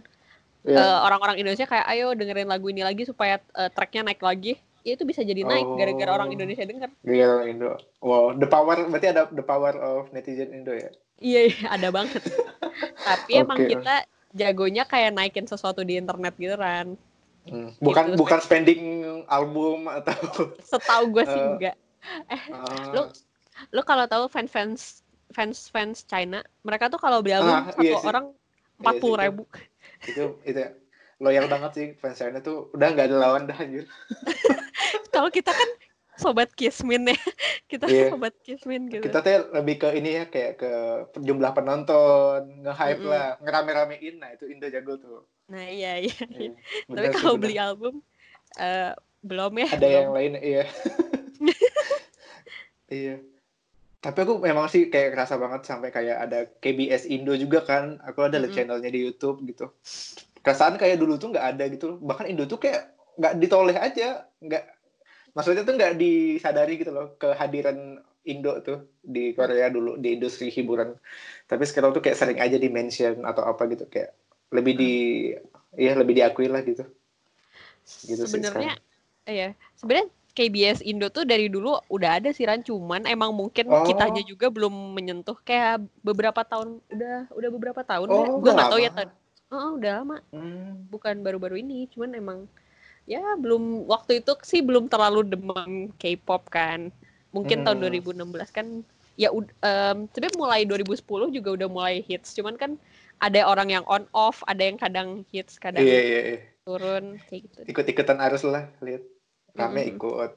yeah. 0.64 0.72
Iya. 0.72 0.80
uh, 0.80 1.00
orang-orang 1.04 1.38
Indonesia 1.44 1.68
kayak 1.68 1.88
ayo 1.92 2.16
dengerin 2.16 2.48
lagu 2.48 2.72
ini 2.72 2.88
lagi 2.88 3.04
supaya 3.04 3.44
uh, 3.60 3.68
tracknya 3.68 4.08
naik 4.08 4.24
lagi 4.24 4.56
ya 4.88 4.96
itu 4.96 5.04
bisa 5.04 5.26
jadi 5.26 5.44
naik 5.44 5.68
oh. 5.68 5.76
gara-gara 5.76 6.12
orang 6.16 6.30
Indonesia 6.32 6.64
denger 6.64 6.90
gara 7.04 7.32
orang 7.42 7.48
Indo 7.52 7.70
wow 8.00 8.32
the 8.38 8.48
power 8.48 8.88
berarti 8.88 9.08
ada 9.12 9.28
the 9.34 9.44
power 9.44 9.76
of 9.76 10.08
netizen 10.16 10.56
Indo 10.56 10.72
ya 10.72 10.94
iya, 11.20 11.52
iya 11.52 11.66
ada 11.72 11.90
banget. 11.92 12.22
Tapi 13.08 13.32
okay. 13.36 13.44
emang 13.44 13.60
kita 13.68 13.96
jagonya 14.36 14.84
kayak 14.84 15.16
naikin 15.16 15.48
sesuatu 15.48 15.82
di 15.88 15.96
internet 15.96 16.36
gitu 16.36 16.60
kan 16.60 17.00
hmm. 17.48 17.80
bukan 17.80 18.14
gitu, 18.14 18.20
bukan 18.20 18.40
spending 18.44 18.82
album 19.32 19.88
atau 19.88 20.18
setahu 20.72 21.16
gue 21.16 21.24
sih 21.24 21.40
uh, 21.40 21.50
enggak. 21.56 21.76
Eh 22.30 22.42
uh, 22.52 22.86
lo 22.92 23.02
lo 23.72 23.82
kalau 23.88 24.06
tahu 24.06 24.28
fans 24.28 24.52
fans 24.52 24.82
fans 25.32 25.72
fans 25.72 26.04
China 26.06 26.44
mereka 26.68 26.92
tuh 26.92 27.00
kalau 27.00 27.24
beli 27.24 27.40
album 27.40 27.56
uh, 27.56 27.72
satu 27.72 27.82
iya 27.82 27.98
orang 28.04 28.26
empat 28.84 28.94
puluh 29.00 29.18
ribu. 29.18 29.44
Itu 30.04 30.44
itu 30.44 30.60
loyal 31.24 31.48
banget 31.48 31.72
sih 31.74 31.88
fans 31.96 32.20
China 32.20 32.44
tuh. 32.44 32.70
Udah 32.76 32.92
nggak 32.92 33.08
ada 33.10 33.18
lawan 33.18 33.48
dah 33.48 33.58
anjir. 33.58 33.88
Kalau 35.16 35.32
kita 35.32 35.56
kan 35.56 35.70
sobat 36.16 36.50
Kismin 36.52 37.06
ya. 37.06 37.16
Kita 37.72 37.86
Iya. 37.86 38.10
sobat 38.10 38.34
Kismin 38.40 38.88
gitu. 38.88 39.02
kita 39.02 39.20
tuh 39.20 39.52
lebih 39.52 39.76
ke 39.78 39.88
ini 39.94 40.10
ya 40.16 40.24
kayak 40.26 40.52
ke 40.58 40.70
jumlah 41.18 41.52
penonton 41.52 42.62
nge-hype 42.62 43.00
Mm-mm. 43.00 43.10
lah 43.10 43.26
ngerame-ramein 43.40 44.14
nah 44.18 44.30
itu 44.30 44.46
Indo 44.46 44.68
jago 44.68 44.96
tuh 44.96 45.24
Nah, 45.46 45.62
iya 45.62 46.00
iya. 46.00 46.16
Iya, 46.26 46.52
Tapi 46.90 46.90
bener 46.90 47.12
kalau 47.14 47.36
beli 47.36 47.56
album 47.56 48.02
eh 48.56 48.92
belum 49.22 49.52
ya. 49.56 49.68
ada 49.72 49.86
yang 49.86 50.08
belum. 50.08 50.16
lain 50.16 50.32
iya 50.38 50.64
iya 52.92 53.16
tapi 54.00 54.22
aku 54.22 54.38
memang 54.38 54.66
sih 54.66 54.86
kayak 54.86 55.12
kerasa 55.12 55.36
banget 55.36 55.66
sampai 55.66 55.90
kayak 55.90 56.18
ada 56.22 56.46
KBS 56.56 57.06
Indo 57.06 57.34
juga 57.34 57.62
kan 57.62 57.98
aku 58.02 58.22
ada 58.22 58.38
liat 58.38 58.48
Mm-mm. 58.48 58.56
channelnya 58.56 58.90
di 58.90 59.00
YouTube 59.02 59.42
gitu 59.44 59.70
perasaan 60.40 60.78
kayak 60.78 60.98
dulu 60.98 61.18
tuh 61.18 61.34
nggak 61.34 61.46
ada 61.58 61.64
gitu 61.68 61.98
bahkan 62.00 62.26
Indo 62.26 62.46
tuh 62.46 62.58
kayak 62.58 62.94
nggak 63.18 63.34
ditoleh 63.38 63.74
aja 63.74 64.30
nggak 64.38 64.75
maksudnya 65.36 65.68
tuh 65.68 65.76
nggak 65.76 66.00
disadari 66.00 66.80
gitu 66.80 66.96
loh 66.96 67.14
kehadiran 67.20 68.00
Indo 68.26 68.58
tuh 68.66 68.90
di 69.06 69.36
Korea 69.38 69.70
dulu 69.70 70.02
di 70.02 70.18
industri 70.18 70.50
hiburan 70.50 70.98
tapi 71.46 71.68
sekarang 71.68 71.94
tuh 71.94 72.02
kayak 72.02 72.18
sering 72.18 72.40
aja 72.42 72.58
di 72.58 72.72
mention 72.72 73.22
atau 73.22 73.46
apa 73.46 73.70
gitu 73.70 73.86
kayak 73.86 74.16
lebih 74.50 74.74
di 74.74 74.94
ya 75.76 75.94
lebih 75.94 76.18
diakui 76.18 76.48
lah 76.50 76.64
gitu 76.64 76.88
gitu 78.10 78.26
Sebenarnya 78.26 78.82
iya, 79.30 79.54
sebenarnya 79.78 80.10
KBS 80.36 80.84
Indo 80.84 81.08
tuh 81.08 81.24
dari 81.24 81.48
dulu 81.48 81.80
udah 81.88 82.20
ada 82.20 82.34
sih 82.36 82.44
Ran, 82.44 82.60
cuman 82.60 83.08
emang 83.08 83.32
mungkin 83.32 83.72
Oh. 83.72 83.88
kitanya 83.88 84.20
juga 84.20 84.52
belum 84.52 84.92
menyentuh 84.92 85.40
kayak 85.46 85.86
beberapa 86.04 86.44
tahun 86.44 86.84
udah 86.92 87.32
udah 87.32 87.50
beberapa 87.56 87.82
tahun 87.88 88.08
Oh. 88.12 88.44
Gue 88.44 88.52
nggak 88.52 88.72
tahu 88.74 88.82
ya 88.84 88.92
tahun. 88.92 89.10
Oh, 89.54 89.78
udah 89.78 90.02
lama, 90.02 90.18
Hmm. 90.34 90.90
bukan 90.90 91.22
baru-baru 91.22 91.62
ini, 91.62 91.86
cuman 91.94 92.18
emang 92.18 92.40
ya 93.06 93.22
belum 93.38 93.86
waktu 93.86 94.22
itu 94.22 94.32
sih 94.44 94.62
belum 94.66 94.90
terlalu 94.90 95.20
demam 95.32 95.72
K-pop 96.02 96.50
kan. 96.50 96.90
Mungkin 97.36 97.62
tahun 97.66 97.78
Hmm. 97.80 97.84
2016 97.84 98.50
kan 98.52 98.68
ya 99.16 99.30
em, 99.32 99.98
sebenarnya 100.12 100.36
mulai 100.40 100.62
2010 100.68 101.32
juga 101.32 101.50
udah 101.56 101.70
mulai 101.72 101.96
hits, 102.04 102.36
cuman 102.36 102.56
kan 102.60 102.72
ada 103.22 103.48
orang 103.48 103.72
yang 103.72 103.86
on 103.88 104.04
off, 104.12 104.44
ada 104.52 104.64
yang 104.68 104.78
kadang 104.80 105.24
hits, 105.32 105.56
kadang 105.60 105.88
iya 105.88 106.00
iya 106.04 106.20
iya 106.36 106.40
turun 106.66 107.22
kayak 107.30 107.42
gitu. 107.48 107.62
ikut-ikutan 107.70 108.18
arus 108.26 108.44
lah 108.46 108.64
lihat 108.82 109.04
rame 109.56 109.82
Mm-mm. 109.86 109.92
ikut 109.96 110.32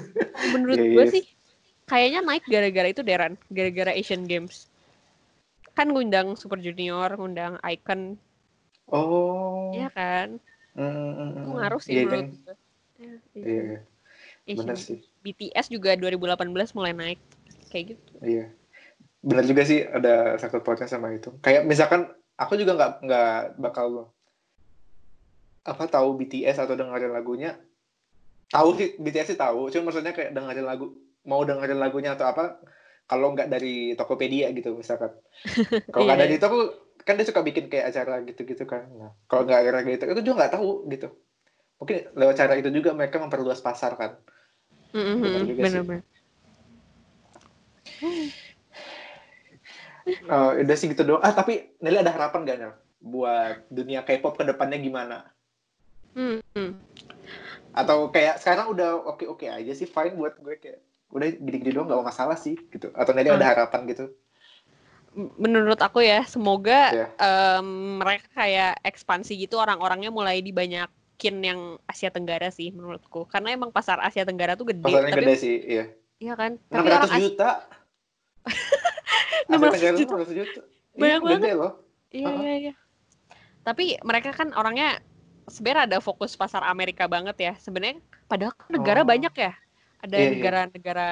menurut 0.52 0.80
Iya, 0.80 0.90
gue 0.94 1.04
iya. 1.04 1.12
sih 1.14 1.24
kayaknya 1.90 2.20
naik 2.24 2.44
gara-gara 2.48 2.88
itu 2.90 3.02
Deran 3.04 3.34
gara-gara 3.52 3.92
Asian 3.92 4.24
Games 4.30 4.70
kan 5.76 5.90
ngundang 5.90 6.28
Super 6.40 6.58
Junior 6.64 7.10
ngundang 7.18 7.58
Icon 7.74 8.00
oh 8.88 9.72
ya 9.74 9.88
kan 9.90 10.28
Mm, 10.74 10.84
mm, 10.84 11.14
mm, 11.14 11.30
itu 11.30 11.50
ngaruh 11.54 11.80
sih 11.82 11.92
iya 11.94 12.02
menurut 12.04 12.18
kan 12.18 12.26
gue 12.34 12.56
Ya, 12.94 13.14
iya. 13.34 13.42
Iya. 13.42 13.78
Asian 14.46 14.58
benar 14.62 14.78
sih. 14.78 14.98
BTS 15.26 15.66
juga 15.66 15.98
2018 15.98 16.76
mulai 16.78 16.92
naik 16.94 17.20
kayak 17.72 17.84
gitu. 17.96 18.10
Iya. 18.22 18.46
Benar 19.18 19.44
juga 19.50 19.62
sih 19.66 19.82
ada 19.82 20.38
sangkut 20.38 20.62
pautnya 20.62 20.86
sama 20.86 21.10
itu. 21.10 21.34
Kayak 21.42 21.66
misalkan 21.66 22.06
aku 22.38 22.54
juga 22.54 22.78
nggak 22.78 22.92
nggak 23.02 23.34
bakal 23.58 24.14
apa 25.64 25.84
tahu 25.88 26.20
BTS 26.22 26.60
atau 26.60 26.76
dengerin 26.76 27.10
lagunya. 27.10 27.58
Tahu 28.52 28.68
sih 28.78 28.94
BTS 29.00 29.34
sih 29.34 29.38
tahu 29.40 29.72
cuma 29.72 29.90
maksudnya 29.90 30.14
kayak 30.14 30.30
dengerin 30.36 30.66
lagu 30.68 30.92
mau 31.24 31.42
dengerin 31.42 31.80
lagunya 31.80 32.14
atau 32.14 32.28
apa 32.30 32.60
kalau 33.08 33.32
nggak 33.34 33.48
dari 33.48 33.96
Tokopedia 33.96 34.52
gitu 34.54 34.76
misalkan. 34.76 35.12
Kalau 35.92 36.04
nggak 36.04 36.18
Iya. 36.20 36.24
dari 36.28 36.36
toko 36.40 36.58
kan 37.04 37.20
dia 37.20 37.28
suka 37.28 37.44
bikin 37.44 37.68
kayak 37.68 37.92
acara 37.92 38.24
gitu-gitu 38.24 38.64
kan. 38.64 38.88
Nah, 38.96 39.12
kalau 39.28 39.44
nggak 39.44 39.60
gara 39.60 39.80
gitu 39.84 40.04
itu 40.08 40.22
juga 40.24 40.36
nggak 40.44 40.52
tahu 40.56 40.88
gitu. 40.88 41.08
Mungkin 41.78 41.96
lewat 42.16 42.34
cara 42.40 42.54
itu 42.56 42.68
juga 42.72 42.96
mereka 42.96 43.20
memperluas 43.20 43.60
pasar 43.60 43.92
kan. 44.00 44.16
Sih. 44.94 45.60
benar-benar 45.60 46.02
Eh, 50.04 50.50
udah 50.64 50.76
sih 50.76 50.92
gitu 50.92 51.02
doang. 51.04 51.24
Ah 51.24 51.32
tapi 51.32 51.72
Nelly 51.80 52.04
ada 52.04 52.12
harapan 52.12 52.44
gak 52.44 52.58
Nel? 52.60 52.72
Buat 53.00 53.64
dunia 53.72 54.04
K-pop 54.04 54.36
ke 54.36 54.44
depannya 54.44 54.76
gimana? 54.80 55.28
Hmm, 56.14 56.38
hmm. 56.54 56.78
atau 57.74 58.06
kayak 58.06 58.38
sekarang 58.38 58.70
udah 58.70 59.02
oke 59.02 59.26
oke 59.26 59.50
aja 59.50 59.74
sih 59.74 59.82
fine 59.82 60.14
buat 60.14 60.38
gue 60.38 60.62
kayak 60.62 60.78
udah 61.10 61.26
gini-gini 61.26 61.74
doang 61.74 61.90
gak 61.90 62.06
masalah 62.06 62.38
sih 62.38 62.54
gitu. 62.70 62.94
Atau 62.94 63.16
Nelly 63.16 63.34
ada 63.34 63.50
harapan 63.50 63.82
gitu 63.90 64.14
menurut 65.14 65.78
aku 65.78 66.02
ya 66.02 66.26
semoga 66.26 66.90
Iya. 66.90 67.06
em, 67.16 67.66
mereka 67.98 68.26
kayak 68.34 68.82
ekspansi 68.82 69.38
gitu 69.38 69.56
orang-orangnya 69.56 70.10
mulai 70.10 70.38
dibanyakin 70.38 70.90
yang 71.40 71.60
Asia 71.84 72.10
Tenggara 72.10 72.50
sih 72.50 72.70
menurutku 72.70 73.24
karena 73.26 73.54
emang 73.54 73.70
pasar 73.70 74.02
Asia 74.02 74.22
Tenggara 74.22 74.54
tuh 74.54 74.66
gede 74.68 74.82
pasarnya 74.82 75.10
tapi 75.10 75.22
gede 75.22 75.34
sih 75.38 75.56
iya 75.62 75.84
iya 76.18 76.34
kan 76.34 76.58
tapi 76.66 76.86
600 76.86 76.90
orang 76.90 77.04
Asia 77.06 77.20
juta 77.22 77.48
600 79.48 79.70
Asia 79.70 79.90
Tenggara 79.94 79.96
juta. 79.96 80.14
600 80.26 80.34
juta 80.34 80.60
Banyak 80.94 81.20
iya, 81.20 81.30
gede 81.38 81.50
loh 81.54 81.72
Iya 82.10 82.30
iya 82.38 82.54
iya. 82.62 82.74
Tapi 83.62 83.98
mereka 84.00 84.30
kan 84.30 84.54
orangnya 84.54 85.02
sebenarnya 85.50 85.90
ada 85.90 85.98
fokus 85.98 86.38
pasar 86.38 86.62
Amerika 86.62 87.10
banget 87.10 87.34
ya. 87.40 87.52
Sebenarnya 87.58 87.98
padahal 88.30 88.54
kan 88.54 88.70
negara 88.70 89.02
Oh. 89.02 89.08
banyak 89.08 89.34
ya. 89.34 89.50
Ada 89.98 90.14
Iya, 90.14 90.22
iya. 90.22 90.30
negara-negara 90.38 91.08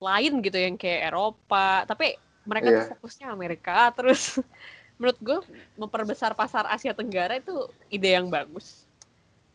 lain 0.00 0.32
gitu 0.40 0.56
yang 0.56 0.80
kayak 0.80 1.12
Eropa, 1.12 1.84
tapi 1.84 2.16
mereka 2.48 2.66
Iya. 2.66 2.78
tuh 2.80 2.96
fokusnya 2.96 3.28
Amerika 3.28 3.76
terus 3.96 4.40
menurut 4.96 5.18
gue 5.20 5.38
memperbesar 5.76 6.32
pasar 6.32 6.64
Asia 6.66 6.90
Tenggara 6.90 7.36
itu 7.36 7.54
ide 7.86 8.16
yang 8.16 8.26
bagus. 8.28 8.88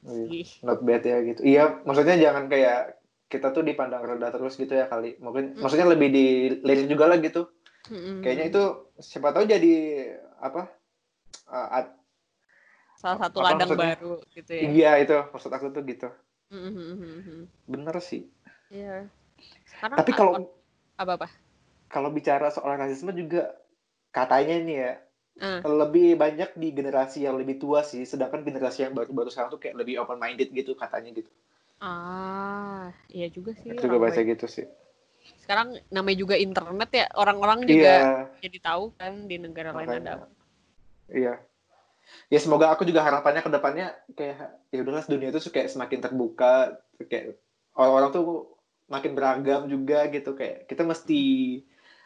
Iya. 0.03 0.43
Ih. 0.43 0.49
not 0.61 0.79
bad 0.79 0.99
ya 1.01 1.17
gitu 1.23 1.41
iya 1.41 1.79
maksudnya 1.81 2.19
jangan 2.19 2.47
kayak 2.47 2.99
kita 3.25 3.49
tuh 3.49 3.63
dipandang 3.63 4.03
rendah 4.03 4.29
terus 4.29 4.53
gitu 4.55 4.71
ya 4.71 4.85
kali 4.85 5.15
mungkin 5.17 5.55
Hmm. 5.55 5.63
maksudnya 5.63 5.87
lebih 5.87 6.11
dilirik 6.11 6.85
juga 6.85 7.07
lah 7.07 7.17
gitu 7.17 7.47
Mm-mm. 7.87 8.19
kayaknya 8.19 8.45
itu 8.47 8.63
siapa 8.99 9.31
tahu 9.31 9.43
jadi 9.43 9.73
apa 10.37 10.67
uh, 11.47 11.69
at- 11.73 11.95
salah 12.93 13.15
satu 13.17 13.39
apa 13.39 13.47
ladang 13.55 13.69
maksudnya? 13.71 13.95
baru 13.95 14.13
gitu 14.29 14.51
ya. 14.51 14.61
iya 14.69 14.91
itu 14.99 15.15
maksud 15.31 15.51
aku 15.51 15.71
tuh 15.71 15.83
gitu 15.83 16.07
Mm-mm. 16.51 17.47
bener 17.65 17.95
sih 18.03 18.27
Iya. 18.67 19.07
Sekarang 19.63 19.97
tapi 19.97 20.11
kalau 20.11 20.31
apa-apa? 20.95 21.31
Kalau 21.93 22.09
bicara 22.09 22.49
soal 22.49 22.73
rasisme 22.73 23.13
juga 23.13 23.53
katanya 24.09 24.57
nih 24.59 24.77
ya 24.81 24.93
Ah. 25.33 25.65
lebih 25.65 26.13
banyak 26.13 26.53
di 26.53 26.69
generasi 26.77 27.25
yang 27.25 27.33
lebih 27.33 27.57
tua 27.57 27.81
sih 27.81 28.05
sedangkan 28.05 28.45
generasi 28.45 28.85
yang 28.85 28.93
baru-baru 28.93 29.33
sekarang 29.33 29.49
tuh 29.49 29.57
kayak 29.57 29.81
lebih 29.81 29.97
open 29.97 30.21
minded 30.21 30.53
gitu 30.53 30.77
katanya 30.77 31.09
gitu 31.09 31.25
Ah, 31.81 32.93
iya 33.09 33.33
juga 33.33 33.57
sih. 33.57 33.73
aku 33.73 33.81
juga 33.81 33.97
baca 33.97 34.21
gitu 34.21 34.45
sih 34.45 34.69
sekarang 35.41 35.73
namanya 35.89 36.17
juga 36.21 36.35
internet 36.37 36.89
ya 36.93 37.05
orang-orang 37.17 37.65
juga 37.65 37.93
iya 37.97 37.99
jadi 38.45 38.57
tahu 38.61 38.93
kan 38.93 39.25
di 39.25 39.41
negara 39.41 39.73
lain 39.73 39.89
ada 39.89 39.97
makanya 39.97 40.13
apa. 40.21 40.27
iya 41.09 41.33
ya 42.29 42.37
semoga 42.37 42.69
aku 42.69 42.85
juga 42.85 43.01
harapannya 43.01 43.41
ke 43.41 43.49
depannya 43.49 43.87
kayak 44.13 44.69
ya 44.69 44.79
udahlah 44.85 45.01
dunia 45.09 45.33
itu 45.33 45.41
kayak 45.49 45.73
semakin 45.73 45.97
terbuka 45.97 46.77
kayak 47.09 47.41
orang-orang 47.73 48.09
tuh 48.13 48.53
makin 48.85 49.17
beragam 49.17 49.65
juga 49.65 50.05
gitu 50.13 50.37
kayak 50.37 50.69
kita 50.69 50.85
mesti 50.85 51.21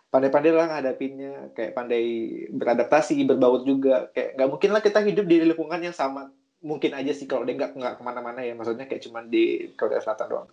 pandai-pandai 0.08 0.52
lah 0.56 0.66
ngadapinnya 0.72 1.52
kayak 1.52 1.76
pandai 1.76 2.06
beradaptasi 2.52 3.28
berbaur 3.28 3.68
juga. 3.68 4.08
Kayak 4.16 4.40
nggak 4.40 4.50
mungkin 4.50 4.70
lah 4.72 4.82
kita 4.84 5.00
hidup 5.04 5.26
di 5.28 5.44
lingkungan 5.44 5.82
yang 5.84 5.96
sama. 5.96 6.32
Mungkin 6.64 6.98
aja 6.98 7.14
sih 7.14 7.30
kalau 7.30 7.46
dia 7.46 7.54
nggak 7.54 7.78
nggak 7.78 7.94
ke 8.00 8.04
mana-mana 8.04 8.42
ya 8.42 8.58
maksudnya 8.58 8.90
kayak 8.90 9.04
cuman 9.06 9.30
di 9.30 9.72
Korea 9.76 10.00
Selatan 10.02 10.28
doang. 10.32 10.50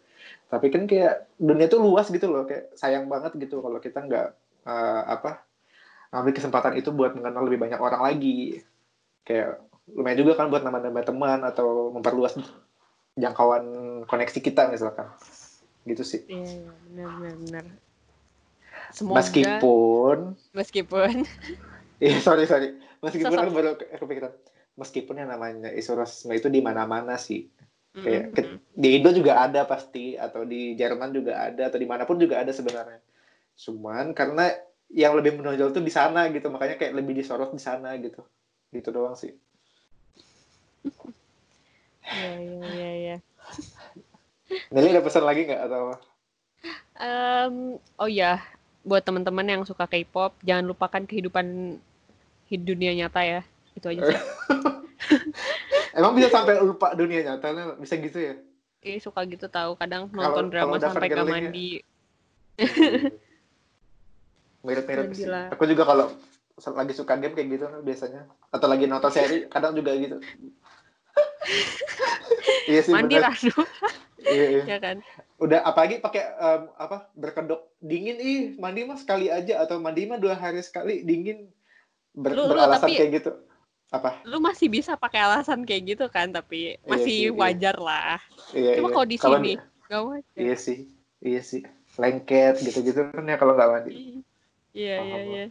Tapi 0.50 0.66
kan 0.68 0.82
kayak 0.84 1.30
dunia 1.38 1.66
tuh 1.70 1.80
luas 1.80 2.10
gitu 2.10 2.28
loh 2.28 2.44
kayak 2.44 2.74
sayang 2.76 3.08
banget 3.08 3.32
gitu 3.40 3.62
kalau 3.64 3.78
kita 3.80 4.04
nggak 4.04 4.28
eh, 4.68 5.02
apa 5.08 5.46
ngambil 6.14 6.34
kesempatan 6.38 6.74
itu 6.78 6.90
buat 6.94 7.16
mengenal 7.16 7.42
lebih 7.46 7.60
banyak 7.62 7.80
orang 7.80 8.02
lagi. 8.02 8.60
Kayak 9.24 9.64
lumayan 9.94 10.18
juga 10.20 10.32
kan 10.36 10.50
buat 10.50 10.62
nambah-nambah 10.66 11.04
teman 11.06 11.40
atau 11.46 11.94
memperluas 11.94 12.36
jangkauan 13.14 13.64
koneksi 14.10 14.38
kita 14.42 14.68
misalkan. 14.68 15.08
Gitu 15.86 16.02
sih. 16.02 16.20
Iya, 16.28 16.42
iya, 16.42 16.70
benar 16.90 17.08
benar 17.20 17.34
benar. 17.40 17.64
Semoga 18.90 19.22
meskipun 19.22 20.18
meskipun. 20.52 21.14
Iya 22.04 22.18
sorry 22.20 22.44
sorry. 22.44 22.74
Meskipun 23.00 23.32
Sosok. 23.32 23.44
kan 23.48 23.54
baru 23.54 23.70
ke- 23.78 23.88
kepikiran 23.96 24.32
meskipun 24.74 25.14
yang 25.14 25.30
namanya 25.30 25.70
isu 25.70 25.94
rasisme 25.94 26.34
itu 26.34 26.50
di 26.50 26.58
mana-mana 26.60 27.14
sih. 27.16 27.46
Kayak 27.94 28.34
ke- 28.34 28.58
di 28.74 28.88
Indo 28.98 29.14
juga 29.14 29.38
ada 29.38 29.62
pasti 29.64 30.18
atau 30.18 30.42
di 30.42 30.74
Jerman 30.74 31.14
juga 31.14 31.48
ada 31.48 31.70
atau 31.70 31.78
di 31.78 31.86
mana 31.86 32.02
pun 32.02 32.18
juga 32.18 32.42
ada 32.42 32.50
sebenarnya. 32.50 32.98
Cuman 33.54 34.10
karena 34.12 34.50
yang 34.90 35.14
lebih 35.14 35.38
menonjol 35.38 35.70
tuh 35.70 35.80
di 35.80 35.94
sana 35.94 36.26
gitu 36.34 36.50
makanya 36.50 36.76
kayak 36.76 36.98
lebih 36.98 37.14
disorot 37.14 37.54
di 37.54 37.62
sana 37.62 37.94
gitu. 38.02 38.20
Gitu 38.74 38.88
doang 38.90 39.14
sih. 39.14 39.32
Iya 42.04 42.32
iya 42.42 42.60
iya 42.68 42.90
iya. 42.98 43.16
Nelly 44.74 44.92
ada 44.92 45.00
pesan 45.00 45.24
lagi 45.24 45.46
nggak 45.48 45.62
atau 45.70 45.78
apa? 45.88 45.96
Em, 47.00 47.54
oh 47.96 48.10
ya, 48.10 48.38
buat 48.84 49.00
teman-teman 49.00 49.48
yang 49.48 49.62
suka 49.64 49.88
K-pop, 49.88 50.36
jangan 50.44 50.68
lupakan 50.68 51.02
kehidupan 51.08 51.80
hid 52.52 52.62
dunia 52.62 52.92
nyata 52.92 53.24
ya. 53.24 53.40
Itu 53.72 53.90
aja 53.90 54.12
sih. 54.12 54.20
Emang 55.98 56.12
bisa 56.14 56.28
sampai 56.28 56.60
lupa 56.60 56.92
dunia 56.92 57.24
nyata 57.24 57.48
bisa 57.80 57.96
gitu 57.96 58.20
ya? 58.20 58.34
Ih, 58.84 59.00
suka 59.00 59.24
gitu 59.24 59.48
tahu 59.48 59.80
kadang 59.80 60.12
nonton 60.12 60.52
drama 60.52 60.76
sampai 60.76 61.08
gak 61.08 61.24
ya. 61.24 61.26
mandi. 61.26 61.70
Mirip-mirip 64.64 65.12
sih. 65.16 65.28
Aku 65.52 65.64
juga 65.64 65.88
kalau 65.88 66.06
lagi 66.76 66.92
suka 66.92 67.16
game 67.16 67.32
kayak 67.32 67.48
gitu 67.56 67.66
biasanya. 67.80 68.28
Atau 68.52 68.68
lagi 68.68 68.84
nonton 68.84 69.10
seri 69.10 69.48
kadang 69.48 69.72
juga 69.72 69.96
gitu. 69.96 70.20
iya 72.70 72.80
sih 72.84 72.92
Mandi. 72.92 73.16
Ranu, 73.16 73.64
Iya, 74.24 74.44
iya. 74.48 74.62
ya 74.64 74.78
kan? 74.80 74.96
Udah 75.44 75.60
apalagi 75.60 76.00
pakai 76.00 76.24
em, 76.24 76.62
apa 76.74 77.12
berkedok 77.12 77.60
dingin 77.78 78.16
ih 78.16 78.40
mandi 78.56 78.80
mah 78.82 78.96
sekali 78.96 79.28
aja 79.28 79.60
atau 79.60 79.76
mandi 79.76 80.08
mah 80.08 80.16
dua 80.16 80.32
hari 80.32 80.64
sekali 80.64 81.04
dingin 81.04 81.52
Ber- 82.10 82.32
Lu- 82.32 82.46
lu 82.46 82.54
beralasan 82.54 82.88
tapi- 82.88 82.96
kayak 82.96 83.12
gitu. 83.12 83.32
Apa? 83.90 84.22
Lu 84.24 84.38
masih 84.38 84.66
bisa 84.66 84.94
pakai 84.94 85.20
alasan 85.20 85.62
kayak 85.62 85.94
gitu 85.94 86.06
kan, 86.08 86.30
tapi 86.30 86.74
Iya 86.74 86.88
masih 86.88 87.10
sih, 87.12 87.26
iya. 87.28 87.34
wajar 87.34 87.76
lah. 87.76 88.18
Iya, 88.50 88.72
Cuma 88.78 88.88
iya. 88.88 88.94
kalau 88.94 89.06
di 89.06 89.18
sini 89.18 89.36
di- 89.52 89.60
gak 89.84 90.02
wajar. 90.02 90.34
Iya 90.34 90.54
sih. 90.56 90.78
Iya 91.20 91.40
sih. 91.42 91.62
Lengket 91.94 92.54
gitu-gitu 92.60 93.00
kan 93.10 93.22
ya 93.22 93.36
kalau 93.36 93.54
nggak 93.54 93.68
mandi. 93.68 93.90
Iya, 94.72 94.96
iya, 94.96 95.20
iya. 95.22 95.44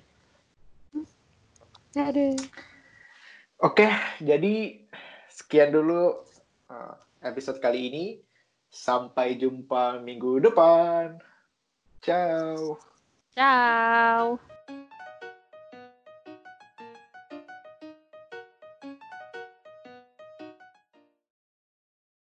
Aduh. 1.93 2.35
Oke, 3.59 3.87
jadi 4.19 4.81
sekian 5.29 5.71
dulu 5.71 6.19
uh, 6.67 6.93
episode 7.21 7.59
kali 7.59 7.91
ini. 7.91 8.05
Sampai 8.73 9.37
jumpa 9.37 10.01
minggu 10.01 10.41
depan. 10.41 11.21
Ciao. 12.01 12.81
Ciao. 13.37 14.41